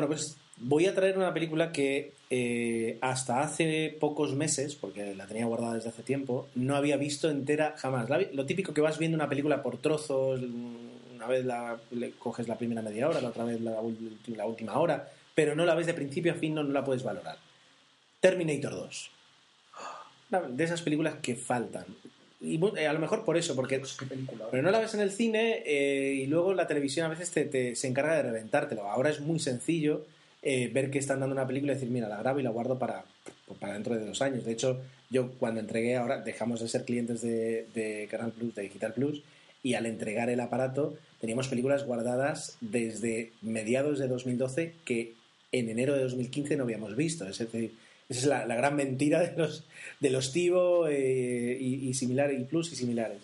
No. 0.00 0.06
Bueno, 0.06 0.08
pues 0.08 0.36
voy 0.60 0.86
a 0.86 0.94
traer 0.94 1.16
una 1.16 1.34
película 1.34 1.72
que 1.72 2.12
eh, 2.30 2.98
hasta 3.00 3.40
hace 3.40 3.96
pocos 3.98 4.34
meses, 4.34 4.74
porque 4.74 5.14
la 5.14 5.26
tenía 5.26 5.46
guardada 5.46 5.74
desde 5.74 5.88
hace 5.88 6.02
tiempo, 6.02 6.48
no 6.54 6.76
había 6.76 6.96
visto 6.96 7.30
entera 7.30 7.74
jamás. 7.76 8.08
Lo 8.32 8.46
típico 8.46 8.74
que 8.74 8.80
vas 8.80 8.98
viendo 8.98 9.16
una 9.16 9.28
película 9.28 9.62
por 9.62 9.78
trozos, 9.78 10.40
una 11.14 11.26
vez 11.26 11.44
coges 12.18 12.48
la 12.48 12.58
primera 12.58 12.82
media 12.82 13.08
hora, 13.08 13.20
la 13.20 13.30
otra 13.30 13.44
vez 13.44 13.60
la, 13.60 13.76
la, 14.36 14.46
última 14.46 14.78
hora, 14.78 15.08
pero 15.34 15.54
no 15.54 15.64
la 15.64 15.74
ves 15.74 15.86
de 15.86 15.94
principio 15.94 16.32
a 16.32 16.36
fin, 16.36 16.54
no, 16.54 16.62
no 16.62 16.72
la 16.72 16.84
puedes 16.84 17.02
valorar. 17.02 17.36
Terminator 18.20 18.72
2. 18.72 19.10
De 20.50 20.64
esas 20.64 20.82
películas 20.82 21.16
que 21.22 21.36
faltan. 21.36 21.86
Y 22.40 22.60
eh, 22.76 22.86
a 22.86 22.92
lo 22.92 23.00
mejor 23.00 23.24
por 23.24 23.36
eso, 23.36 23.56
porque. 23.56 23.78
Pues, 23.78 23.94
película, 23.94 24.46
pero 24.50 24.62
no 24.62 24.70
la 24.70 24.78
ves 24.78 24.94
en 24.94 25.00
el 25.00 25.10
cine 25.10 25.62
eh, 25.66 26.14
y 26.14 26.26
luego 26.26 26.54
la 26.54 26.66
televisión 26.66 27.06
a 27.06 27.08
veces 27.08 27.30
te, 27.30 27.44
te, 27.44 27.74
se 27.74 27.88
encarga 27.88 28.16
de 28.16 28.22
reventártelo. 28.22 28.88
Ahora 28.88 29.10
es 29.10 29.20
muy 29.20 29.40
sencillo 29.40 30.06
eh, 30.42 30.70
ver 30.72 30.90
que 30.90 30.98
están 30.98 31.20
dando 31.20 31.34
una 31.34 31.46
película 31.46 31.72
y 31.72 31.74
decir, 31.74 31.90
mira, 31.90 32.08
la 32.08 32.18
grabo 32.18 32.38
y 32.38 32.44
la 32.44 32.50
guardo 32.50 32.78
para, 32.78 33.04
para 33.58 33.74
dentro 33.74 33.96
de 33.96 34.06
dos 34.06 34.22
años. 34.22 34.44
De 34.44 34.52
hecho, 34.52 34.80
yo 35.10 35.32
cuando 35.32 35.60
entregué 35.60 35.96
ahora, 35.96 36.20
dejamos 36.20 36.60
de 36.60 36.68
ser 36.68 36.84
clientes 36.84 37.22
de, 37.22 37.66
de 37.74 38.06
Canal 38.08 38.30
Plus, 38.30 38.54
de 38.54 38.62
Digital 38.62 38.94
Plus, 38.94 39.22
y 39.64 39.74
al 39.74 39.86
entregar 39.86 40.30
el 40.30 40.38
aparato 40.38 40.96
teníamos 41.20 41.48
películas 41.48 41.84
guardadas 41.84 42.56
desde 42.60 43.32
mediados 43.42 43.98
de 43.98 44.06
2012 44.06 44.74
que 44.84 45.14
en 45.50 45.68
enero 45.68 45.94
de 45.94 46.04
2015 46.04 46.56
no 46.56 46.62
habíamos 46.62 46.94
visto. 46.94 47.26
Es 47.26 47.38
decir, 47.38 47.74
esa 48.08 48.20
es 48.20 48.26
la, 48.26 48.46
la 48.46 48.54
gran 48.56 48.74
mentira 48.76 49.20
de 49.20 49.36
los, 49.36 49.64
de 50.00 50.10
los 50.10 50.32
Tivo 50.32 50.88
eh, 50.88 51.56
y, 51.60 51.88
y 51.88 51.94
similares, 51.94 52.40
y 52.40 52.44
Plus 52.44 52.72
y 52.72 52.76
similares. 52.76 53.18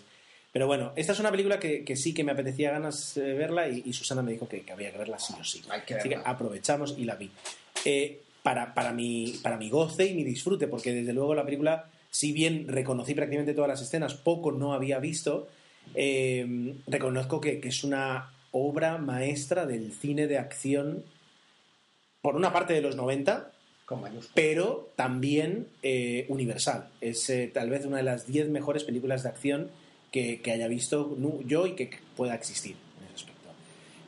Pero 0.55 0.67
bueno, 0.67 0.93
esta 0.95 1.11
es 1.11 1.19
una 1.19 1.31
película 1.31 1.59
que, 1.59 1.83
que 1.83 1.97
sí 1.97 2.13
que 2.13 2.23
me 2.23 2.31
apetecía 2.31 2.71
ganas 2.71 3.15
de 3.15 3.33
verla 3.33 3.67
y, 3.67 3.83
y 3.85 3.91
Susana 3.91 4.21
me 4.21 4.31
dijo 4.31 4.47
que, 4.47 4.61
que, 4.61 4.71
había 4.71 4.91
que 4.91 4.97
verla 4.97 5.19
sí 5.19 5.33
o 5.37 5.43
sí. 5.43 5.61
Hay 5.69 5.81
que 5.81 5.95
Así 5.95 6.07
que 6.07 6.15
aprovechamos 6.23 6.95
y 6.97 7.03
la 7.03 7.15
vi. 7.15 7.29
Eh, 7.83 8.21
para, 8.41 8.73
para, 8.73 8.93
mi, 8.93 9.37
para 9.43 9.57
mi 9.57 9.69
goce 9.69 10.05
y 10.05 10.13
mi 10.13 10.23
disfrute, 10.23 10.67
porque 10.67 10.93
desde 10.93 11.11
luego 11.11 11.35
la 11.35 11.43
película, 11.43 11.89
si 12.09 12.31
bien 12.31 12.67
reconocí 12.67 13.13
prácticamente 13.13 13.53
todas 13.53 13.67
las 13.67 13.81
escenas, 13.81 14.13
poco 14.13 14.51
no 14.51 14.73
había 14.73 14.99
visto, 14.99 15.49
eh, 15.93 16.75
reconozco 16.87 17.41
que, 17.41 17.59
que 17.59 17.69
es 17.69 17.83
una 17.83 18.31
obra 18.51 18.97
maestra 18.97 19.65
del 19.65 19.91
cine 19.91 20.27
de 20.27 20.37
acción, 20.37 21.03
por 22.21 22.35
una 22.35 22.53
parte 22.53 22.73
de 22.73 22.81
los 22.81 22.95
90, 22.95 23.51
pero 24.33 24.91
también 24.95 25.67
eh, 25.83 26.25
universal. 26.29 26.89
Es 27.01 27.29
eh, 27.29 27.51
tal 27.53 27.69
vez 27.69 27.85
una 27.85 27.97
de 27.97 28.03
las 28.03 28.27
10 28.27 28.49
mejores 28.49 28.83
películas 28.83 29.23
de 29.23 29.29
acción 29.29 29.69
que, 30.11 30.41
que, 30.41 30.51
haya 30.51 30.67
visto 30.67 31.17
yo 31.45 31.67
y 31.67 31.73
que 31.73 31.91
pueda 32.15 32.35
existir 32.35 32.75
en 32.99 33.05
ese 33.05 33.15
aspecto. 33.15 33.49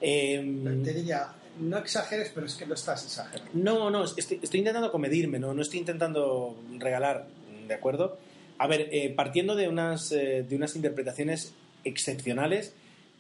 Em, 0.02 0.84
Te 0.84 0.94
diría, 0.94 1.28
no 1.60 1.78
exageres, 1.78 2.32
pero 2.34 2.46
es 2.46 2.56
que 2.56 2.66
no 2.66 2.74
estás 2.74 3.04
exagerando. 3.06 3.52
No, 3.54 3.90
no, 3.90 4.04
estoy, 4.06 4.40
estoy 4.42 4.60
intentando 4.60 4.92
comedirme, 4.92 5.40
¿no? 5.40 5.54
no 5.54 5.62
estoy 5.62 5.80
intentando 5.80 6.58
regalar, 6.78 7.28
¿de 7.68 7.74
acuerdo? 7.74 8.18
A 8.58 8.68
ver, 8.68 8.90
eh, 8.92 9.14
partiendo 9.16 9.56
de 9.56 9.68
unas, 9.68 10.12
eh, 10.12 10.46
de 10.48 10.56
unas 10.56 10.76
interpretaciones 10.76 11.54
excepcionales, 11.84 12.74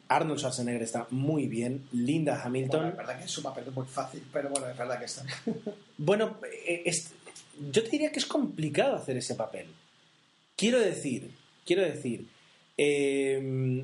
Arnold 0.10 0.39
Schwarzenegger 0.39 0.84
está 0.84 1.08
muy 1.12 1.47
bien, 1.47 1.88
Linda 1.91 2.34
Bueno, 2.34 2.45
Hamilton. 2.45 2.86
es 2.88 2.97
verdad 2.97 3.20
que 3.20 3.26
es 3.26 3.38
un 3.38 3.43
papel 3.43 3.66
muy 3.74 3.86
fácil, 3.86 4.24
pero 4.32 4.49
bueno, 4.49 4.68
es 4.70 4.78
verdad 4.78 4.99
que 4.99 5.05
está. 5.05 5.24
Bueno, 5.97 6.38
eh, 6.66 6.84
es- 6.86 7.12
yo 7.72 7.84
te 7.84 7.89
diría 7.89 8.12
que 8.12 8.20
es 8.20 8.26
complicado 8.26 8.95
hacer 8.95 9.18
ese 9.18 9.34
papel. 9.36 9.66
Quiero 10.55 10.80
decir, 10.80 11.32
quiero 11.66 11.82
decir, 11.82 12.28
eh, 12.78 13.84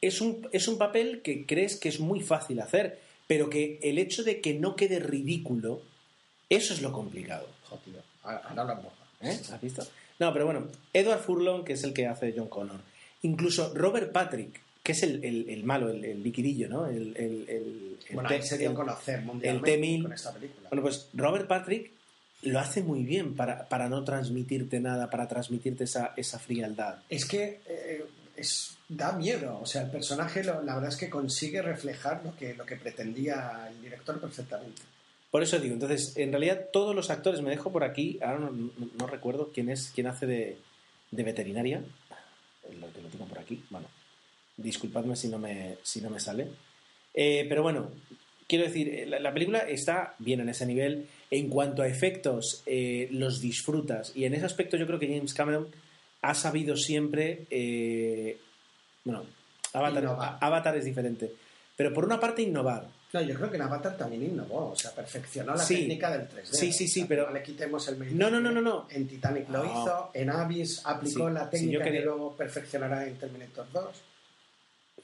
es, 0.00 0.20
un, 0.20 0.48
es 0.52 0.68
un 0.68 0.78
papel 0.78 1.22
que 1.22 1.46
crees 1.46 1.76
que 1.76 1.88
es 1.88 2.00
muy 2.00 2.20
fácil 2.20 2.60
hacer, 2.60 2.98
pero 3.26 3.48
que 3.50 3.78
el 3.82 3.98
hecho 3.98 4.22
de 4.24 4.40
que 4.40 4.54
no 4.54 4.74
quede 4.76 4.98
ridículo, 5.00 5.82
eso 6.48 6.74
es 6.74 6.82
lo 6.82 6.92
complicado. 6.92 7.46
Jodido. 7.68 8.02
Ahora 8.22 8.54
lo 8.54 8.62
aborda. 8.62 8.92
¿Eh? 9.20 9.38
¿Has 9.52 9.60
visto? 9.60 9.86
No, 10.18 10.32
pero 10.32 10.44
bueno, 10.46 10.66
Edward 10.92 11.20
Furlong, 11.20 11.64
que 11.64 11.74
es 11.74 11.84
el 11.84 11.92
que 11.92 12.06
hace 12.06 12.34
John 12.36 12.48
Connor. 12.48 12.80
Incluso 13.22 13.72
Robert 13.74 14.10
Patrick, 14.12 14.60
que 14.88 14.92
es 14.92 15.02
el, 15.02 15.22
el- 15.22 15.50
el 15.50 15.64
malo, 15.64 15.90
el, 15.90 16.02
el 16.02 16.22
liquidillo, 16.22 16.66
¿no? 16.66 16.86
El, 16.86 17.14
el, 17.16 17.98
Bueno, 18.14 18.26
te- 18.28 18.40
se 18.42 18.56
dio 18.56 18.70
a 18.70 18.74
conocer 18.74 19.20
mundialmente 19.22 19.74
el 19.74 19.80
T-1000. 19.82 20.02
con 20.02 20.12
esta 20.14 20.32
película. 20.32 20.68
Bueno, 20.70 20.82
pues 20.82 21.08
Robert 21.12 21.46
Patrick 21.46 21.90
lo 22.42 22.58
hace 22.58 22.82
muy 22.82 23.02
bien 23.02 23.34
para, 23.36 23.68
para 23.68 23.90
no 23.90 24.02
transmitirte 24.02 24.80
nada, 24.80 25.10
para 25.10 25.28
transmitirte 25.28 25.84
esa, 25.84 26.14
esa 26.16 26.38
frialdad. 26.38 27.00
Es 27.10 27.26
que 27.26 27.60
eh, 27.66 28.04
es, 28.36 28.78
da 28.88 29.12
miedo. 29.12 29.58
O 29.60 29.66
sea, 29.66 29.82
el 29.82 29.90
personaje, 29.90 30.42
lo- 30.42 30.62
la 30.62 30.74
verdad 30.76 30.88
es 30.90 30.96
que 30.96 31.10
consigue 31.10 31.60
reflejar 31.60 32.22
lo 32.24 32.34
que, 32.34 32.54
lo 32.54 32.64
que 32.64 32.76
pretendía 32.76 33.68
el 33.70 33.82
director 33.82 34.18
perfectamente. 34.20 34.80
Por 35.30 35.42
eso 35.42 35.58
digo, 35.60 35.74
entonces, 35.74 36.16
en 36.16 36.30
realidad 36.32 36.68
todos 36.72 36.94
los 36.96 37.10
actores, 37.10 37.42
me 37.42 37.50
dejo 37.50 37.70
por 37.70 37.84
aquí, 37.84 38.18
ahora 38.22 38.38
no, 38.38 38.50
no- 38.52 38.70
no 38.98 39.06
recuerdo 39.06 39.50
quién 39.52 39.68
es, 39.68 39.92
quién 39.94 40.06
hace 40.06 40.24
de, 40.26 40.56
de 41.10 41.22
veterinaria, 41.22 41.82
lo 42.72 42.86
lo 42.86 43.08
tengo 43.10 43.26
por 43.26 43.38
aquí, 43.38 43.62
bueno, 43.70 43.87
disculpadme 44.58 45.16
si 45.16 45.28
no 45.28 45.38
me, 45.38 45.78
si 45.82 46.00
no 46.02 46.10
me 46.10 46.20
sale. 46.20 46.48
Eh, 47.14 47.46
pero 47.48 47.62
bueno, 47.62 47.90
quiero 48.46 48.64
decir, 48.64 48.88
eh, 48.88 49.06
la, 49.06 49.18
la 49.18 49.32
película 49.32 49.60
está 49.60 50.14
bien 50.18 50.40
en 50.40 50.50
ese 50.50 50.66
nivel. 50.66 51.08
En 51.30 51.48
cuanto 51.48 51.82
a 51.82 51.88
efectos, 51.88 52.62
eh, 52.66 53.08
los 53.12 53.40
disfrutas. 53.40 54.12
Y 54.14 54.24
en 54.24 54.34
ese 54.34 54.44
aspecto 54.46 54.76
yo 54.76 54.86
creo 54.86 54.98
que 54.98 55.08
James 55.08 55.32
Cameron 55.34 55.68
ha 56.22 56.34
sabido 56.34 56.76
siempre... 56.76 57.46
eh, 57.50 58.38
bueno, 59.04 59.24
Avatar. 59.72 60.38
Avatar 60.40 60.76
es 60.76 60.84
diferente. 60.84 61.32
Pero 61.76 61.92
por 61.94 62.04
una 62.04 62.18
parte 62.18 62.42
innovar. 62.42 62.86
No, 63.12 63.22
yo 63.22 63.34
creo 63.36 63.48
que 63.50 63.56
en 63.56 63.62
Avatar 63.62 63.96
también 63.96 64.22
innovó, 64.22 64.70
o 64.72 64.76
sea, 64.76 64.90
perfeccionó 64.94 65.54
la 65.54 65.62
Sí. 65.64 65.76
técnica 65.76 66.10
del 66.10 66.28
3D. 66.28 66.44
Sí, 66.44 66.72
sí, 66.72 66.84
O 66.84 66.88
sí, 66.88 66.88
sea, 66.88 67.06
pero- 67.08 67.26
No 67.28 67.32
le 67.34 67.42
quitemos 67.42 67.88
el 67.88 67.96
mérito. 67.96 68.18
No, 68.18 68.30
no, 68.30 68.40
no, 68.40 68.50
no, 68.50 68.60
no. 68.60 68.86
En 68.90 69.06
Titanic 69.08 69.48
lo 69.48 69.64
hizo, 69.64 70.10
en 70.12 70.28
Abyss 70.30 70.82
aplicó 70.84 71.28
Sí, 71.28 71.32
la 71.34 71.44
sí, 71.44 71.50
técnica 71.52 71.72
yo 71.72 71.84
quería- 71.84 72.00
que 72.00 72.04
luego 72.06 72.36
perfeccionará 72.36 73.06
en 73.06 73.16
Terminator 73.16 73.66
2. 73.72 73.84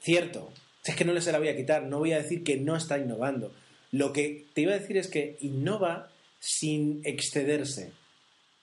Cierto. 0.05 0.51
Es 0.85 0.95
que 0.95 1.03
no 1.03 1.13
le 1.13 1.21
se 1.21 1.31
la 1.31 1.39
voy 1.39 1.47
a 1.49 1.55
quitar. 1.57 1.83
No 1.83 1.97
voy 1.99 2.13
a 2.13 2.21
decir 2.21 2.43
que 2.43 2.57
no 2.57 2.75
está 2.75 2.99
innovando. 2.99 3.51
Lo 3.91 4.13
que 4.13 4.45
te 4.53 4.61
iba 4.61 4.73
a 4.73 4.77
decir 4.79 4.97
es 4.97 5.07
que 5.07 5.35
innova 5.41 6.11
sin 6.39 7.01
excederse. 7.03 7.91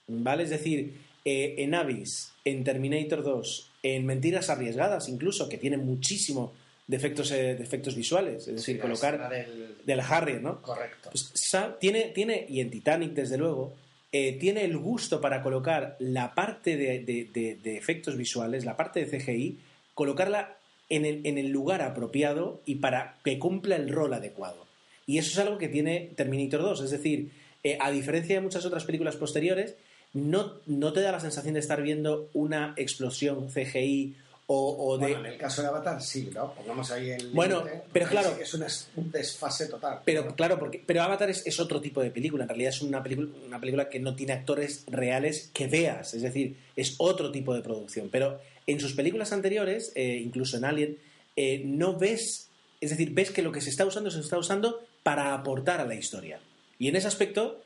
¿Vale? 0.06 0.44
Es 0.44 0.50
decir, 0.50 1.00
eh, 1.24 1.56
en 1.58 1.74
Abyss, 1.74 2.32
en 2.44 2.62
Terminator 2.62 3.22
2, 3.24 3.70
en 3.82 4.06
Mentiras 4.06 4.50
Arriesgadas, 4.50 5.08
incluso, 5.08 5.48
que 5.48 5.58
tiene 5.58 5.78
muchísimo 5.78 6.52
de 6.86 6.96
efectos, 6.96 7.30
eh, 7.32 7.54
de 7.56 7.62
efectos 7.64 7.96
visuales. 7.96 8.46
Es 8.46 8.54
decir, 8.56 8.76
Sí, 8.76 8.80
colocar 8.80 9.28
del... 9.28 9.76
del 9.84 10.00
Harrier, 10.00 10.42
¿no? 10.42 10.62
Correcto. 10.62 11.10
Pues, 11.10 11.32
tiene, 11.80 12.02
tiene, 12.14 12.46
y 12.48 12.60
en 12.60 12.70
Titanic, 12.70 13.12
desde 13.14 13.38
luego, 13.38 13.74
eh, 14.12 14.36
tiene 14.38 14.64
el 14.64 14.76
gusto 14.78 15.20
para 15.20 15.42
colocar 15.42 15.96
la 15.98 16.34
parte 16.34 16.76
de- 16.76 17.00
de- 17.00 17.56
de 17.56 17.76
efectos 17.76 18.16
visuales, 18.16 18.64
la 18.64 18.76
parte 18.76 19.04
de 19.04 19.06
CGI, 19.18 19.58
colocarla 19.94 20.56
en 20.94 21.04
el, 21.06 21.26
en 21.26 21.38
el 21.38 21.48
lugar 21.48 21.82
apropiado 21.82 22.60
y 22.66 22.76
para 22.76 23.16
que 23.24 23.38
cumpla 23.38 23.76
el 23.76 23.88
rol 23.88 24.12
adecuado. 24.14 24.66
Y 25.06 25.18
eso 25.18 25.30
es 25.30 25.38
algo 25.38 25.58
que 25.58 25.68
tiene 25.68 26.10
Terminator 26.16 26.62
2. 26.62 26.82
Es 26.82 26.90
decir, 26.90 27.30
eh, 27.64 27.78
a 27.80 27.90
diferencia 27.90 28.36
de 28.36 28.40
muchas 28.42 28.64
otras 28.64 28.84
películas 28.84 29.16
posteriores, 29.16 29.74
no, 30.12 30.54
no 30.66 30.92
te 30.92 31.00
da 31.00 31.10
la 31.12 31.20
sensación 31.20 31.54
de 31.54 31.60
estar 31.60 31.80
viendo 31.82 32.28
una 32.34 32.74
explosión 32.76 33.48
CGI 33.48 34.14
o, 34.46 34.76
o 34.86 34.98
de... 34.98 35.06
Bueno, 35.14 35.20
en 35.20 35.32
el 35.32 35.38
caso 35.38 35.62
de 35.62 35.68
Avatar 35.68 36.02
sí, 36.02 36.30
¿no? 36.34 36.52
Pongamos 36.52 36.90
ahí 36.90 37.10
el 37.10 37.30
Bueno, 37.30 37.64
pero 37.92 38.06
claro. 38.08 38.30
sí 38.30 38.36
que 38.36 38.42
es 38.42 38.54
un, 38.54 38.62
es- 38.64 38.88
un 38.96 39.10
desfase 39.10 39.66
total. 39.68 40.00
Pero 40.04 40.34
claro, 40.36 40.58
porque 40.58 40.82
pero 40.84 41.02
Avatar 41.02 41.30
es, 41.30 41.46
es 41.46 41.58
otro 41.60 41.80
tipo 41.80 42.02
de 42.02 42.10
película. 42.10 42.42
En 42.44 42.48
realidad 42.48 42.70
es 42.70 42.82
una 42.82 43.02
película, 43.02 43.28
una 43.46 43.60
película 43.60 43.88
que 43.88 43.98
no 44.00 44.14
tiene 44.14 44.34
actores 44.34 44.84
reales 44.88 45.50
que 45.54 45.68
veas. 45.68 46.12
Es 46.14 46.22
decir, 46.22 46.56
es 46.76 46.96
otro 46.98 47.30
tipo 47.32 47.54
de 47.54 47.62
producción. 47.62 48.08
Pero 48.12 48.38
en 48.66 48.80
sus 48.80 48.92
películas 48.94 49.32
anteriores, 49.32 49.92
eh, 49.94 50.20
incluso 50.22 50.56
en 50.56 50.64
Alien, 50.64 50.98
eh, 51.36 51.62
no 51.64 51.98
ves. 51.98 52.48
Es 52.80 52.90
decir, 52.90 53.10
ves 53.12 53.30
que 53.30 53.42
lo 53.42 53.52
que 53.52 53.60
se 53.60 53.70
está 53.70 53.86
usando 53.86 54.10
se 54.10 54.20
está 54.20 54.38
usando 54.38 54.84
para 55.02 55.34
aportar 55.34 55.80
a 55.80 55.84
la 55.84 55.94
historia. 55.94 56.40
Y 56.78 56.88
en 56.88 56.96
ese 56.96 57.08
aspecto 57.08 57.60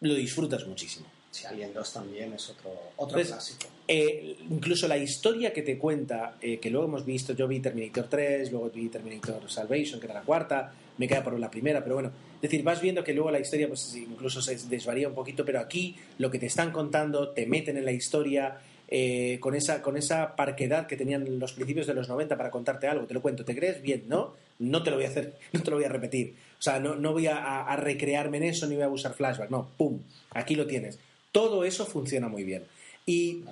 lo 0.00 0.14
disfrutas 0.14 0.66
muchísimo. 0.66 1.06
Si 1.30 1.46
Alien 1.46 1.74
2 1.74 1.92
también 1.92 2.32
es 2.32 2.48
otro, 2.48 2.70
otro 2.96 3.16
Pues- 3.16 3.28
clásico. 3.28 3.66
Eh, 3.88 4.36
incluso 4.50 4.88
la 4.88 4.96
historia 4.98 5.52
que 5.52 5.62
te 5.62 5.78
cuenta, 5.78 6.38
eh, 6.40 6.58
que 6.58 6.70
luego 6.70 6.86
hemos 6.86 7.04
visto, 7.04 7.34
yo 7.34 7.46
vi 7.46 7.60
Terminator 7.60 8.08
3, 8.08 8.50
luego 8.50 8.70
vi 8.70 8.88
Terminator 8.88 9.48
Salvation, 9.50 10.00
que 10.00 10.06
era 10.06 10.14
la 10.14 10.22
cuarta, 10.22 10.72
me 10.98 11.06
queda 11.06 11.22
por 11.22 11.38
la 11.38 11.50
primera, 11.50 11.82
pero 11.82 11.94
bueno, 11.96 12.10
es 12.36 12.40
decir, 12.40 12.62
vas 12.62 12.80
viendo 12.80 13.04
que 13.04 13.12
luego 13.12 13.30
la 13.30 13.38
historia 13.38 13.68
pues 13.68 13.94
incluso 13.94 14.40
se 14.40 14.56
desvaría 14.68 15.08
un 15.08 15.14
poquito, 15.14 15.44
pero 15.44 15.60
aquí 15.60 15.94
lo 16.18 16.30
que 16.30 16.38
te 16.38 16.46
están 16.46 16.72
contando, 16.72 17.28
te 17.30 17.46
meten 17.46 17.76
en 17.76 17.84
la 17.84 17.92
historia 17.92 18.58
eh, 18.88 19.38
con, 19.40 19.54
esa, 19.54 19.82
con 19.82 19.96
esa 19.96 20.36
parquedad 20.36 20.86
que 20.86 20.96
tenían 20.96 21.38
los 21.38 21.52
principios 21.52 21.86
de 21.86 21.94
los 21.94 22.08
90 22.08 22.36
para 22.36 22.50
contarte 22.50 22.86
algo, 22.86 23.06
te 23.06 23.14
lo 23.14 23.22
cuento, 23.22 23.44
¿te 23.44 23.54
crees? 23.54 23.82
Bien, 23.82 24.04
¿no? 24.08 24.34
No 24.58 24.82
te 24.82 24.90
lo 24.90 24.96
voy 24.96 25.04
a 25.06 25.08
hacer, 25.08 25.34
no 25.52 25.62
te 25.62 25.70
lo 25.70 25.76
voy 25.76 25.84
a 25.84 25.88
repetir. 25.88 26.34
O 26.58 26.62
sea, 26.62 26.78
no, 26.80 26.94
no 26.96 27.12
voy 27.12 27.26
a, 27.26 27.74
recrearme 27.76 28.38
en 28.38 28.44
eso 28.44 28.66
ni 28.66 28.74
voy 28.76 28.84
a 28.84 28.88
usar 28.88 29.14
flashback, 29.14 29.50
no, 29.50 29.68
¡pum! 29.76 29.98
Aquí 30.30 30.54
lo 30.54 30.66
tienes. 30.66 30.98
Todo 31.32 31.64
eso 31.64 31.84
funciona 31.84 32.28
muy 32.28 32.44
bien. 32.44 32.62
Y 33.04 33.42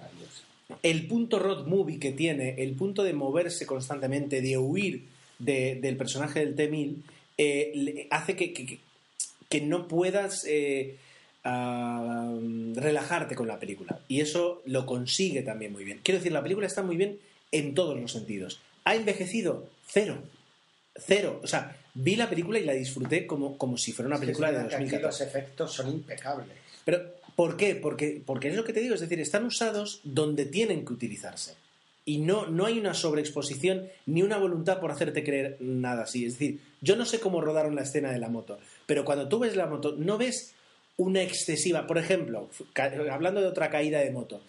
el 0.83 1.07
punto 1.07 1.39
road 1.39 1.67
movie 1.67 1.99
que 1.99 2.13
tiene, 2.13 2.55
el 2.63 2.73
punto 2.75 3.03
de 3.03 3.13
moverse 3.13 3.67
constantemente, 3.67 4.41
de 4.41 4.57
huir 4.57 5.05
de- 5.39 5.75
del 5.81 5.97
personaje 5.97 6.41
del 6.41 6.55
T-1000, 6.55 6.97
eh, 7.37 8.07
hace 8.11 8.37
que, 8.37 8.53
que- 8.55 8.65
que- 8.67 8.79
que 9.51 9.61
no 9.61 9.87
puedas 9.89 10.45
eh, 10.49 10.97
ah, 11.45 12.35
relajarte 12.75 13.35
con 13.35 13.47
la 13.47 13.59
película. 13.59 14.01
Y 14.09 14.21
eso 14.21 14.63
lo 14.67 14.87
consigue 14.87 15.43
también 15.43 15.73
muy 15.73 15.85
bien. 15.85 16.01
Quiero 16.03 16.19
decir, 16.19 16.33
la 16.33 16.43
película 16.43 16.67
está 16.67 16.83
muy 16.83 16.97
bien 16.97 17.19
en 17.53 17.75
todos 17.75 17.99
los 17.99 18.13
sentidos. 18.13 18.61
¿Ha 18.85 18.95
envejecido? 18.95 19.69
Cero. 19.87 20.19
Cero. 20.97 21.41
O 21.43 21.47
sea, 21.47 21.77
vi 21.95 22.17
la 22.17 22.29
película 22.29 22.59
y 22.59 22.65
la 22.65 22.73
disfruté 22.73 23.27
como, 23.27 23.57
como 23.57 23.79
si 23.79 23.93
fuera 23.93 24.09
una 24.09 24.19
película 24.19 24.51
es 24.51 24.55
de 24.55 24.69
que 24.69 24.75
aquí 24.75 24.85
2014. 24.85 25.07
los 25.07 25.21
efectos 25.21 25.73
son 25.73 25.91
impecables. 25.91 26.57
Pero, 26.85 27.03
¿por 27.37 27.57
qué? 27.57 27.75
Porque, 27.77 28.23
porque 28.25 28.49
es 28.49 28.57
lo 28.57 28.65
que 28.65 28.73
te 28.73 28.81
digo, 28.81 28.95
es 28.95 29.01
decir, 29.01 29.21
están 29.21 29.45
usados 29.45 30.01
donde 30.05 30.45
tienen 30.47 30.85
que 30.85 30.93
utilizarse. 30.93 31.55
Y 32.07 32.19
no, 32.19 32.47
no 32.47 32.67
hay 32.67 32.79
una 32.79 32.93
sobreexposición 32.93 33.89
ni 34.05 34.23
una 34.23 34.37
voluntad 34.37 34.79
por 34.79 34.91
hacerte 34.91 35.25
creer 35.25 35.57
nada 35.61 36.03
así. 36.03 36.27
Es 36.27 36.35
decir, 36.35 36.61
yo 36.83 36.97
no 36.97 37.07
sé 37.07 37.19
cómo 37.19 37.41
rodaron 37.41 37.75
la 37.75 37.83
escena 37.83 38.13
de 38.13 38.19
la 38.19 38.29
moto, 38.29 38.59
pero 38.85 39.07
cuando 39.07 39.29
tú 39.29 39.39
ves 39.39 39.57
la 39.57 39.67
moto, 39.67 39.95
no 39.97 40.19
ves 40.19 40.53
una 40.97 41.23
excesiva. 41.23 41.87
Por 41.87 41.99
ejemplo, 41.99 42.49
hablando 43.11 43.41
de 43.41 43.47
otra 43.47 43.71
caída 43.71 44.01
de 44.01 44.11
moto, 44.11 44.43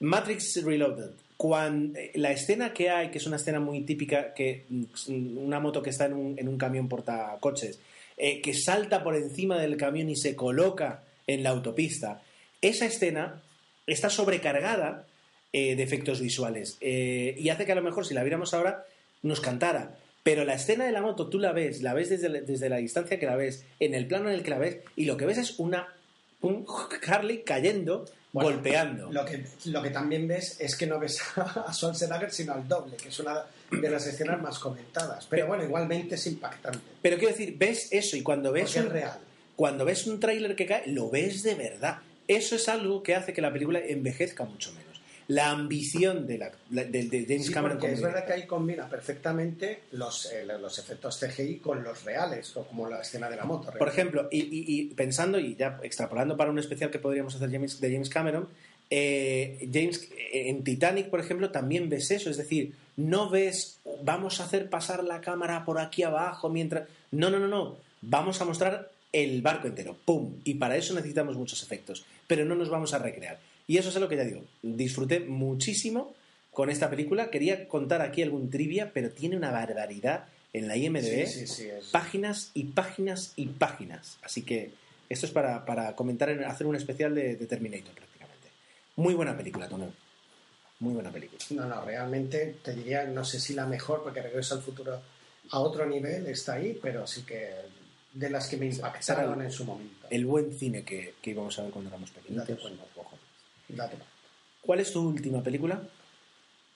Matrix 0.00 0.62
Reloaded. 0.64 1.10
Cuando, 1.36 1.98
la 2.14 2.32
escena 2.32 2.72
que 2.72 2.90
hay, 2.90 3.10
que 3.10 3.18
es 3.18 3.26
una 3.26 3.36
escena 3.36 3.60
muy 3.60 3.82
típica, 3.82 4.34
que 4.34 4.64
mm, 4.68 5.38
una 5.38 5.60
moto 5.60 5.82
que 5.82 5.90
está 5.90 6.06
en 6.06 6.14
un, 6.14 6.38
en 6.38 6.48
un 6.48 6.58
camión 6.58 6.88
portacoches, 6.88 7.78
eh, 8.16 8.40
que 8.40 8.54
salta 8.54 9.04
por 9.04 9.14
encima 9.14 9.60
del 9.60 9.76
camión 9.76 10.08
y 10.08 10.16
se 10.16 10.34
coloca 10.34 11.04
en 11.28 11.44
la 11.44 11.50
autopista, 11.50 12.20
esa 12.60 12.86
escena 12.86 13.40
está 13.86 14.10
sobrecargada 14.10 15.06
eh, 15.52 15.76
de 15.76 15.82
efectos 15.82 16.20
visuales 16.20 16.76
eh, 16.80 17.36
y 17.38 17.48
hace 17.48 17.64
que 17.64 17.72
a 17.72 17.76
lo 17.76 17.82
mejor 17.82 18.04
si 18.04 18.14
la 18.14 18.22
viéramos 18.22 18.54
ahora 18.54 18.84
nos 19.22 19.40
cantara. 19.40 19.96
Pero 20.22 20.44
la 20.44 20.54
escena 20.54 20.84
de 20.84 20.92
la 20.92 21.00
moto 21.00 21.28
tú 21.28 21.38
la 21.38 21.52
ves, 21.52 21.82
la 21.82 21.94
ves 21.94 22.10
desde, 22.10 22.28
la- 22.28 22.40
desde 22.40 22.68
la 22.68 22.76
distancia 22.76 23.18
que 23.18 23.26
la 23.26 23.36
ves, 23.36 23.64
en 23.80 23.94
el 23.94 24.06
plano 24.06 24.28
en 24.28 24.34
el 24.34 24.42
que 24.42 24.50
la 24.50 24.58
ves, 24.58 24.78
y 24.96 25.04
lo 25.06 25.16
que 25.16 25.26
ves 25.26 25.38
es 25.38 25.58
una 25.58 25.88
un 26.40 26.64
Harley 27.08 27.42
cayendo, 27.42 28.04
Bueno, 28.32 28.50
golpeando. 28.50 29.10
Lo 29.10 29.24
que, 29.24 29.44
lo 29.64 29.82
que 29.82 29.90
también 29.90 30.28
ves 30.28 30.60
es 30.60 30.76
que 30.76 30.86
no 30.86 31.00
ves 31.00 31.20
a 31.36 31.72
Schwarzenegger 31.72 32.30
sino 32.30 32.52
al 32.52 32.68
doble, 32.68 32.96
que 32.96 33.08
es 33.08 33.18
una 33.18 33.42
de 33.72 33.90
las 33.90 34.06
escenas 34.06 34.40
más 34.40 34.58
comentadas. 34.60 35.26
Pero 35.28 35.48
bueno, 35.48 35.64
igualmente 35.64 36.14
es 36.14 36.26
impactante. 36.28 36.78
Pero 37.02 37.16
quiero 37.18 37.32
decir, 37.34 37.56
ves 37.58 37.88
eso 37.90 38.16
y 38.16 38.22
cuando 38.22 38.52
ves 38.52 38.64
Porque 38.66 38.78
es 38.78 38.84
un, 38.86 38.92
real. 38.92 39.18
cuando 39.56 39.84
ves 39.84 40.06
un 40.06 40.20
tráiler 40.20 40.54
que 40.54 40.66
cae, 40.66 40.86
lo 40.86 41.10
ves 41.10 41.42
de 41.42 41.54
verdad. 41.56 41.98
Eso 42.28 42.54
es 42.54 42.68
algo 42.68 43.02
que 43.02 43.16
hace 43.16 43.32
que 43.32 43.40
la 43.42 43.52
película 43.52 43.80
envejezca 43.80 44.44
mucho 44.44 44.70
menos. 44.74 44.87
La 45.28 45.50
ambición 45.50 46.26
de, 46.26 46.38
la, 46.38 46.50
la- 46.70 46.84
de, 46.84 47.04
de 47.04 47.24
James 47.28 47.46
Sí, 47.46 47.52
Cameron. 47.52 47.84
es 47.84 48.00
verdad 48.00 48.24
que 48.26 48.32
ahí 48.32 48.46
combina 48.46 48.88
perfectamente 48.88 49.80
los, 49.92 50.32
eh, 50.32 50.44
los 50.44 50.78
efectos 50.78 51.18
CGI 51.20 51.58
con 51.58 51.82
los 51.84 52.04
reales, 52.04 52.56
o 52.56 52.64
como 52.66 52.88
la 52.88 53.00
escena 53.02 53.28
de 53.28 53.36
la 53.36 53.44
moto. 53.44 53.70
Por 53.78 53.88
ejemplo, 53.88 54.28
y, 54.30 54.38
y- 54.40 54.64
y 54.80 54.84
pensando 54.94 55.38
y 55.38 55.54
ya 55.54 55.78
extrapolando 55.82 56.36
para 56.36 56.50
un 56.50 56.58
especial 56.58 56.90
que 56.90 56.98
podríamos 56.98 57.34
hacer 57.34 57.50
James- 57.50 57.80
de 57.80 57.92
James 57.92 58.08
Cameron, 58.08 58.48
eh, 58.90 59.68
James 59.72 60.08
eh, 60.32 60.48
en 60.48 60.64
Titanic, 60.64 61.10
por 61.10 61.20
ejemplo, 61.20 61.50
también 61.50 61.90
ves 61.90 62.10
eso, 62.10 62.30
es 62.30 62.38
decir, 62.38 62.74
no 62.96 63.28
ves 63.28 63.78
vamos 64.02 64.40
a 64.40 64.44
hacer 64.44 64.70
pasar 64.70 65.04
la 65.04 65.20
cámara 65.20 65.64
por 65.64 65.78
aquí 65.78 66.02
abajo 66.04 66.48
mientras 66.48 66.88
no, 67.10 67.28
no, 67.30 67.38
no, 67.38 67.48
no, 67.48 67.76
vamos 68.00 68.40
a 68.40 68.44
mostrar 68.46 68.90
el 69.12 69.42
barco 69.42 69.66
entero, 69.66 69.94
pum, 70.06 70.36
y 70.44 70.54
para 70.54 70.76
eso 70.76 70.94
necesitamos 70.94 71.36
muchos 71.36 71.62
efectos, 71.62 72.04
pero 72.26 72.44
no 72.46 72.54
nos 72.54 72.70
vamos 72.70 72.94
a 72.94 72.98
recrear. 72.98 73.38
Y 73.68 73.76
eso 73.78 73.90
es 73.90 73.94
lo 73.96 74.08
que 74.08 74.16
ya 74.16 74.24
digo, 74.24 74.42
disfruté 74.62 75.20
muchísimo 75.20 76.14
con 76.50 76.70
esta 76.70 76.90
película, 76.90 77.30
quería 77.30 77.68
contar 77.68 78.02
aquí 78.02 78.22
algún 78.22 78.50
trivia, 78.50 78.90
pero 78.92 79.10
tiene 79.10 79.36
una 79.36 79.50
barbaridad 79.52 80.24
en 80.52 80.66
la 80.66 80.76
IMDb 80.76 81.26
Sí, 81.26 81.46
sí, 81.46 81.46
sí, 81.46 81.68
es- 81.68 81.84
páginas 81.88 82.50
y 82.54 82.64
páginas 82.64 83.34
y 83.36 83.46
páginas. 83.46 84.18
Así 84.22 84.42
que 84.42 84.72
esto 85.08 85.26
es 85.26 85.32
para, 85.32 85.64
para 85.64 85.94
comentar, 85.94 86.30
en- 86.30 86.42
hacer 86.44 86.66
un 86.66 86.74
especial 86.74 87.14
de, 87.14 87.36
de 87.36 87.46
Terminator 87.46 87.92
prácticamente. 87.94 88.48
Muy 88.96 89.14
buena 89.14 89.36
película, 89.36 89.68
Tono. 89.68 89.92
Muy 90.80 90.94
buena 90.94 91.10
película. 91.10 91.38
No, 91.50 91.66
no, 91.66 91.84
realmente 91.84 92.56
te 92.64 92.72
diría, 92.74 93.04
no 93.04 93.24
sé 93.24 93.38
si 93.40 93.52
la 93.52 93.66
mejor, 93.66 94.02
porque 94.02 94.22
Regreso 94.22 94.54
al 94.54 94.62
Futuro 94.62 95.00
a 95.50 95.60
otro 95.60 95.84
nivel 95.86 96.26
está 96.28 96.54
ahí, 96.54 96.78
pero 96.80 97.06
sí 97.06 97.22
que 97.22 97.50
de 98.14 98.30
las 98.30 98.48
que 98.48 98.56
me 98.56 98.66
impactaron 98.66 99.42
en 99.42 99.52
su 99.52 99.64
momento. 99.64 100.06
El 100.08 100.24
buen 100.24 100.52
cine 100.58 100.82
que, 100.84 101.14
que 101.20 101.30
íbamos 101.30 101.58
a 101.58 101.62
ver 101.62 101.70
cuando 101.72 101.90
éramos 101.90 102.10
pequeñitos. 102.10 102.48
Date 102.48 102.60
cuenta. 102.60 102.84
Ojo. 102.96 103.17
¿Cuál 104.62 104.80
es 104.80 104.92
tu 104.92 105.06
última 105.08 105.42
película? 105.42 105.80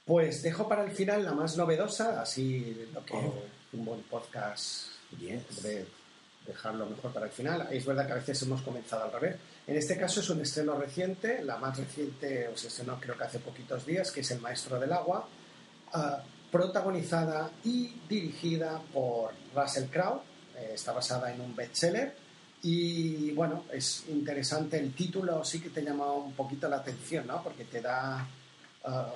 Pues 0.05 0.43
dejo 0.43 0.69
para 0.69 0.85
el 0.85 0.91
final 0.93 1.25
la 1.25 1.33
más 1.33 1.57
novedosa, 1.57 2.21
así 2.21 2.89
lo 2.93 3.05
que 3.05 3.15
Oh. 3.15 3.43
un 3.73 3.85
buen 3.85 4.03
podcast 4.03 4.89
Yes. 5.19 5.63
dejarlo 6.47 6.87
mejor 6.87 7.13
para 7.13 7.27
el 7.27 7.33
final. 7.33 7.69
Es 7.71 7.85
verdad 7.87 8.07
que 8.07 8.13
a 8.13 8.17
veces 8.17 8.43
hemos 8.43 8.63
comenzado 8.63 9.05
al 9.05 9.13
revés. 9.13 9.37
En 9.67 9.77
este 9.77 9.97
caso 9.97 10.21
es 10.21 10.29
un 10.31 10.41
estreno 10.41 10.75
reciente, 10.75 11.43
la 11.45 11.57
más 11.59 11.79
reciente 11.79 12.51
se 12.57 12.67
estrenó 12.69 12.99
creo 12.99 13.17
que 13.17 13.25
hace 13.25 13.39
poquitos 13.39 13.87
días, 13.87 14.11
que 14.11 14.21
es 14.23 14.31
El 14.33 14.41
Maestro 14.41 14.81
del 14.81 14.93
Agua, 14.93 15.29
ah, 15.93 16.21
protagonizada 16.51 17.51
y 17.65 17.95
dirigida 18.09 18.81
por 18.93 19.33
Russell 19.55 19.85
Crowe. 19.89 20.21
Eh, 20.57 20.73
está 20.75 20.93
basada 20.93 21.33
en 21.33 21.41
un 21.41 21.55
bestseller 21.55 22.15
y 22.63 23.33
bueno, 23.33 23.65
es 23.73 24.05
interesante 24.09 24.79
el 24.79 24.95
título, 24.95 25.45
sí 25.45 25.61
que 25.61 25.71
te 25.71 25.83
llama 25.83 26.13
un 26.13 26.33
poquito 26.33 26.69
la 26.69 26.77
atención, 26.77 27.27
¿no? 27.27 27.43
Porque 27.43 27.65
te 27.65 27.81
da 27.81 28.27
ah, 28.85 29.13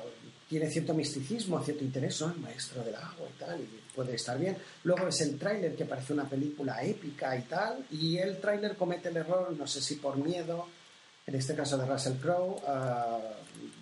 tiene 0.49 0.71
cierto 0.71 0.95
misticismo, 0.95 1.63
cierto 1.63 1.85
interés, 1.85 2.21
¿no? 2.21 2.33
El 2.33 2.41
maestro 2.41 2.83
del 2.83 2.95
agua 2.95 3.29
y 3.29 3.39
tal, 3.39 3.61
y 3.61 3.81
puede 3.95 4.15
estar 4.15 4.39
bien. 4.39 4.57
Luego 4.85 5.09
es 5.09 5.21
el 5.21 5.39
tráiler 5.39 5.75
que 5.75 5.85
parece 5.85 6.13
una 6.13 6.29
película 6.29 6.83
épica 6.83 7.37
y 7.37 7.43
tal, 7.43 7.85
y 7.91 8.19
el 8.19 8.41
tráiler 8.41 8.77
comete 8.77 9.09
el 9.09 9.17
error, 9.17 9.53
no 9.57 9.67
sé 9.67 9.81
si 9.81 9.97
por 9.97 10.17
miedo, 10.17 10.69
en 11.27 11.35
este 11.35 11.55
caso 11.55 11.77
de 11.77 11.87
Russell 11.87 12.19
Crowe, 12.19 12.63
ah, 12.67 13.19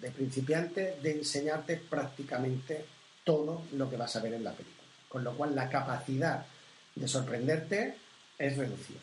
de 0.01 0.11
principiante, 0.11 0.99
de 1.03 1.13
enseñarte 1.19 1.77
prácticamente 1.77 2.85
todo 3.25 3.63
lo 3.73 3.89
que 3.89 3.97
vas 3.97 4.17
a 4.17 4.21
ver 4.21 4.35
en 4.35 4.45
la 4.45 4.53
película. 4.53 4.89
Con 5.09 5.25
lo 5.25 5.37
cual 5.37 5.55
la 5.55 5.69
capacidad 5.69 6.45
de 6.95 7.09
sorprenderte 7.09 7.97
es 8.39 8.57
reducida. 8.57 9.01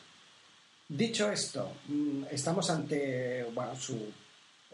Dicho 0.93 1.31
esto, 1.31 1.71
mm, 1.87 2.23
estamos 2.31 2.69
ante 2.69 3.45
bueno, 3.53 3.73
su 3.77 3.97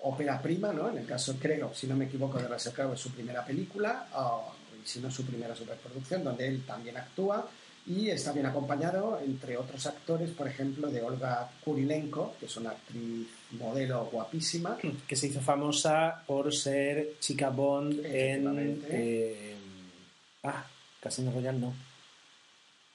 ópera 0.02 0.42
prima, 0.42 0.74
¿no? 0.74 0.90
En 0.90 0.98
el 0.98 1.06
caso, 1.06 1.36
creo, 1.40 1.76
si 1.76 1.86
no 1.86 1.96
me 1.96 2.06
equivoco, 2.06 2.40
de 2.40 2.48
Russell 2.48 2.74
Crowe 2.74 2.96
es 2.96 3.00
su 3.00 3.12
primera 3.12 3.46
película, 3.46 4.08
o, 4.16 4.52
si 4.84 5.00
no 5.00 5.12
su 5.12 5.24
primera 5.24 5.56
superproducción, 5.56 6.24
donde 6.24 6.48
él 6.48 6.64
también 6.66 6.98
actúa 6.98 7.48
y 7.86 8.10
está 8.10 8.32
bien 8.32 8.48
acompañado, 8.48 9.20
entre 9.24 9.58
otros 9.58 9.86
actores, 9.86 10.32
por 10.32 10.48
ejemplo, 10.48 10.90
de 10.90 11.04
Olga 11.04 11.52
Kurilenko, 11.64 12.36
que 12.40 12.48
es 12.48 12.58
una 12.58 12.72
actriz 12.72 13.28
modelo 13.52 14.06
guapísima. 14.12 14.76
Que 15.08 15.16
se 15.16 15.28
hizo 15.28 15.40
famosa 15.40 16.24
por 16.26 16.52
ser 16.52 17.20
chica 17.20 17.50
Bond 17.52 18.04
en. 18.04 18.84
Eh, 18.90 19.56
ah, 20.46 20.66
Casino 21.00 21.32
Royale 21.32 21.60
no. 21.60 21.87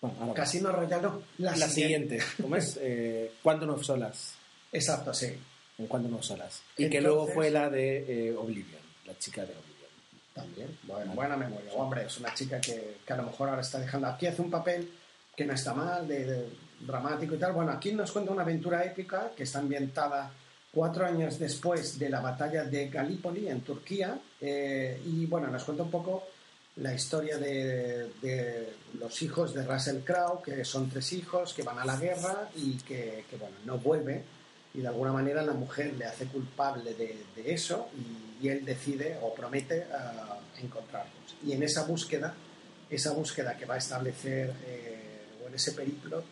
Bueno. 0.02 0.34
Casino 0.34 0.70
Royale, 0.72 1.02
no, 1.02 1.22
la, 1.38 1.56
La 1.56 1.68
siguiente. 1.68 2.18
¿Cómo 2.40 2.56
es? 2.56 2.76
Eh, 2.82 3.32
Quantum 3.42 3.82
Solas. 3.82 4.34
Exacto, 4.72 5.14
sí. 5.14 5.32
En 5.78 5.86
Quantum 5.86 6.14
of 6.16 6.24
Solas. 6.24 6.60
Y 6.76 6.88
que 6.90 6.98
Entonces- 6.98 7.02
luego 7.04 7.26
fue 7.28 7.50
la 7.50 7.70
de 7.70 8.28
eh, 8.28 8.36
Oblivion, 8.36 8.80
la 9.06 9.16
chica 9.18 9.42
de 9.42 9.52
Oblivion. 9.52 9.72
También, 10.34 10.78
bueno, 10.84 11.12
buena 11.14 11.36
memoria. 11.36 11.72
Hombre, 11.74 12.04
es 12.06 12.18
una 12.18 12.34
chica 12.34 12.60
que, 12.60 12.96
que 13.06 13.12
a 13.12 13.16
lo 13.16 13.24
mejor 13.24 13.48
ahora 13.50 13.60
está 13.62 13.78
dejando. 13.78 14.08
Aquí 14.08 14.26
hace 14.26 14.42
un 14.42 14.50
papel 14.50 14.90
que 15.36 15.44
no 15.44 15.52
está 15.54 15.72
mal, 15.74 16.06
de, 16.08 16.24
de 16.24 16.48
dramático 16.80 17.34
y 17.34 17.38
tal. 17.38 17.52
Bueno, 17.52 17.70
aquí 17.72 17.92
nos 17.92 18.10
cuenta 18.12 18.32
una 18.32 18.42
aventura 18.42 18.84
épica 18.84 19.30
que 19.36 19.42
está 19.44 19.60
ambientada 19.60 20.32
cuatro 20.72 21.04
años 21.06 21.38
después 21.38 21.98
de 21.98 22.08
la 22.08 22.20
batalla 22.20 22.64
de 22.64 22.88
Galípoli 22.88 23.46
en 23.48 23.60
Turquía. 23.60 24.18
eh, 24.40 25.00
y 25.06 25.26
bueno, 25.26 25.48
nos 25.48 25.62
cuenta 25.64 25.82
un 25.84 25.90
poco 25.90 26.24
la 26.76 26.94
historia 26.94 27.38
de, 27.38 28.10
de 28.22 28.72
los 28.98 29.20
hijos 29.22 29.54
de 29.54 29.64
Russell 29.64 30.00
Crowe, 30.00 30.42
que 30.42 30.64
son 30.64 30.88
tres 30.88 31.12
hijos 31.12 31.52
que 31.52 31.62
van 31.62 31.78
a 31.78 31.84
la 31.84 31.96
guerra 31.96 32.48
y 32.56 32.78
que, 32.78 33.24
que, 33.28 33.36
bueno, 33.36 33.56
no 33.64 33.78
vuelve. 33.78 34.24
Y 34.74 34.80
de 34.80 34.88
alguna 34.88 35.12
manera 35.12 35.42
la 35.42 35.52
mujer 35.52 35.92
le 35.94 36.06
hace 36.06 36.26
culpable 36.26 36.94
de, 36.94 37.24
de 37.36 37.52
eso 37.52 37.88
y, 37.94 38.46
y 38.46 38.48
él 38.48 38.64
decide 38.64 39.18
o 39.22 39.34
promete 39.34 39.86
ah, 39.92 40.38
encontrarlos. 40.62 41.36
Y 41.44 41.52
en 41.52 41.62
esa 41.62 41.84
búsqueda, 41.84 42.34
esa 42.88 43.12
búsqueda 43.12 43.56
que 43.56 43.66
va 43.66 43.74
a 43.74 43.78
establecer, 43.78 44.52
eh, 44.66 45.38
o 45.44 45.48
en 45.48 45.54
ese 45.54 45.72
periplo, 45.72 46.24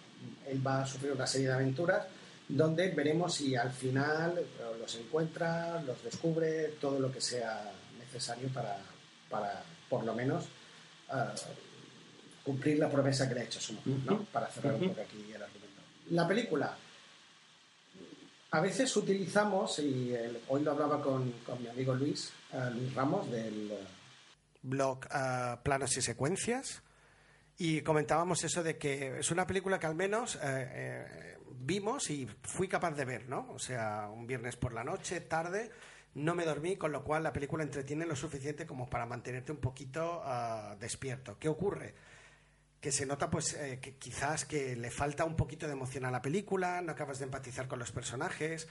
él 0.47 0.67
va 0.67 0.83
a 0.83 0.87
sufrir 0.87 1.13
una 1.13 1.27
serie 1.27 1.49
de 1.49 1.55
aventuras 1.55 2.07
donde 2.49 2.91
veremos 2.91 3.35
si 3.35 3.55
al 3.55 3.71
final 3.71 4.39
eh, 4.39 4.45
los 4.81 4.95
encuentra, 4.97 5.81
los 5.83 6.03
descubre, 6.03 6.75
todo 6.81 6.99
lo 6.99 7.13
que 7.13 7.21
sea 7.21 7.71
necesario 7.99 8.49
para, 8.49 8.79
para 9.29 9.63
por 9.91 10.05
lo 10.05 10.15
menos, 10.15 10.47
ah, 11.11 11.35
cumplir 12.45 12.79
la 12.79 12.89
promesa 12.89 13.29
que 13.29 13.35
le 13.35 13.41
ha 13.43 13.45
hecho 13.45 13.61
su 13.61 13.75
mujer, 13.75 13.95
¿no? 14.07 14.25
Para 14.33 14.47
cerrar 14.47 14.75
un 14.77 14.89
poco 14.89 15.03
aquí 15.03 15.31
el 15.35 15.43
argumento. 15.43 15.83
La 16.11 16.27
película, 16.27 16.75
a 18.53 18.61
veces 18.61 18.97
utilizamos, 18.97 19.79
y 19.79 20.13
el- 20.15 20.41
hoy 20.49 20.63
lo 20.63 20.73
hablaba 20.73 21.01
con, 21.03 21.31
con 21.45 21.63
mi 21.63 21.69
amigo 21.69 21.95
Luis, 21.95 22.33
eh, 22.53 22.71
Luis 22.73 22.95
Ramos, 22.95 23.31
del 23.31 23.71
eh, 23.71 23.79
blog 24.63 25.05
eh, 25.15 25.57
Planos 25.63 25.97
y 25.97 26.03
Secuencias, 26.03 26.83
y 27.59 27.83
comentábamos 27.83 28.43
eso 28.43 28.63
de 28.63 28.79
que 28.79 29.19
es 29.19 29.31
una 29.31 29.47
película 29.47 29.79
que 29.79 29.87
al 29.87 29.95
menos 29.95 30.37
eh, 30.37 30.39
eh, 30.43 31.37
vimos 31.61 32.09
y 32.11 32.27
fui 32.43 32.67
capaz 32.69 32.93
de 32.93 33.05
ver, 33.05 33.29
¿no? 33.29 33.53
O 33.53 33.59
sea, 33.59 34.09
un 34.11 34.27
viernes 34.27 34.57
por 34.57 34.73
la 34.73 34.83
noche, 34.83 35.21
tarde, 35.21 35.71
no 36.15 36.35
me 36.35 36.45
dormí, 36.45 36.77
con 36.77 36.93
lo 36.93 37.05
cual 37.05 37.23
la 37.23 37.33
película 37.33 37.63
entretiene 37.63 38.07
lo 38.07 38.17
suficiente 38.17 38.67
como 38.67 38.89
para 38.89 39.07
mantenerte 39.07 39.53
un 39.53 39.59
poquito 39.59 40.23
ah, 40.25 40.77
despierto. 40.81 41.39
¿Qué 41.39 41.49
ocurre? 41.49 41.95
que 42.81 42.93
se 42.93 43.05
nota 43.05 43.31
pues 43.31 43.55
eh, 43.55 43.79
que 43.81 43.97
quizás 43.97 44.47
que 44.47 44.75
le 44.75 44.91
falta 44.91 45.25
un 45.25 45.37
poquito 45.37 45.67
de 45.67 45.75
emoción 45.75 46.07
a 46.07 46.11
la 46.11 46.23
película, 46.23 46.81
no 46.81 46.93
acabas 46.93 47.19
de 47.19 47.27
empatizar 47.27 47.69
con 47.69 47.79
los 47.79 47.93
personajes. 47.93 48.69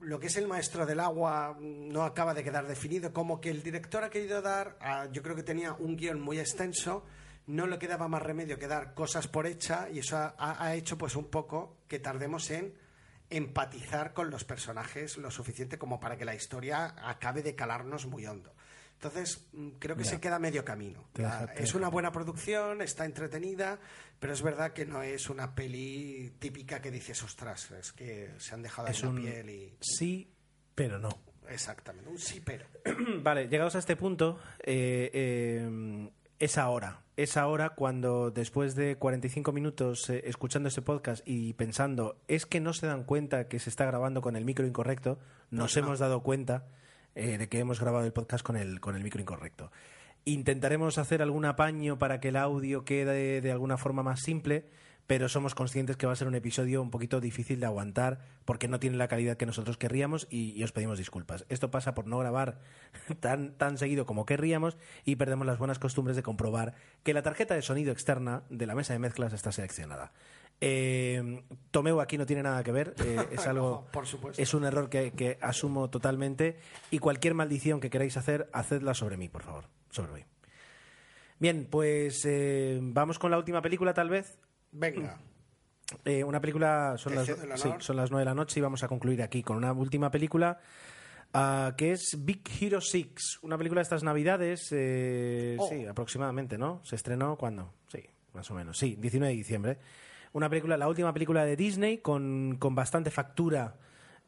Lo 0.00 0.20
que 0.20 0.28
es 0.28 0.36
el 0.36 0.46
maestro 0.46 0.86
del 0.86 1.00
agua 1.00 1.56
mm, 1.58 1.88
no 1.88 2.04
acaba 2.04 2.34
de 2.34 2.44
quedar 2.44 2.66
definido, 2.66 3.12
como 3.12 3.40
que 3.40 3.50
el 3.50 3.62
director 3.62 4.04
ha 4.04 4.10
querido 4.10 4.42
dar, 4.42 4.76
ah, 4.80 5.08
yo 5.10 5.22
creo 5.22 5.34
que 5.34 5.42
tenía 5.42 5.72
un 5.72 5.96
guion 5.96 6.20
muy 6.20 6.38
extenso, 6.38 7.04
no 7.46 7.66
le 7.66 7.78
quedaba 7.78 8.06
más 8.06 8.22
remedio 8.22 8.58
que 8.58 8.68
dar 8.68 8.94
cosas 8.94 9.26
por 9.26 9.48
hecha 9.48 9.88
y 9.90 9.98
eso 9.98 10.16
ha, 10.16 10.34
ha 10.38 10.74
hecho 10.76 10.96
pues 10.96 11.16
un 11.16 11.28
poco 11.28 11.78
que 11.88 11.98
tardemos 11.98 12.48
en 12.52 12.72
empatizar 13.36 14.12
con 14.12 14.30
los 14.30 14.44
personajes 14.44 15.16
lo 15.16 15.30
suficiente 15.30 15.78
como 15.78 15.98
para 16.00 16.16
que 16.16 16.24
la 16.24 16.34
historia 16.34 16.94
acabe 17.08 17.42
de 17.42 17.54
calarnos 17.54 18.06
muy 18.06 18.26
hondo. 18.26 18.54
Entonces, 18.94 19.48
mm, 19.52 19.70
creo 19.80 19.96
que 19.96 20.04
Ya. 20.04 20.10
se 20.10 20.20
queda 20.20 20.38
medio 20.38 20.64
camino. 20.64 21.08
Deja- 21.14 21.46
Ah, 21.50 21.52
es 21.56 21.74
una 21.74 21.88
buena 21.88 22.12
producción, 22.12 22.82
está 22.82 23.04
entretenida, 23.04 23.80
pero 24.20 24.32
es 24.32 24.42
verdad 24.42 24.72
que 24.72 24.86
no 24.86 25.02
es 25.02 25.28
una 25.28 25.54
peli 25.56 26.30
típica 26.38 26.80
que 26.80 26.90
dices, 26.92 27.20
ostras, 27.24 27.70
es 27.72 27.92
que 27.92 28.30
se 28.38 28.54
han 28.54 28.62
dejado 28.62 28.86
Es 28.88 29.02
en 29.02 29.08
un 29.08 29.16
la 29.16 29.20
piel 29.32 29.50
y... 29.50 29.76
sí, 29.80 30.32
pero 30.74 30.98
no. 31.00 31.08
Exactamente, 31.48 32.08
un 32.08 32.18
sí, 32.18 32.40
pero. 32.44 32.66
Vale, 33.22 33.48
llegados 33.48 33.74
a 33.74 33.80
este 33.80 33.96
punto, 33.96 34.38
eh, 34.60 35.10
eh, 35.12 36.10
es 36.42 36.58
ahora. 36.58 37.02
Es 37.16 37.36
ahora 37.36 37.70
cuando 37.70 38.32
después 38.32 38.74
de 38.74 38.96
45 38.96 39.52
minutos 39.52 40.10
eh, 40.10 40.22
escuchando 40.26 40.68
este 40.68 40.82
podcast 40.82 41.22
y 41.24 41.52
pensando, 41.52 42.16
es 42.26 42.46
que 42.46 42.58
no 42.58 42.72
se 42.72 42.88
dan 42.88 43.04
cuenta 43.04 43.46
que 43.46 43.60
se 43.60 43.70
está 43.70 43.84
grabando 43.86 44.22
con 44.22 44.34
el 44.34 44.44
micro 44.44 44.66
incorrecto, 44.66 45.20
nos 45.52 45.72
Pues 45.72 45.76
no. 45.76 45.86
hemos 45.86 45.98
dado 46.00 46.24
cuenta 46.24 46.66
eh, 47.14 47.38
de 47.38 47.48
que 47.48 47.60
hemos 47.60 47.78
grabado 47.80 48.04
el 48.04 48.12
podcast 48.12 48.44
con 48.44 48.56
el, 48.56 48.80
con 48.80 48.96
el 48.96 49.04
micro 49.04 49.20
incorrecto. 49.20 49.70
Intentaremos 50.24 50.98
hacer 50.98 51.22
algún 51.22 51.44
apaño 51.44 51.96
para 51.96 52.18
que 52.18 52.30
el 52.30 52.36
audio 52.36 52.84
quede 52.84 53.40
de 53.40 53.52
alguna 53.52 53.76
forma 53.76 54.02
más 54.02 54.18
simple, 54.20 54.64
pero 55.06 55.28
somos 55.28 55.54
conscientes 55.54 55.96
que 55.96 56.06
va 56.06 56.12
a 56.12 56.16
ser 56.16 56.28
un 56.28 56.34
episodio 56.34 56.80
un 56.80 56.90
poquito 56.90 57.20
difícil 57.20 57.60
de 57.60 57.66
aguantar 57.66 58.20
porque 58.44 58.68
no 58.68 58.80
tiene 58.80 58.96
la 58.96 59.08
calidad 59.08 59.36
que 59.36 59.46
nosotros 59.46 59.76
querríamos 59.76 60.26
y, 60.30 60.52
y 60.52 60.62
os 60.64 60.72
pedimos 60.72 60.98
disculpas. 60.98 61.44
Esto 61.48 61.70
pasa 61.70 61.94
por 61.94 62.06
no 62.06 62.18
grabar 62.18 62.60
tan, 63.20 63.56
tan 63.58 63.78
seguido 63.78 64.06
como 64.06 64.24
querríamos 64.26 64.76
y 65.04 65.16
perdemos 65.16 65.46
las 65.46 65.58
buenas 65.58 65.78
costumbres 65.78 66.16
de 66.16 66.22
comprobar 66.22 66.74
que 67.02 67.14
la 67.14 67.22
tarjeta 67.22 67.54
de 67.54 67.62
sonido 67.62 67.92
externa 67.92 68.44
de 68.48 68.66
la 68.66 68.74
mesa 68.74 68.92
de 68.92 68.98
mezclas 69.00 69.32
está 69.32 69.52
seleccionada. 69.52 70.12
Eh, 70.64 71.42
Tomeu 71.72 72.00
aquí 72.00 72.16
no 72.16 72.24
tiene 72.24 72.44
nada 72.44 72.62
que 72.62 72.70
ver, 72.70 72.94
eh, 73.04 73.16
es 73.32 73.46
algo, 73.48 73.84
No, 73.84 73.90
por 73.90 74.06
supuesto. 74.06 74.40
es 74.40 74.54
un 74.54 74.64
error 74.64 74.88
que, 74.88 75.10
que 75.10 75.36
asumo 75.40 75.90
totalmente 75.90 76.58
y 76.92 77.00
cualquier 77.00 77.34
maldición 77.34 77.80
que 77.80 77.90
queráis 77.90 78.16
hacer, 78.16 78.48
hacedla 78.52 78.94
sobre 78.94 79.16
mí, 79.16 79.28
por 79.28 79.42
favor, 79.42 79.64
sobre 79.90 80.12
mí. 80.12 80.24
Bien, 81.40 81.66
pues 81.68 82.22
eh, 82.24 82.78
vamos 82.80 83.18
con 83.18 83.32
la 83.32 83.38
última 83.38 83.60
película 83.60 83.92
tal 83.92 84.08
vez. 84.08 84.38
Venga. 84.72 85.18
Eh, 86.06 86.24
una 86.24 86.40
película, 86.40 86.94
son 86.96 87.14
las, 87.14 87.26
sí, 87.26 87.68
son 87.80 87.96
las 87.96 88.10
9 88.10 88.22
de 88.22 88.24
la 88.24 88.34
noche 88.34 88.58
y 88.58 88.62
vamos 88.62 88.82
a 88.82 88.88
concluir 88.88 89.20
aquí 89.22 89.42
con 89.42 89.58
una 89.58 89.74
última 89.74 90.10
película 90.10 90.58
ah, 91.34 91.74
que 91.76 91.92
es 91.92 92.16
Big 92.18 92.40
Hero 92.58 92.80
6, 92.80 93.40
una 93.42 93.58
película 93.58 93.80
de 93.80 93.82
estas 93.82 94.02
navidades, 94.02 94.68
eh, 94.70 95.54
Oh. 95.58 95.68
sí, 95.68 95.84
aproximadamente, 95.84 96.56
¿no? 96.56 96.80
Se 96.82 96.96
estrenó 96.96 97.36
cuando, 97.36 97.74
sí, 97.88 98.02
más 98.32 98.50
o 98.50 98.54
menos, 98.54 98.78
sí, 98.78 98.96
19 98.98 99.32
de 99.32 99.36
diciembre. 99.36 99.78
Una 100.32 100.48
película, 100.48 100.78
la 100.78 100.88
última 100.88 101.12
película 101.12 101.44
de 101.44 101.56
Disney 101.56 101.98
con, 101.98 102.56
con 102.58 102.74
bastante 102.74 103.10
factura 103.10 103.76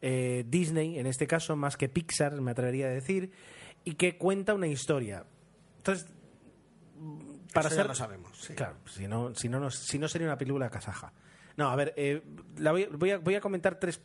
eh, 0.02 0.44
Disney, 0.46 0.98
en 0.98 1.06
este 1.06 1.26
caso, 1.26 1.56
más 1.56 1.78
que 1.78 1.88
Pixar, 1.88 2.38
me 2.42 2.50
atrevería 2.50 2.88
a 2.88 2.90
decir, 2.90 3.30
y 3.84 3.94
que 3.94 4.18
cuenta 4.18 4.52
una 4.52 4.66
historia. 4.66 5.24
Entonces, 5.78 6.12
para 7.54 7.68
Eso 7.68 7.76
ya 7.76 7.82
ser 7.82 7.88
lo 7.88 7.94
sabemos. 7.94 8.36
sí. 8.38 8.52
Claro, 8.54 8.76
si 8.86 9.08
no, 9.08 9.34
si 9.34 9.48
no, 9.48 9.58
nos- 9.60 9.78
si 9.78 9.98
no 9.98 10.08
sería 10.08 10.26
una 10.28 10.36
película 10.38 10.68
kazaja. 10.68 11.12
No, 11.56 11.70
a 11.70 11.76
ver, 11.76 11.94
eh, 11.96 12.22
la 12.58 12.72
voy, 12.72 12.86
voy 12.92 13.12
a, 13.12 13.18
voy 13.18 13.34
a 13.36 13.40
comentar 13.40 13.78
tres, 13.80 14.00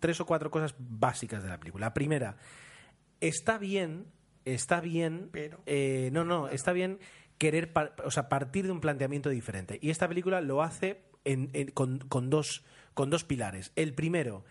tres 0.00 0.20
o 0.20 0.26
cuatro 0.26 0.50
cosas 0.50 0.74
básicas 0.78 1.42
de 1.42 1.48
la 1.50 1.58
película. 1.60 1.86
La 1.86 1.94
primera, 1.94 2.36
está 3.20 3.58
bien, 3.58 4.06
está 4.44 4.80
bien, 4.80 5.28
Pero- 5.32 5.60
eh, 5.66 6.10
no, 6.12 6.24
no, 6.24 6.48
está 6.48 6.72
bien 6.72 6.98
querer, 7.38 7.72
par- 7.72 7.94
o 8.04 8.10
sea, 8.10 8.28
partir 8.28 8.64
de 8.66 8.72
un 8.72 8.80
planteamiento 8.80 9.28
diferente. 9.28 9.78
Y 9.82 9.90
esta 9.90 10.08
película 10.08 10.40
lo 10.40 10.62
hace 10.62 11.02
en- 11.24 11.50
en- 11.52 11.70
con, 11.70 11.98
con 11.98 12.30
dos, 12.30 12.64
con 12.94 13.10
dos 13.10 13.24
pilares. 13.24 13.72
El 13.76 13.92
primero, 13.94 14.44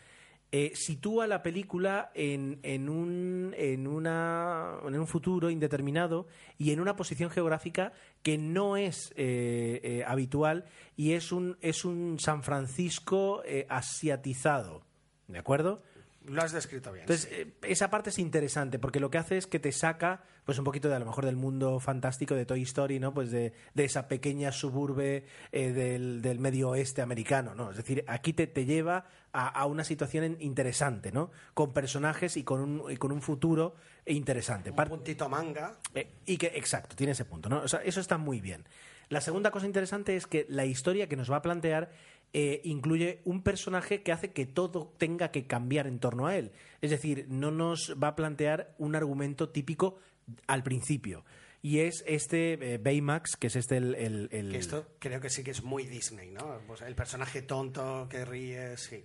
eh, 0.58 0.72
sitúa 0.74 1.28
la 1.28 1.44
película 1.44 2.12
en, 2.14 2.60
en, 2.64 2.88
un, 2.88 3.54
en, 3.58 3.88
un 3.88 5.06
futuro 5.06 5.50
indeterminado 5.50 6.28
y 6.58 6.72
en 6.72 6.80
una 6.80 6.96
posición 6.96 7.30
geográfica 7.30 7.92
que 8.24 8.38
no 8.38 8.78
es 8.78 9.12
eh, 9.18 9.82
eh, 9.84 10.04
habitual 10.08 10.64
y 10.96 11.12
es 11.12 11.34
un, 11.34 11.58
es 11.60 11.84
un 11.84 12.20
San 12.22 12.42
Francisco 12.42 13.44
asiatizado. 13.68 14.84
¿De 15.28 15.40
acuerdo? 15.40 15.82
Lo 16.28 16.42
has 16.42 16.52
descrito 16.52 16.92
bien. 16.92 17.04
Entonces, 17.04 17.30
sí. 17.30 17.36
eh, 17.42 17.54
esa 17.64 17.90
parte 17.90 18.10
es 18.10 18.20
interesante 18.20 18.80
porque 18.80 19.00
lo 19.00 19.10
que 19.10 19.18
hace 19.18 19.38
es 19.38 19.48
que 19.48 19.60
te 19.60 19.72
saca 19.72 20.24
pues 20.46 20.60
un 20.60 20.64
poquito 20.66 20.90
de 20.90 20.96
a 20.96 21.00
lo 21.00 21.06
mejor 21.06 21.26
del 21.26 21.36
mundo 21.36 21.80
fantástico 21.80 22.36
de 22.36 22.46
Toy 22.46 22.62
Story, 22.64 23.00
¿no? 23.00 23.14
Pues 23.14 23.32
de, 23.32 23.54
de 23.74 23.84
esa 23.84 24.08
pequeña 24.08 24.52
suburbe 24.52 25.26
eh, 25.52 25.72
del, 25.72 26.22
del 26.22 26.40
medio 26.40 26.70
oeste 26.70 27.02
americano, 27.02 27.56
¿no? 27.56 27.72
Es 27.72 27.78
decir, 27.78 28.04
aquí 28.08 28.34
te, 28.34 28.46
te 28.48 28.66
lleva 28.66 29.06
a, 29.34 29.48
a 29.48 29.66
una 29.66 29.84
situación 29.84 30.38
interesante, 30.40 31.12
¿no? 31.12 31.32
Con 31.54 31.74
personajes 31.74 32.38
y 32.38 32.44
con 32.44 32.62
un, 32.62 32.92
y 32.92 32.98
con 32.98 33.12
un 33.12 33.22
futuro 33.22 33.76
interesante. 34.06 34.70
Un 34.70 34.76
puntito 34.76 35.28
manga. 35.30 35.78
eh, 35.96 36.12
y 36.26 36.38
que, 36.38 36.48
exacto, 36.56 36.96
tiene 36.96 37.14
ese 37.14 37.26
punto, 37.26 37.50
¿no? 37.50 37.62
O 37.62 37.68
sea, 37.68 37.82
eso 37.82 38.00
está 38.00 38.18
muy 38.18 38.40
bien. 38.40 38.66
La 39.10 39.22
segunda 39.22 39.52
cosa 39.52 39.68
interesante 39.68 40.16
es 40.16 40.26
que 40.26 40.48
la 40.50 40.66
historia 40.66 41.08
que 41.08 41.16
nos 41.16 41.32
va 41.32 41.38
a 41.38 41.42
plantear 41.44 41.92
eh, 42.34 42.62
incluye 42.64 43.22
un 43.26 43.42
personaje 43.44 44.02
que 44.04 44.12
hace 44.12 44.32
que 44.32 44.46
todo 44.46 44.94
tenga 44.98 45.32
que 45.32 45.48
cambiar 45.48 45.88
en 45.88 46.00
torno 46.00 46.28
a 46.28 46.36
él. 46.38 46.52
Es 46.82 46.90
decir, 46.92 47.26
no 47.30 47.52
nos 47.52 47.96
va 48.02 48.10
a 48.10 48.16
plantear 48.16 48.76
un 48.78 48.96
argumento 48.96 49.50
típico 49.50 50.00
al 50.48 50.64
principio. 50.64 51.24
Y 51.62 51.80
es 51.80 52.04
este 52.06 52.74
eh, 52.74 52.78
Baymax, 52.78 53.38
que 53.38 53.48
es 53.48 53.56
este 53.56 53.78
el... 53.78 53.96
el- 54.32 54.54
esto 54.56 54.88
creo 55.00 55.20
que 55.20 55.30
sí 55.30 55.44
que 55.44 55.52
es 55.52 55.64
muy 55.64 55.86
Disney, 55.86 56.30
¿no? 56.30 56.60
Pues 56.68 56.82
el 56.82 56.94
personaje 56.94 57.42
tonto 57.42 58.08
que 58.10 58.24
ríe, 58.26 58.78
sí. 58.78 59.04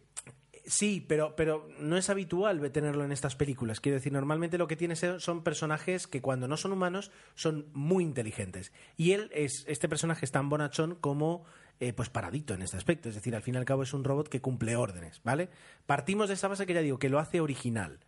Sí, 0.70 1.04
pero, 1.06 1.34
pero 1.34 1.68
no 1.80 1.96
es 1.96 2.10
habitual 2.10 2.70
tenerlo 2.70 3.04
en 3.04 3.10
estas 3.10 3.34
películas. 3.34 3.80
Quiero 3.80 3.96
decir, 3.96 4.12
normalmente 4.12 4.56
lo 4.56 4.68
que 4.68 4.76
tienes 4.76 5.04
son 5.18 5.42
personajes 5.42 6.06
que 6.06 6.22
cuando 6.22 6.46
no 6.46 6.56
son 6.56 6.72
humanos 6.72 7.10
son 7.34 7.66
muy 7.72 8.04
inteligentes. 8.04 8.72
Y 8.96 9.10
él 9.10 9.30
es, 9.34 9.64
este 9.66 9.88
personaje 9.88 10.24
es 10.24 10.30
tan 10.30 10.48
bonachón 10.48 10.94
como 10.94 11.44
eh, 11.80 11.92
pues 11.92 12.08
paradito 12.08 12.54
en 12.54 12.62
este 12.62 12.76
aspecto. 12.76 13.08
Es 13.08 13.16
decir, 13.16 13.34
al 13.34 13.42
fin 13.42 13.54
y 13.54 13.58
al 13.58 13.64
cabo 13.64 13.82
es 13.82 13.92
un 13.92 14.04
robot 14.04 14.28
que 14.28 14.40
cumple 14.40 14.76
órdenes, 14.76 15.20
¿vale? 15.24 15.48
Partimos 15.86 16.28
de 16.28 16.34
esa 16.34 16.46
base 16.46 16.66
que 16.66 16.74
ya 16.74 16.82
digo, 16.82 17.00
que 17.00 17.08
lo 17.08 17.18
hace 17.18 17.40
original. 17.40 17.98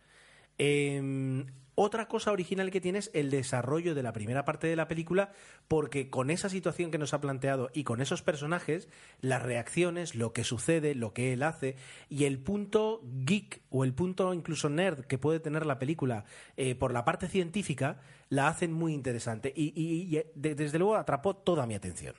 Eh, 0.57 1.45
otra 1.75 2.07
cosa 2.07 2.31
original 2.31 2.69
que 2.69 2.81
tiene 2.81 2.99
es 2.99 3.09
el 3.15 3.31
desarrollo 3.31 3.95
de 3.95 4.03
la 4.03 4.13
primera 4.13 4.45
parte 4.45 4.67
de 4.67 4.75
la 4.75 4.87
película, 4.87 5.31
porque 5.67 6.11
con 6.11 6.29
esa 6.29 6.47
situación 6.47 6.91
que 6.91 6.99
nos 6.99 7.15
ha 7.15 7.21
planteado 7.21 7.71
y 7.73 7.83
con 7.83 7.99
esos 7.99 8.21
personajes, 8.21 8.87
las 9.21 9.41
reacciones, 9.41 10.13
lo 10.13 10.33
que 10.33 10.43
sucede, 10.43 10.93
lo 10.93 11.13
que 11.13 11.33
él 11.33 11.41
hace 11.41 11.75
y 12.09 12.25
el 12.25 12.37
punto 12.37 13.01
geek 13.25 13.61
o 13.71 13.83
el 13.83 13.93
punto 13.95 14.31
incluso 14.35 14.69
nerd 14.69 15.05
que 15.05 15.17
puede 15.17 15.39
tener 15.39 15.65
la 15.65 15.79
película 15.79 16.25
eh, 16.57 16.75
por 16.75 16.93
la 16.93 17.05
parte 17.05 17.27
científica, 17.27 17.99
la 18.29 18.47
hacen 18.49 18.71
muy 18.71 18.93
interesante 18.93 19.51
y, 19.55 20.15
eh, 20.15 20.31
de- 20.35 20.53
desde 20.53 20.77
luego 20.77 20.95
atrapó 20.95 21.35
toda 21.35 21.65
mi 21.65 21.73
atención. 21.73 22.13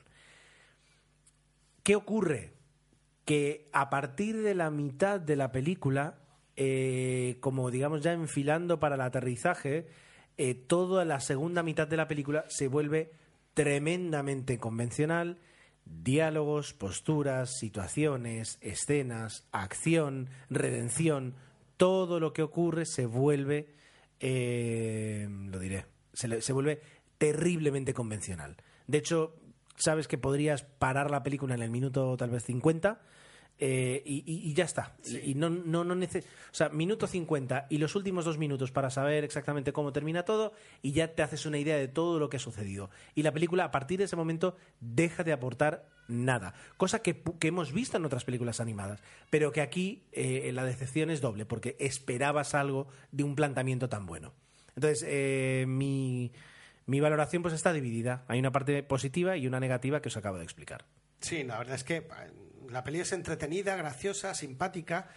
¿Qué 1.83 1.95
ocurre? 1.95 2.51
Que 3.23 3.69
a 3.71 3.89
partir 3.89 4.41
de 4.41 4.53
la 4.53 4.69
mitad 4.69 5.19
de 5.21 5.37
la 5.37 5.53
película, 5.53 6.17
eh, 6.57 7.37
como 7.41 7.69
digamos 7.69 8.01
ya 8.01 8.13
enfilando 8.13 8.79
para 8.79 8.95
el 8.95 9.01
aterrizaje, 9.01 9.87
eh, 10.37 10.53
toda 10.53 11.05
la 11.05 11.19
segunda 11.19 11.63
mitad 11.63 11.87
de 11.87 11.97
la 11.97 12.07
película 12.07 12.45
se 12.47 12.67
vuelve 12.67 13.11
tremendamente 13.53 14.57
convencional. 14.57 15.39
Diálogos, 15.85 16.73
posturas, 16.73 17.57
situaciones, 17.59 18.57
escenas, 18.61 19.47
acción, 19.51 20.29
redención, 20.49 21.35
todo 21.77 22.19
lo 22.19 22.33
que 22.33 22.41
ocurre 22.41 22.85
se 22.85 23.05
vuelve, 23.05 23.69
eh, 24.19 25.27
lo 25.29 25.59
diré, 25.59 25.85
se, 26.13 26.41
se 26.41 26.53
vuelve 26.53 26.81
terriblemente 27.17 27.93
convencional. 27.93 28.57
De 28.87 28.97
hecho, 28.97 29.35
sabes 29.75 30.07
que 30.07 30.17
podrías 30.17 30.63
parar 30.63 31.11
la 31.11 31.21
película 31.21 31.53
en 31.53 31.61
el 31.61 31.69
minuto 31.69 32.17
tal 32.17 32.31
vez 32.31 32.43
50 32.45 32.99
eh, 33.59 34.01
y, 34.05 34.23
y- 34.25 34.49
y 34.49 34.53
ya 34.53 34.65
está. 34.65 34.95
Y, 35.05 35.31
y 35.31 35.35
no, 35.35 35.49
no, 35.49 35.83
no 35.83 35.95
nece- 35.95 36.23
o 36.23 36.53
sea, 36.53 36.69
minuto 36.69 37.07
50 37.07 37.67
y 37.69 37.77
los 37.77 37.95
últimos 37.95 38.25
dos 38.25 38.37
minutos 38.37 38.71
para 38.71 38.89
saber 38.89 39.23
exactamente 39.23 39.71
cómo 39.73 39.93
termina 39.93 40.23
todo 40.23 40.53
y 40.81 40.91
ya 40.91 41.13
te 41.15 41.21
haces 41.23 41.45
una 41.45 41.57
idea 41.57 41.77
de 41.77 41.87
todo 41.87 42.19
lo 42.19 42.29
que 42.29 42.37
ha 42.37 42.39
sucedido. 42.39 42.89
Y 43.15 43.23
la 43.23 43.31
película 43.31 43.63
a 43.65 43.71
partir 43.71 43.99
de 43.99 44.05
ese 44.05 44.15
momento 44.15 44.57
deja 44.81 45.23
de 45.23 45.31
aportar 45.33 45.87
nada. 46.07 46.53
Cosa 46.77 46.99
que, 47.01 47.23
que 47.39 47.47
hemos 47.47 47.71
visto 47.73 47.97
en 47.97 48.05
otras 48.05 48.25
películas 48.25 48.59
animadas, 48.59 49.01
pero 49.29 49.51
que 49.51 49.61
aquí 49.61 50.03
eh, 50.11 50.51
la 50.53 50.63
decepción 50.65 51.09
es 51.09 51.21
doble 51.21 51.45
porque 51.45 51.75
esperabas 51.79 52.53
algo 52.55 52.87
de 53.11 53.23
un 53.23 53.35
planteamiento 53.35 53.89
tan 53.89 54.05
bueno. 54.05 54.33
Entonces, 54.75 55.05
eh, 55.07 55.65
mi, 55.67 56.31
mi 56.85 56.99
valoración 56.99 57.41
pues 57.41 57.53
está 57.53 57.71
dividida. 57.71 58.25
Hay 58.27 58.37
una 58.39 58.51
parte 58.51 58.83
positiva 58.83 59.37
y 59.37 59.47
una 59.47 59.59
negativa 59.61 60.01
que 60.01 60.09
os 60.09 60.17
acabo 60.17 60.37
de 60.37 60.43
explicar. 60.43 60.85
Sí, 61.21 61.43
la 61.43 61.57
verdad 61.57 61.75
es 61.75 61.83
que 61.85 62.05
la 62.69 62.83
peli 62.83 62.99
es 62.99 63.11
entretenida, 63.11 63.75
graciosa, 63.75 64.33
simpática. 64.33 65.09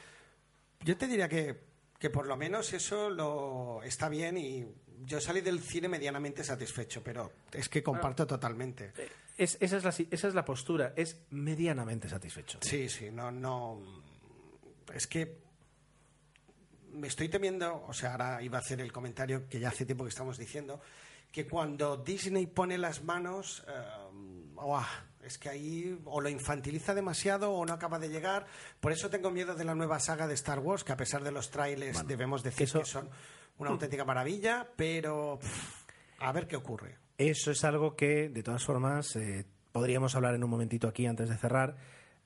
Yo 0.84 0.96
te 0.96 1.06
diría 1.06 1.28
que, 1.28 1.58
que 1.98 2.10
por 2.10 2.26
lo 2.26 2.36
menos 2.36 2.72
eso 2.72 3.10
lo 3.10 3.82
está 3.82 4.08
bien 4.08 4.36
y 4.38 4.66
yo 5.04 5.20
salí 5.20 5.40
del 5.40 5.60
cine 5.60 5.88
medianamente 5.88 6.42
satisfecho, 6.44 7.02
pero 7.02 7.32
es 7.52 7.68
que 7.68 7.82
comparto 7.82 8.26
totalmente. 8.26 8.92
Es- 9.36 9.56
esa, 9.60 9.76
es 9.76 9.84
la, 9.84 9.94
esa 10.10 10.28
es 10.28 10.34
la 10.34 10.44
postura, 10.44 10.92
es 10.96 11.16
medianamente 11.30 12.08
satisfecho. 12.08 12.58
Sí, 12.62 12.88
sí, 12.88 13.10
no, 13.12 13.30
no. 13.30 13.80
Es 14.92 15.06
que 15.06 15.38
me 16.92 17.06
estoy 17.06 17.28
temiendo, 17.28 17.84
o 17.86 17.92
sea, 17.92 18.12
ahora 18.12 18.42
iba 18.42 18.58
a 18.58 18.60
hacer 18.60 18.80
el 18.80 18.92
comentario 18.92 19.48
que 19.48 19.60
ya 19.60 19.68
hace 19.68 19.84
tiempo 19.86 20.04
que 20.04 20.10
estamos 20.10 20.38
diciendo, 20.38 20.80
que 21.30 21.46
cuando 21.46 21.96
Disney 21.98 22.46
pone 22.46 22.78
las 22.78 23.04
manos, 23.04 23.64
eh, 23.68 23.72
¡guau! 24.54 24.82
Es 25.24 25.38
que 25.38 25.48
ahí 25.48 25.98
o 26.04 26.20
lo 26.20 26.28
infantiliza 26.28 26.94
demasiado 26.94 27.52
o 27.52 27.64
no 27.66 27.72
acaba 27.72 27.98
de 27.98 28.08
llegar. 28.08 28.46
Por 28.80 28.92
eso 28.92 29.10
tengo 29.10 29.30
miedo 29.30 29.54
de 29.54 29.64
la 29.64 29.74
nueva 29.74 29.98
saga 30.00 30.26
de 30.26 30.34
Star 30.34 30.58
Wars, 30.60 30.84
que 30.84 30.92
a 30.92 30.96
pesar 30.96 31.22
de 31.24 31.32
los 31.32 31.50
trailers 31.50 32.06
debemos 32.06 32.42
decir 32.42 32.64
eso- 32.64 32.80
que 32.80 32.84
son 32.86 33.08
una 33.58 33.70
auténtica 33.70 34.04
maravilla, 34.04 34.68
pero 34.76 35.38
pff, 35.40 35.84
a 36.20 36.32
ver 36.32 36.46
qué 36.46 36.56
ocurre. 36.56 36.96
Eso 37.18 37.50
es 37.50 37.64
algo 37.64 37.96
que, 37.96 38.28
de 38.28 38.42
todas 38.42 38.64
formas, 38.64 39.16
eh, 39.16 39.44
podríamos 39.72 40.14
hablar 40.14 40.34
en 40.34 40.44
un 40.44 40.50
momentito 40.50 40.86
aquí 40.86 41.06
antes 41.06 41.28
de 41.28 41.36
cerrar, 41.36 41.76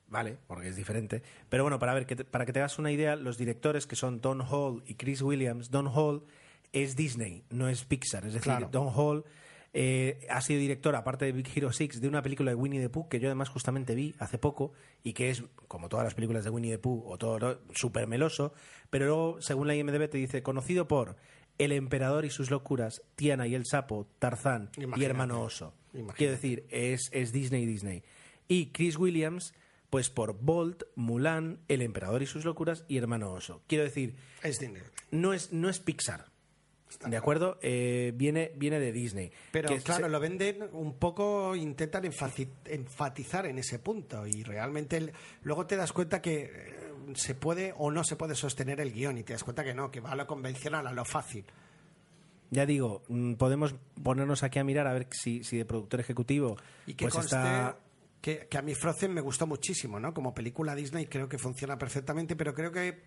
¿vale? 0.07 0.37
Porque 0.47 0.67
es 0.69 0.75
diferente. 0.75 1.23
Pero 1.49 1.63
bueno, 1.63 1.79
para, 1.79 1.93
ver, 1.95 2.05
que 2.05 2.15
te- 2.15 2.25
para 2.25 2.45
que 2.45 2.53
te 2.53 2.59
hagas 2.59 2.77
una 2.77 2.91
idea, 2.91 3.15
los 3.15 3.37
directores 3.37 3.87
que 3.87 3.95
son 3.95 4.21
Don 4.21 4.41
Hall 4.41 4.83
y 4.85 4.93
Chris 4.93 5.21
Williams, 5.23 5.71
Don 5.71 5.87
Hall 5.87 6.23
es 6.71 6.95
Disney, 6.95 7.43
no 7.49 7.67
es 7.67 7.83
Pixar. 7.85 8.25
Es 8.27 8.33
decir, 8.33 8.43
Claro. 8.51 8.69
Don 8.71 8.89
Hall 8.93 9.25
Eh, 9.75 10.27
ha 10.29 10.39
sido 10.41 10.59
director, 10.59 10.95
aparte 10.95 11.25
de 11.25 11.31
Big 11.31 11.47
Hero 11.55 11.71
6, 11.73 11.99
de 11.99 12.07
una 12.07 12.21
película 12.21 12.51
de 12.51 12.55
Winnie 12.55 12.79
the 12.79 12.89
Pooh 12.89 13.07
que 13.09 13.19
yo 13.19 13.27
además 13.27 13.49
justamente 13.49 13.95
vi 13.95 14.13
hace 14.19 14.37
poco 14.37 14.71
y 15.03 15.13
que 15.13 15.31
es, 15.31 15.43
como 15.67 15.89
todas 15.89 16.03
las 16.03 16.13
películas 16.13 16.43
de 16.43 16.51
Winnie 16.51 16.71
the 16.71 16.77
Pooh, 16.77 17.03
o 17.07 17.17
todo 17.17 17.59
súper 17.73 18.05
meloso, 18.07 18.53
pero 18.91 19.05
luego, 19.07 19.41
según 19.41 19.67
la 19.67 19.75
IMDb, 19.75 20.07
te 20.09 20.19
dice 20.19 20.43
conocido 20.43 20.87
por 20.87 21.15
El 21.57 21.71
Emperador 21.71 22.23
y 22.23 22.29
sus 22.29 22.51
locuras, 22.51 23.01
Tiana 23.15 23.47
y 23.47 23.55
el 23.55 23.65
Sapo, 23.65 24.07
Tarzán 24.19 24.69
y. 24.77 25.03
Hermano 25.03 25.41
Oso. 25.41 25.73
Imagínate. 25.93 26.17
Quiero 26.17 26.33
decir, 26.33 26.65
es, 26.69 27.09
es 27.11 27.31
Disney 27.31 27.65
Disney. 27.65 28.03
Y 28.47 28.67
Chris 28.67 28.97
Williams, 28.97 29.55
pues 29.89 30.09
por 30.11 30.39
Bolt, 30.39 30.83
Mulan, 30.95 31.59
El 31.67 31.81
Emperador 31.81 32.21
y 32.21 32.27
sus 32.27 32.45
locuras 32.45 32.85
y 32.87 32.97
Hermano 32.97 33.31
Oso. 33.31 33.63
Quiero 33.67 33.83
decir, 33.85 34.15
Es 34.43 34.59
dinero. 34.59 34.85
no 35.09 35.33
es, 35.33 35.51
no 35.51 35.67
es 35.69 35.79
Pixar. 35.79 36.32
¿De 37.07 37.17
acuerdo? 37.17 37.57
Eh, 37.61 38.11
viene, 38.15 38.51
viene 38.55 38.79
de 38.79 38.91
Disney. 38.91 39.31
Pero 39.51 39.69
Que 39.69 39.79
claro, 39.81 40.05
se- 40.05 40.09
lo 40.11 40.19
venden 40.19 40.69
un 40.73 40.93
poco, 40.99 41.55
intentan 41.55 42.03
enfatizar 42.05 43.45
en 43.45 43.57
ese 43.59 43.79
punto 43.79 44.25
y 44.27 44.43
realmente 44.43 44.97
el- 44.97 45.13
luego 45.43 45.65
te 45.65 45.75
das 45.75 45.91
cuenta 45.93 46.21
que 46.21 46.43
eh, 46.43 46.79
se 47.15 47.35
puede 47.35 47.73
o 47.77 47.91
no 47.91 48.03
se 48.03 48.15
puede 48.15 48.35
sostener 48.35 48.79
el 48.81 48.91
guion 48.93 49.17
y 49.17 49.23
te 49.23 49.33
das 49.33 49.43
cuenta 49.43 49.63
que 49.63 49.73
no, 49.73 49.91
que 49.91 49.99
va 49.99 50.11
a 50.11 50.15
lo 50.15 50.27
convencional, 50.27 50.87
a 50.87 50.93
lo 50.93 51.05
fácil. 51.05 51.45
Ya 52.51 52.65
digo, 52.65 53.01
mm, 53.07 53.33
podemos 53.33 53.73
ponernos 54.03 54.43
aquí 54.43 54.59
a 54.59 54.63
mirar 54.63 54.85
a 54.87 54.93
ver 54.93 55.07
si, 55.11 55.43
si 55.43 55.57
de 55.57 55.65
productor 55.65 55.99
ejecutivo 55.99 56.55
Y 56.85 56.93
que 56.93 57.05
pues 57.05 57.15
conste 57.15 57.35
está... 57.35 57.77
que, 58.21 58.47
que 58.49 58.57
a 58.57 58.61
mí 58.61 58.75
Frozen 58.75 59.11
me 59.13 59.21
gustó 59.21 59.47
muchísimo, 59.47 59.99
¿no? 59.99 60.13
Como 60.13 60.33
película 60.33 60.75
Disney 60.75 61.07
creo 61.07 61.27
que 61.27 61.37
funciona 61.39 61.77
perfectamente, 61.77 62.35
pero 62.35 62.53
creo 62.53 62.71
que 62.71 63.01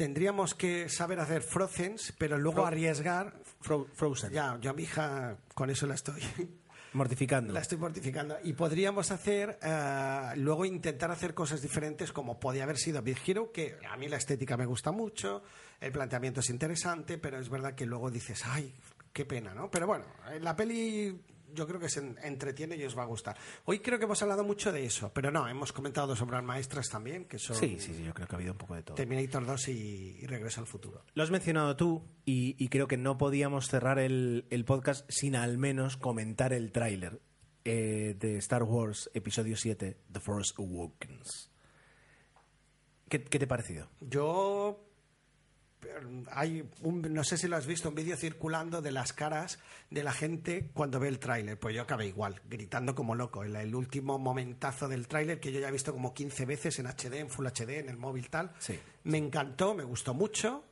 tendríamos 0.00 0.54
que 0.54 0.88
saber 0.88 1.20
hacer 1.20 1.42
Frozen, 1.42 1.96
pero 2.16 2.38
luego 2.38 2.62
Fro- 2.62 2.68
arriesgar. 2.68 3.34
Fro- 3.62 3.86
Frozen, 3.92 4.32
Ya, 4.32 4.56
yo 4.58 4.70
a 4.70 4.72
mi 4.72 4.84
hija 4.84 5.36
con 5.54 5.68
eso 5.68 5.86
la 5.86 5.94
estoy. 5.94 6.22
mortificando. 6.94 7.52
La 7.52 7.60
estoy 7.60 7.76
mortificando. 7.76 8.38
Y 8.42 8.54
podríamos 8.54 9.10
hacer, 9.10 9.58
eh, 9.62 10.32
luego 10.36 10.64
intentar 10.64 11.10
hacer 11.10 11.34
cosas 11.34 11.60
diferentes 11.60 12.12
como 12.12 12.40
podía 12.40 12.62
haber 12.64 12.78
sido 12.78 13.02
Big 13.02 13.18
Hero, 13.26 13.52
que 13.52 13.76
a 13.86 13.98
mí 13.98 14.08
la 14.08 14.16
estética 14.16 14.56
me 14.56 14.64
gusta 14.64 14.90
mucho, 14.90 15.42
el 15.80 15.92
planteamiento 15.92 16.40
es 16.40 16.48
interesante, 16.48 17.18
pero 17.18 17.38
es 17.38 17.50
verdad 17.50 17.74
que 17.74 17.84
luego 17.84 18.10
dices, 18.10 18.42
ay, 18.46 18.74
qué 19.12 19.26
pena, 19.26 19.52
¿no? 19.52 19.70
Pero 19.70 19.86
bueno, 19.86 20.06
la 20.40 20.56
peli 20.56 21.20
yo 21.54 21.66
creo 21.66 21.80
que 21.80 21.88
se 21.88 22.00
en- 22.00 22.16
entretiene 22.22 22.76
y 22.76 22.84
os 22.84 22.96
va 22.96 23.02
a 23.02 23.06
gustar. 23.06 23.36
Hoy 23.64 23.80
creo 23.80 23.98
que 23.98 24.04
hemos 24.04 24.20
hablado 24.22 24.44
mucho 24.44 24.72
de 24.72 24.84
eso, 24.84 25.12
pero 25.12 25.30
no, 25.30 25.46
hemos 25.48 25.72
comentado 25.72 26.06
dos 26.08 26.20
obras 26.22 26.42
maestras 26.44 26.88
también, 26.88 27.24
que 27.26 27.38
son 27.38 27.56
Sí, 27.56 27.76
sí, 27.78 27.94
sí, 27.94 28.04
yo 28.04 28.14
creo 28.14 28.26
que 28.28 28.34
ha 28.34 28.38
habido 28.38 28.52
un 28.52 28.58
poco 28.58 28.74
de 28.74 28.82
todo. 28.82 28.94
Terminator 28.96 29.44
2 29.46 29.68
y, 29.68 30.18
y 30.20 30.26
Regreso 30.26 30.60
al 30.60 30.66
Futuro. 30.66 31.04
Lo 31.14 31.22
has 31.22 31.30
mencionado 31.30 31.76
tú 31.76 32.04
y, 32.24 32.56
y 32.62 32.68
creo 32.68 32.86
que 32.88 32.96
no 32.96 33.18
podíamos 33.18 33.68
cerrar 33.68 33.98
el, 33.98 34.46
el 34.50 34.64
podcast 34.64 35.04
sin 35.10 35.36
al 35.36 35.58
menos 35.58 35.96
comentar 35.96 36.52
el 36.52 36.72
tráiler 36.72 37.20
eh, 37.64 38.16
de 38.18 38.36
Star 38.38 38.62
Wars 38.62 39.10
Episodio 39.14 39.56
7, 39.56 39.96
The 40.10 40.20
Force 40.20 40.54
Awakens. 40.58 41.50
¿Qué, 43.08 43.22
qué 43.24 43.38
te 43.38 43.44
ha 43.44 43.48
parecido? 43.48 43.88
Yo 44.00 44.89
hay 46.32 46.68
un, 46.82 47.02
no 47.12 47.24
sé 47.24 47.36
si 47.38 47.48
lo 47.48 47.56
has 47.56 47.66
visto, 47.66 47.88
un 47.88 47.94
vídeo 47.94 48.16
circulando 48.16 48.82
de 48.82 48.92
las 48.92 49.12
caras 49.12 49.58
de 49.90 50.02
la 50.02 50.12
gente 50.12 50.70
cuando 50.74 51.00
ve 51.00 51.08
el 51.08 51.18
tráiler. 51.18 51.58
Pues 51.58 51.74
yo 51.74 51.82
acabé 51.82 52.06
igual, 52.06 52.40
gritando 52.48 52.94
como 52.94 53.14
loco. 53.14 53.42
El, 53.44 53.56
el 53.56 53.74
último 53.74 54.18
momentazo 54.18 54.88
del 54.88 55.08
tráiler 55.08 55.40
que 55.40 55.52
yo 55.52 55.60
ya 55.60 55.68
he 55.68 55.72
visto 55.72 55.92
como 55.92 56.12
15 56.14 56.44
veces 56.46 56.78
en 56.78 56.86
HD, 56.86 57.14
en 57.20 57.30
Full 57.30 57.46
HD, 57.46 57.78
en 57.78 57.88
el 57.88 57.96
móvil 57.96 58.28
tal. 58.30 58.52
Sí. 58.58 58.78
Me 59.04 59.18
encantó, 59.18 59.74
me 59.74 59.84
gustó 59.84 60.14
mucho. 60.14 60.64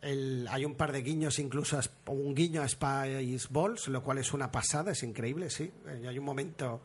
El- 0.00 0.46
hay 0.50 0.64
un 0.64 0.74
par 0.76 0.92
de 0.92 1.02
guiños, 1.02 1.38
incluso 1.38 1.78
a 1.78 2.10
un 2.10 2.34
guiño 2.34 2.62
a 2.62 2.68
Spaceballs, 2.68 3.88
lo 3.88 4.02
cual 4.02 4.18
es 4.18 4.32
una 4.32 4.50
pasada, 4.50 4.92
es 4.92 5.02
increíble, 5.02 5.50
sí. 5.50 5.72
Eh, 5.86 6.06
hay 6.08 6.18
un 6.18 6.24
momento 6.24 6.80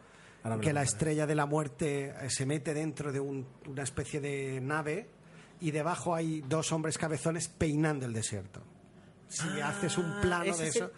que 0.62 0.74
la 0.74 0.82
estrella 0.84 1.26
de 1.26 1.36
la 1.36 1.46
muerte 1.46 2.14
eh, 2.20 2.30
se 2.30 2.46
mete 2.46 2.74
dentro 2.74 3.12
de 3.14 3.20
un- 3.20 3.46
una 3.68 3.84
especie 3.84 4.20
de 4.20 4.60
nave 4.62 5.08
y 5.64 5.72
debajo 5.72 6.14
hay 6.16 6.42
dos 6.42 6.72
hombres 6.72 6.98
cabezones 6.98 7.48
peinando 7.48 8.06
el 8.06 8.14
desierto. 8.14 8.62
Si 9.30 9.48
haces 9.62 9.98
un 9.98 10.22
plano 10.22 10.44
Ah, 10.46 10.48
Ese 10.48 10.64
de 10.64 10.70
es 10.70 10.76
eso... 10.76 10.86
el- 10.86 10.92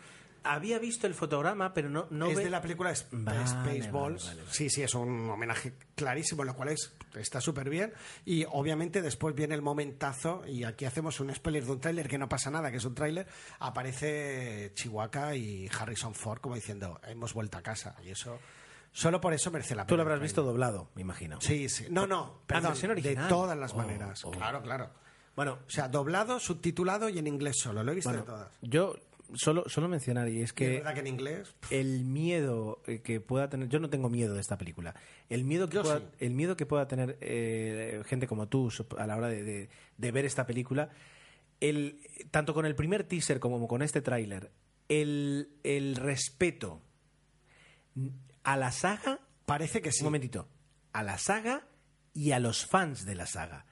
Había 0.47 0.77
visto 0.77 1.07
el 1.07 1.15
fotograma, 1.15 1.73
pero 1.73 1.89
no, 1.89 2.05
no 2.11 2.27
es 2.27 2.37
ve- 2.37 2.43
de 2.43 2.49
la 2.51 2.61
película 2.61 2.93
Vale, 3.11 3.47
Spaceballs. 3.47 4.25
vale, 4.27 4.41
vale. 4.43 4.53
Sí, 4.53 4.69
sí, 4.69 4.83
es 4.83 4.93
un 4.93 5.27
homenaje 5.27 5.73
clarísimo, 5.95 6.43
lo 6.43 6.55
cual 6.55 6.69
es, 6.69 6.93
está 7.15 7.41
súper 7.41 7.67
bien. 7.67 7.93
Y 8.25 8.45
obviamente 8.51 9.01
después 9.01 9.33
viene 9.33 9.55
el 9.55 9.63
momentazo, 9.63 10.43
y 10.47 10.63
aquí 10.63 10.85
hacemos 10.85 11.19
un 11.19 11.33
spoiler 11.33 11.65
de 11.65 11.71
un 11.71 11.79
tráiler 11.79 12.07
que 12.07 12.19
no 12.19 12.29
pasa 12.29 12.51
nada, 12.51 12.69
que 12.69 12.77
es 12.77 12.85
un 12.85 12.93
tráiler. 12.93 13.25
Aparece 13.59 14.71
Chihuahua 14.75 15.35
y 15.35 15.67
Harrison 15.79 16.13
Ford 16.13 16.39
como 16.41 16.53
diciendo, 16.55 16.99
hemos 17.07 17.33
vuelto 17.33 17.57
a 17.57 17.61
casa. 17.63 17.95
Y 18.03 18.09
eso, 18.09 18.37
solo 18.95 19.19
por 19.19 19.33
eso 19.33 19.51
merece 19.51 19.75
la 19.75 19.83
pena. 19.83 19.87
Tú 19.89 19.97
lo 19.97 20.03
habrás 20.03 20.21
visto 20.21 20.41
doblado, 20.41 20.89
me 20.95 21.01
imagino. 21.01 21.41
Sí, 21.41 21.67
sí. 21.67 21.85
No, 21.89 22.07
no, 22.07 22.39
perdón, 22.47 22.73
de 23.01 23.15
todas 23.27 23.57
las 23.57 23.73
Oh, 23.73 23.77
maneras. 23.77 24.23
oh. 24.23 24.31
Claro, 24.31 24.61
claro. 24.61 24.89
Bueno, 25.35 25.59
O 25.67 25.69
sea, 25.69 25.89
doblado, 25.89 26.39
subtitulado 26.39 27.09
y 27.09 27.19
en 27.19 27.27
inglés 27.27 27.57
solo. 27.59 27.83
Lo 27.83 27.91
he 27.91 27.95
visto 27.95 28.09
bueno, 28.09 28.23
de 28.23 28.25
todas. 28.31 28.57
yo 28.61 28.95
solo, 29.33 29.67
solo 29.67 29.89
mencionar, 29.89 30.29
y 30.29 30.35
es 30.37 30.39
Y 30.39 30.43
es 30.43 30.53
que 30.53 30.69
verdad 30.77 30.93
que 30.93 30.99
en 31.01 31.07
inglés... 31.07 31.55
el 31.71 32.05
miedo 32.05 32.81
eh, 32.87 33.01
que 33.01 33.19
pueda 33.19 33.49
tener 33.49 33.67
yo 33.67 33.79
no 33.79 33.89
tengo 33.89 34.09
miedo 34.09 34.33
de 34.33 34.39
esta 34.39 34.57
película 34.57 34.95
el 35.27 35.43
miedo 35.43 35.67
que 35.67 35.75
Yo 35.75 35.83
pueda, 35.83 35.99
sí. 35.99 36.05
el 36.19 36.31
miedo 36.31 36.55
que 36.55 36.65
pueda 36.65 36.87
tener 36.87 37.17
eh, 37.21 38.01
gente 38.05 38.27
como 38.27 38.47
tú 38.47 38.71
a 38.97 39.05
la 39.07 39.17
hora 39.17 39.27
de, 39.27 39.43
de- 39.43 39.69
de 39.97 40.11
ver 40.11 40.23
esta 40.25 40.45
película 40.45 40.89
el 41.59 41.99
tanto 42.31 42.53
con 42.53 42.65
el 42.65 42.75
primer 42.75 43.03
teaser 43.03 43.39
como 43.41 43.67
con 43.67 43.81
este 43.81 44.01
tráiler 44.01 44.51
el, 44.89 45.49
el 45.63 45.95
respeto 45.97 46.81
a 48.45 48.55
la 48.57 48.71
saga 48.71 49.19
Parece 49.45 49.81
que 49.81 49.91
sí. 49.91 50.01
un 50.01 50.05
momentito. 50.05 50.47
A 50.93 51.03
la 51.03 51.17
saga 51.17 51.67
y 52.13 52.31
a 52.31 52.39
los 52.39 52.65
fans 52.65 53.05
de 53.05 53.15
la 53.15 53.25
saga. 53.27 53.65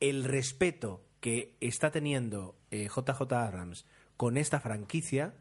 El 0.00 0.24
respeto 0.24 1.04
que 1.20 1.56
está 1.60 1.90
teniendo 1.90 2.58
eh, 2.70 2.88
JJ 2.88 3.20
Abrams 3.34 3.84
con 4.16 4.36
esta 4.38 4.58
franquicia 4.60 5.34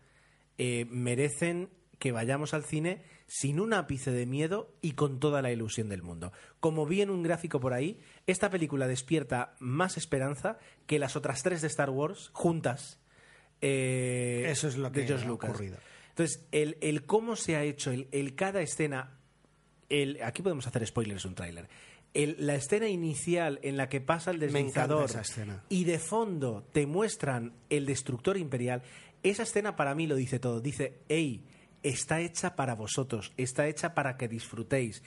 eh, 0.57 0.85
merecen 0.89 1.69
que 1.97 2.11
vayamos 2.11 2.53
al 2.53 2.63
cine 2.65 3.01
sin 3.27 3.59
un 3.59 3.73
ápice 3.73 4.11
de 4.11 4.25
miedo 4.25 4.73
y 4.81 4.93
con 4.93 5.19
toda 5.19 5.41
la 5.41 5.51
ilusión 5.51 5.89
del 5.89 6.01
mundo. 6.03 6.31
Como 6.59 6.85
vi 6.85 7.01
en 7.01 7.09
un 7.09 7.23
gráfico 7.23 7.59
por 7.59 7.73
ahí, 7.73 7.99
esta 8.27 8.49
película 8.49 8.87
despierta 8.87 9.55
más 9.59 9.97
esperanza 9.97 10.57
que 10.87 10.99
las 10.99 11.15
otras 11.15 11.41
tres 11.43 11.61
de 11.61 11.67
Star 11.67 11.89
Wars 11.89 12.29
juntas. 12.33 12.99
eh, 13.61 14.45
Eso 14.47 14.67
es 14.67 14.77
lo 14.77 14.91
que 14.91 15.03
ha 15.05 15.17
Lucas. 15.25 15.49
ocurrido. 15.49 15.77
Entonces, 16.19 16.45
el, 16.51 16.77
el 16.81 17.05
cómo 17.05 17.35
se 17.35 17.55
ha 17.55 17.63
hecho, 17.63 17.91
el, 17.91 18.07
el 18.11 18.35
cada 18.35 18.61
escena 18.61 19.19
el, 19.89 20.21
aquí 20.23 20.41
podemos 20.41 20.65
hacer 20.67 20.85
spoilers 20.85 21.25
un 21.25 21.35
tráiler. 21.35 21.67
La 22.13 22.55
escena 22.55 22.87
inicial 22.87 23.59
en 23.61 23.77
la 23.77 23.87
que 23.87 24.01
pasa 24.01 24.31
el 24.31 24.39
escena. 25.21 25.63
y 25.69 25.83
de 25.83 25.99
fondo 25.99 26.67
te 26.71 26.85
muestran 26.87 27.53
el 27.69 27.85
destructor 27.85 28.37
imperial, 28.37 28.81
esa 29.21 29.43
escena 29.43 29.75
para 29.75 29.93
mí 29.93 30.07
lo 30.07 30.15
dice 30.15 30.39
todo. 30.39 30.59
Dice, 30.59 31.01
hey, 31.07 31.45
está 31.83 32.19
hecha 32.19 32.55
para 32.55 32.73
vosotros, 32.75 33.31
está 33.37 33.67
hecha 33.67 33.93
para 33.93 34.17
que 34.17 34.27
disfrutéis. 34.27 35.03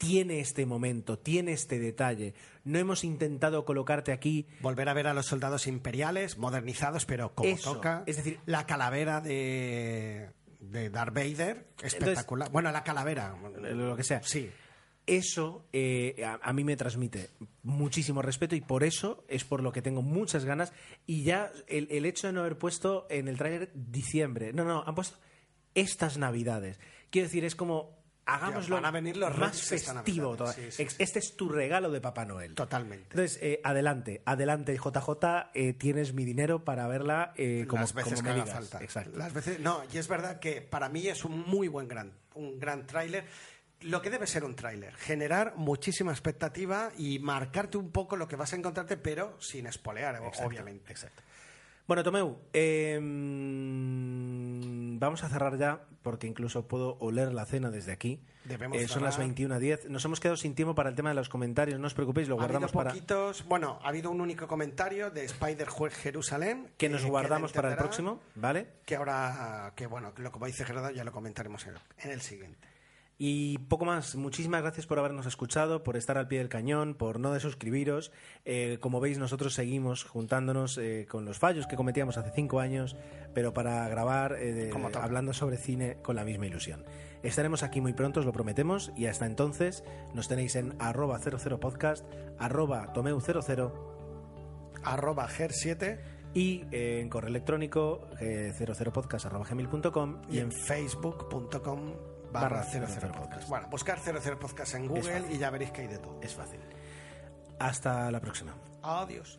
Tiene 0.00 0.40
este 0.40 0.64
momento, 0.64 1.18
tiene 1.18 1.52
este 1.52 1.78
detalle. 1.78 2.32
No 2.64 2.78
hemos 2.78 3.04
intentado 3.04 3.66
colocarte 3.66 4.12
aquí 4.12 4.46
Volver 4.62 4.88
a 4.88 4.94
ver 4.94 5.06
a 5.06 5.12
los 5.12 5.26
soldados 5.26 5.66
imperiales, 5.66 6.38
modernizados, 6.38 7.04
pero 7.04 7.34
como 7.34 7.50
Eso, 7.50 7.74
toca. 7.74 8.02
es 8.06 8.16
decir- 8.16 8.40
la 8.46 8.64
calavera 8.64 9.20
de, 9.20 10.30
de 10.60 10.88
Darth 10.88 11.14
Vader, 11.14 11.66
espectacular. 11.82 12.50
bueno, 12.50 12.72
la 12.72 12.82
calavera. 12.82 13.36
lo 13.60 13.94
que 13.94 14.02
sea. 14.04 14.22
Sí. 14.22 14.50
Eso 15.06 15.66
eh, 15.74 16.24
a, 16.24 16.38
a 16.42 16.52
mí 16.54 16.64
me 16.64 16.76
transmite 16.76 17.28
muchísimo 17.62 18.22
respeto 18.22 18.54
y 18.54 18.62
por 18.62 18.84
eso 18.84 19.24
es 19.28 19.44
por 19.44 19.62
lo 19.62 19.70
que 19.70 19.82
tengo 19.82 20.00
muchas 20.00 20.46
ganas. 20.46 20.72
Y 21.06 21.24
ya 21.24 21.52
el, 21.66 21.88
el 21.90 22.06
hecho 22.06 22.26
de 22.28 22.32
no 22.32 22.40
haber 22.40 22.56
puesto 22.56 23.06
en 23.10 23.28
el 23.28 23.36
tráiler 23.36 23.70
diciembre, 23.74 24.54
no, 24.54 24.64
no, 24.64 24.82
han 24.86 24.94
puesto 24.94 25.18
estas 25.74 26.16
navidades. 26.16 26.80
Quiero 27.10 27.26
decir, 27.28 27.44
es 27.44 27.54
como 27.54 27.99
hagámoslo 28.34 28.76
van 28.76 28.84
a 28.84 28.90
venir 28.90 29.16
los 29.16 29.36
más 29.36 29.62
festivo. 29.62 30.36
Sí, 30.52 30.70
sí, 30.70 30.82
Ex- 30.82 30.94
sí. 30.94 31.02
Este 31.02 31.18
es 31.18 31.36
tu 31.36 31.48
regalo 31.48 31.90
de 31.90 32.00
Papá 32.00 32.24
Noel. 32.24 32.54
Totalmente. 32.54 33.06
Entonces, 33.10 33.38
eh, 33.42 33.60
adelante, 33.64 34.22
adelante, 34.24 34.76
JJ, 34.76 35.50
eh, 35.54 35.72
tienes 35.74 36.12
mi 36.14 36.24
dinero 36.24 36.64
para 36.64 36.86
verla 36.88 37.32
eh, 37.36 37.66
como, 37.68 37.82
las 37.82 37.92
veces 37.94 38.12
como 38.12 38.16
que 38.16 38.22
me 38.22 38.30
haga 38.30 38.44
digas. 38.44 38.58
falta. 38.58 38.84
Exacto. 38.84 39.18
Las 39.18 39.32
veces, 39.32 39.60
no, 39.60 39.82
y 39.92 39.98
es 39.98 40.08
verdad 40.08 40.38
que 40.40 40.60
para 40.62 40.88
mí 40.88 41.06
es 41.06 41.24
un 41.24 41.40
muy 41.48 41.68
buen 41.68 41.88
gran, 41.88 42.12
un 42.34 42.58
gran 42.58 42.86
tráiler. 42.86 43.24
Lo 43.82 44.02
que 44.02 44.10
debe 44.10 44.26
ser 44.26 44.44
un 44.44 44.54
tráiler, 44.54 44.94
generar 44.96 45.54
muchísima 45.56 46.12
expectativa 46.12 46.90
y 46.98 47.18
marcarte 47.18 47.78
un 47.78 47.90
poco 47.90 48.14
lo 48.16 48.28
que 48.28 48.36
vas 48.36 48.52
a 48.52 48.56
encontrarte, 48.56 48.98
pero 48.98 49.40
sin 49.40 49.66
espolear, 49.66 50.16
Exacto, 50.16 50.44
obviamente. 50.46 50.92
Exacto. 50.92 51.22
Bueno, 51.90 52.04
Tomeu, 52.04 52.38
eh, 52.52 53.00
vamos 55.00 55.24
a 55.24 55.28
cerrar 55.28 55.58
ya 55.58 55.80
porque 56.02 56.28
incluso 56.28 56.68
puedo 56.68 56.96
oler 57.00 57.32
la 57.32 57.44
cena 57.46 57.72
desde 57.72 57.90
aquí. 57.90 58.20
Debemos 58.44 58.78
Eh, 58.78 58.86
son 58.86 59.02
las 59.02 59.16
cerrar. 59.16 59.34
21.10. 59.34 59.88
Nos 59.88 60.04
hemos 60.04 60.20
quedado 60.20 60.36
sin 60.36 60.54
tiempo 60.54 60.76
para 60.76 60.88
el 60.88 60.94
tema 60.94 61.08
de 61.08 61.16
los 61.16 61.28
comentarios. 61.28 61.80
No 61.80 61.88
os 61.88 61.94
preocupéis, 61.94 62.28
lo 62.28 62.36
Ha 62.36 62.38
guardamos 62.38 62.70
para... 62.70 62.90
poquitos, 62.90 63.44
bueno, 63.46 63.80
ha 63.82 63.88
habido 63.88 64.12
un 64.12 64.20
único 64.20 64.46
comentario 64.46 65.10
de 65.10 65.24
Spider 65.24 65.66
Jerusalén 65.90 66.68
Que 66.76 66.88
nos 66.88 67.02
le 67.02 67.10
guardamos 67.10 67.52
para 67.52 67.72
el 67.72 67.76
próximo, 67.76 68.20
¿vale? 68.36 68.68
Que 68.86 68.94
ahora, 68.94 69.72
que 69.74 69.88
bueno, 69.88 70.12
lo 70.16 70.30
como 70.30 70.46
dice 70.46 70.64
Gerardo 70.64 70.92
ya 70.92 71.02
lo 71.02 71.10
comentaremos 71.10 71.66
en, 71.66 71.74
en 72.04 72.10
el 72.12 72.20
siguiente. 72.20 72.69
Y 73.22 73.58
poco 73.58 73.84
más. 73.84 74.16
Muchísimas 74.16 74.62
gracias 74.62 74.86
por 74.86 74.98
habernos 74.98 75.26
escuchado, 75.26 75.82
por 75.82 75.98
estar 75.98 76.16
al 76.16 76.26
pie 76.26 76.38
del 76.38 76.48
cañón, 76.48 76.94
por 76.94 77.20
no 77.20 77.32
desuscribiros. 77.34 78.12
Eh, 78.46 78.78
como 78.80 78.98
veis, 78.98 79.18
nosotros 79.18 79.52
seguimos 79.52 80.04
juntándonos 80.04 80.78
eh, 80.78 81.06
con 81.06 81.26
los 81.26 81.38
fallos 81.38 81.66
que 81.66 81.76
cometíamos 81.76 82.16
hace 82.16 82.30
cinco 82.34 82.60
años, 82.60 82.96
pero 83.34 83.52
para 83.52 83.86
grabar 83.90 84.32
eh, 84.40 84.54
de- 84.54 84.72
hablando 84.98 85.34
sobre 85.34 85.58
cine 85.58 85.98
con 86.02 86.16
la 86.16 86.24
misma 86.24 86.46
ilusión. 86.46 86.82
Estaremos 87.22 87.62
aquí 87.62 87.82
muy 87.82 87.92
pronto, 87.92 88.20
os 88.20 88.26
lo 88.26 88.32
prometemos, 88.32 88.90
y 88.96 89.04
hasta 89.04 89.26
entonces 89.26 89.84
nos 90.14 90.26
tenéis 90.26 90.56
en 90.56 90.74
arroba 90.78 91.18
00podcast, 91.20 92.06
arroba 92.38 92.90
tomeu00 92.94 93.70
Arroba 94.82 95.28
Ger7 95.28 96.00
y 96.32 96.64
en 96.70 97.10
correo 97.10 97.28
electrónico 97.28 98.08
eh, 98.18 98.54
00podcast 98.56 99.26
arroba 99.26 99.44
gmail.com 99.46 100.22
y 100.30 100.38
en 100.38 100.50
facebook.com 100.52 101.92
barra 102.32 102.62
00 102.64 103.12
podcast. 103.12 103.48
Bueno, 103.48 103.68
buscar 103.68 103.98
00 103.98 104.38
podcast 104.38 104.74
en 104.74 104.86
Google 104.88 105.24
y 105.30 105.38
ya 105.38 105.50
veréis 105.50 105.70
que 105.70 105.82
hay 105.82 105.88
de 105.88 105.98
todo. 105.98 106.20
Es 106.22 106.34
fácil. 106.34 106.60
Hasta 107.58 108.10
la 108.10 108.20
próxima. 108.20 108.54
Adiós. 108.82 109.38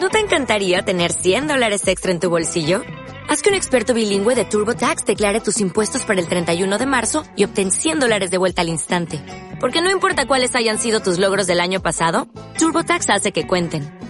¿No 0.00 0.08
te 0.08 0.18
encantaría 0.18 0.82
tener 0.82 1.12
100 1.12 1.46
dólares 1.46 1.86
extra 1.86 2.10
en 2.10 2.20
tu 2.20 2.30
bolsillo? 2.30 2.82
Haz 3.28 3.42
que 3.42 3.50
un 3.50 3.54
experto 3.54 3.94
bilingüe 3.94 4.34
de 4.34 4.44
TurboTax 4.44 5.04
declare 5.04 5.40
tus 5.40 5.60
impuestos 5.60 6.04
para 6.04 6.20
el 6.20 6.26
31 6.26 6.78
de 6.78 6.86
marzo 6.86 7.22
y 7.36 7.44
obtén 7.44 7.70
100 7.70 8.00
dólares 8.00 8.30
de 8.30 8.38
vuelta 8.38 8.62
al 8.62 8.70
instante. 8.70 9.22
Porque 9.60 9.82
no 9.82 9.90
importa 9.90 10.26
cuáles 10.26 10.56
hayan 10.56 10.78
sido 10.78 11.00
tus 11.00 11.18
logros 11.18 11.46
del 11.46 11.60
año 11.60 11.82
pasado, 11.82 12.26
TurboTax 12.58 13.10
hace 13.10 13.30
que 13.30 13.46
cuenten. 13.46 13.99